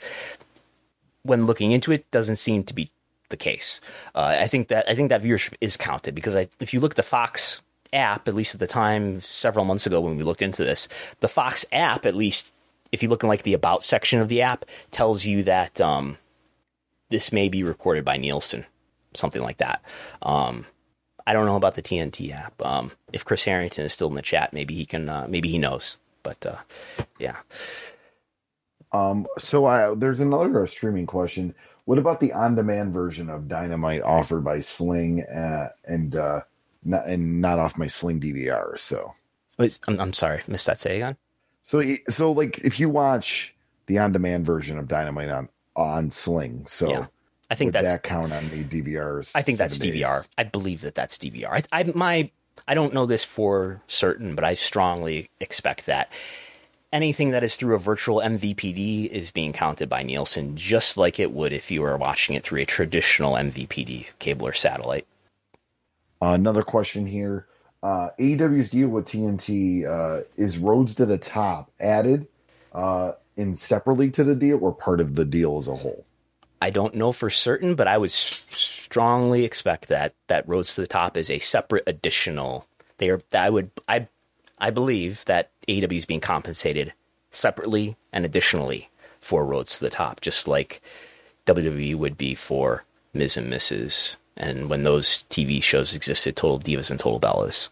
[1.23, 2.91] when looking into it, doesn't seem to be
[3.34, 3.81] the case.
[4.14, 6.93] Uh, I think that I think that viewership is counted because I, if you look
[6.93, 7.61] at the Fox
[7.91, 10.88] app, at least at the time several months ago when we looked into this,
[11.19, 12.53] the Fox app, at least
[12.91, 16.18] if you look in like the about section of the app, tells you that um,
[17.10, 18.65] this may be recorded by Nielsen,
[19.15, 19.81] something like that.
[20.22, 20.65] Um,
[21.26, 22.61] I don't know about the TNT app.
[22.64, 25.10] Um, if Chris Harrington is still in the chat, maybe he can.
[25.10, 25.97] Uh, maybe he knows.
[26.22, 26.57] But uh,
[27.19, 27.38] yeah.
[28.91, 31.55] Um, so I, there's another streaming question.
[31.85, 36.41] What about the on-demand version of Dynamite offered by Sling uh, and uh,
[36.84, 38.80] not, and not off my Sling DVR?
[38.80, 39.14] So,
[39.57, 40.80] Wait, I'm, I'm sorry, missed that.
[40.80, 41.18] Say again.
[41.64, 43.53] So, so like if you watch
[43.88, 46.65] the on-demand version of Dynamite on on Sling.
[46.68, 47.05] So yeah.
[47.49, 49.31] I think that's that count on the DVRs.
[49.35, 50.01] I think that's days.
[50.01, 50.26] DVR.
[50.38, 51.65] I believe that that's DVR.
[51.72, 52.31] I, I my
[52.68, 56.11] I don't know this for certain, but I strongly expect that
[56.94, 61.32] anything that is through a virtual MVPD is being counted by Nielsen, just like it
[61.32, 65.06] would if you were watching it through a traditional MVPD cable or satellite.
[66.22, 67.48] Another question here.
[67.82, 72.28] Uh, AEW's deal with TNT uh, is Rhodes to the Top added.
[72.72, 76.06] Uh, in separately to the deal or part of the deal as a whole?
[76.61, 80.88] I don't know for certain, but I would strongly expect that that Rhodes to the
[80.88, 82.65] Top is a separate additional.
[82.98, 83.22] They are.
[83.34, 83.72] I would.
[83.88, 84.07] I.
[84.60, 86.94] I believe that AEW is being compensated
[87.31, 90.81] separately and additionally for Rhodes to the Top, just like
[91.45, 92.84] WWE would be for
[93.14, 93.38] Ms.
[93.38, 94.15] and Mrs.
[94.35, 97.69] And when those TV shows existed, Total Divas and Total Bellas.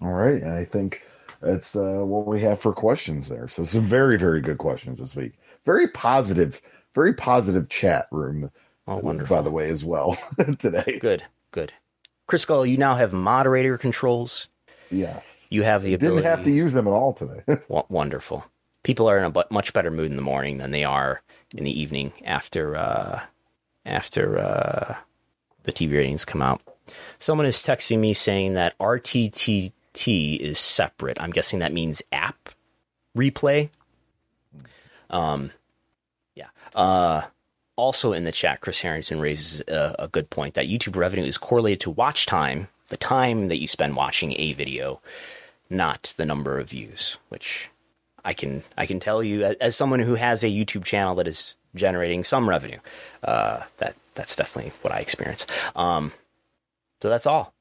[0.00, 0.42] All right.
[0.42, 1.02] I think
[1.40, 3.48] that's uh, what we have for questions there.
[3.48, 5.32] So some very, very good questions this week.
[5.64, 6.60] Very positive,
[6.94, 8.50] very positive chat room.
[8.86, 9.36] Oh, wonderful.
[9.36, 10.16] By the way, as well
[10.58, 10.98] today.
[11.00, 11.72] Good, good.
[12.26, 14.48] Chris Gull, you now have moderator controls.
[14.90, 15.46] Yes.
[15.50, 16.22] You have the ability.
[16.22, 17.42] Didn't have to use them at all today.
[17.88, 18.44] wonderful.
[18.82, 21.22] People are in a much better mood in the morning than they are
[21.54, 23.20] in the evening after uh,
[23.84, 24.94] after uh,
[25.64, 26.62] the TV ratings come out.
[27.18, 31.20] Someone is texting me saying that RTTT is separate.
[31.20, 32.50] I'm guessing that means app
[33.16, 33.70] replay.
[35.10, 35.50] Um,
[36.34, 36.48] yeah.
[36.74, 37.22] Uh,
[37.76, 41.38] also in the chat, Chris Harrington raises a, a, good point that YouTube revenue is
[41.38, 45.00] correlated to watch time, the time that you spend watching a video,
[45.70, 47.18] not the number of views.
[47.28, 47.68] Which
[48.24, 51.54] I can I can tell you as someone who has a YouTube channel that is
[51.74, 52.78] generating some revenue,
[53.22, 55.46] uh, that that's definitely what I experience.
[55.76, 56.12] Um,
[57.00, 57.54] so that's all.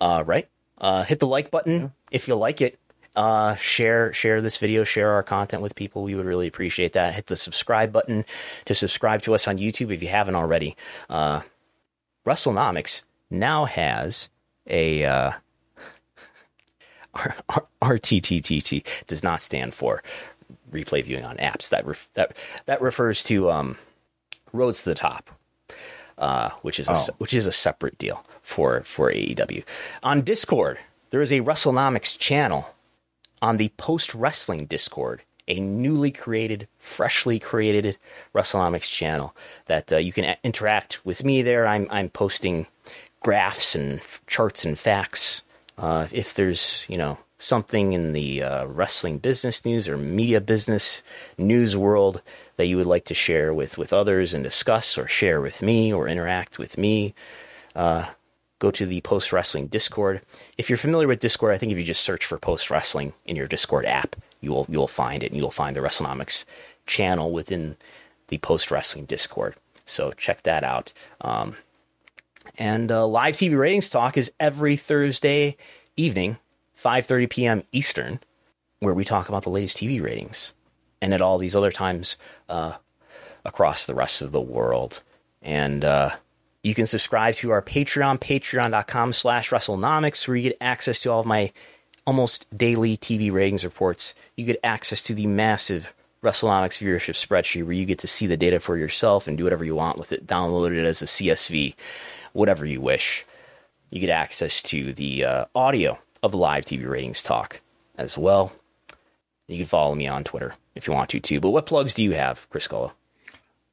[0.00, 0.48] Uh, right?
[0.78, 1.88] Uh, hit the like button yeah.
[2.10, 2.78] if you like it.
[3.14, 6.02] Uh, share share this video, share our content with people.
[6.02, 7.14] We would really appreciate that.
[7.14, 8.26] Hit the subscribe button
[8.66, 10.76] to subscribe to us on YouTube if you haven't already.
[11.08, 11.40] Uh,
[12.26, 14.28] WrestleNomics now has
[14.66, 15.32] a uh,
[17.82, 20.02] RTTTT does not stand for
[20.70, 21.68] replay viewing on apps.
[21.68, 22.36] That ref- that
[22.66, 23.76] that refers to um,
[24.52, 25.30] Rhodes to the Top,
[26.18, 27.06] uh, which is a, oh.
[27.18, 29.64] which is a separate deal for for AEW.
[30.02, 30.78] On Discord,
[31.10, 32.74] there is a WrestleNomics channel
[33.42, 37.96] on the Post Wrestling Discord, a newly created, freshly created
[38.34, 39.34] WrestleNomics channel
[39.66, 41.66] that uh, you can a- interact with me there.
[41.66, 42.66] I'm I'm posting
[43.20, 45.42] graphs and charts and facts.
[45.78, 51.02] Uh, if there's you know something in the uh, wrestling business news or media business
[51.36, 52.22] news world
[52.56, 55.92] that you would like to share with, with others and discuss or share with me
[55.92, 57.14] or interact with me,
[57.74, 58.06] uh,
[58.58, 60.22] go to the Post Wrestling Discord.
[60.56, 63.36] If you're familiar with Discord, I think if you just search for Post Wrestling in
[63.36, 66.44] your Discord app, you will you will find it and you'll find the WrestleNomics
[66.86, 67.76] channel within
[68.28, 69.56] the Post Wrestling Discord.
[69.84, 70.92] So check that out.
[71.20, 71.56] Um,
[72.58, 75.56] and uh, live TV ratings talk is every Thursday
[75.96, 76.38] evening
[76.82, 77.62] 5:30 p.m.
[77.72, 78.20] Eastern,
[78.80, 80.52] where we talk about the latest TV ratings,
[81.00, 82.16] and at all these other times
[82.48, 82.74] uh,
[83.44, 85.02] across the rest of the world.
[85.42, 86.10] And uh,
[86.62, 91.26] you can subscribe to our Patreon, patreon.com/slash WrestleNomics, where you get access to all of
[91.26, 91.52] my
[92.06, 94.14] almost daily TV ratings reports.
[94.36, 95.92] You get access to the massive
[96.22, 99.64] WrestleNomics viewership spreadsheet, where you get to see the data for yourself and do whatever
[99.64, 100.26] you want with it.
[100.26, 101.74] Download it as a CSV,
[102.36, 103.24] whatever you wish.
[103.90, 107.60] You get access to the uh, audio of the live TV ratings talk
[107.96, 108.52] as well.
[109.46, 111.40] You can follow me on Twitter if you want to too.
[111.40, 112.92] But what plugs do you have, Chris Gullo?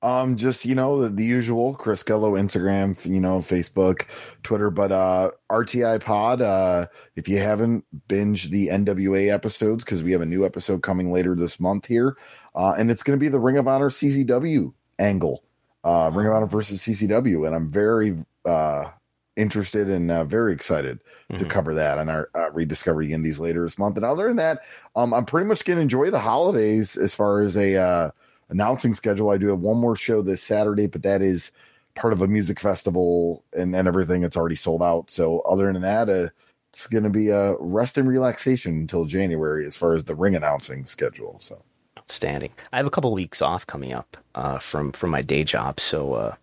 [0.03, 4.07] Um, just you know the, the, usual Chris Gullo, Instagram, you know, Facebook,
[4.43, 6.41] Twitter, but uh RTI Pod.
[6.41, 11.13] Uh, if you haven't binged the NWA episodes, because we have a new episode coming
[11.13, 12.17] later this month here,
[12.53, 15.41] uh, and it's going to be the Ring of Honor CZW angle,
[15.85, 18.89] uh, Ring of Honor versus CZW, and I'm very uh
[19.35, 21.37] interested and uh, very excited mm-hmm.
[21.37, 23.97] to cover that on our uh, rediscovery indies later this month.
[23.97, 24.63] And other than that,
[24.95, 28.11] um, I'm pretty much going to enjoy the holidays as far as a uh,
[28.49, 29.29] announcing schedule.
[29.29, 31.51] I do have one more show this Saturday, but that is
[31.95, 34.23] part of a music festival and, and everything.
[34.23, 35.09] It's already sold out.
[35.09, 36.29] So other than that, uh,
[36.69, 40.35] it's going to be a rest and relaxation until January as far as the ring
[40.35, 41.37] announcing schedule.
[41.39, 41.61] So
[41.99, 42.51] outstanding.
[42.71, 46.13] I have a couple weeks off coming up uh, from from my day job, so
[46.13, 46.35] uh,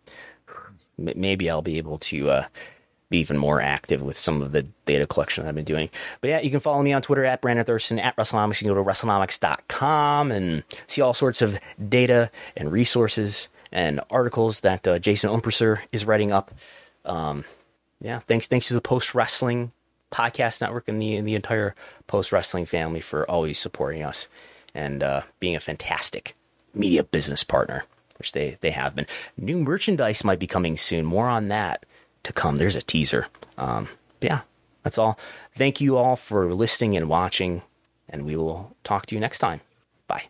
[1.00, 2.46] maybe I'll be able to uh,
[3.10, 5.90] be even more active with some of the data collection I've been doing.
[6.20, 8.60] But yeah, you can follow me on Twitter at Brandon Thurston at WrestleNomics.
[8.60, 11.58] You can go to WrestleNomics.com and see all sorts of
[11.88, 16.52] data and resources and articles that uh, Jason Ounpraseuth is writing up.
[17.04, 17.44] Um,
[18.00, 19.72] yeah, thanks thanks to the Post Wrestling
[20.10, 21.74] Podcast Network and the and the entire
[22.06, 24.28] Post Wrestling family for always supporting us
[24.74, 26.34] and uh, being a fantastic
[26.74, 27.84] media business partner,
[28.20, 29.06] which they they have been.
[29.36, 31.04] New merchandise might be coming soon.
[31.04, 31.86] More on that
[32.22, 32.56] to come.
[32.56, 33.26] There's a teaser.
[33.56, 33.88] Um,
[34.20, 34.42] yeah,
[34.84, 35.18] that's all.
[35.56, 37.62] Thank you all for listening and watching,
[38.08, 39.62] and we will talk to you next time.
[40.06, 40.24] Bye.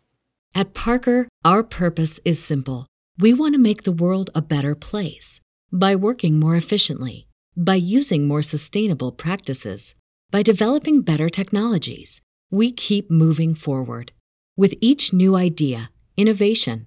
[0.54, 2.86] At Parker, our purpose is simple.
[3.18, 5.40] We want to make the world a better place
[5.72, 7.26] by working more efficiently,
[7.56, 9.94] by using more sustainable practices,
[10.30, 12.20] by developing better technologies.
[12.50, 14.12] We keep moving forward.
[14.56, 16.86] With each new idea, innovation,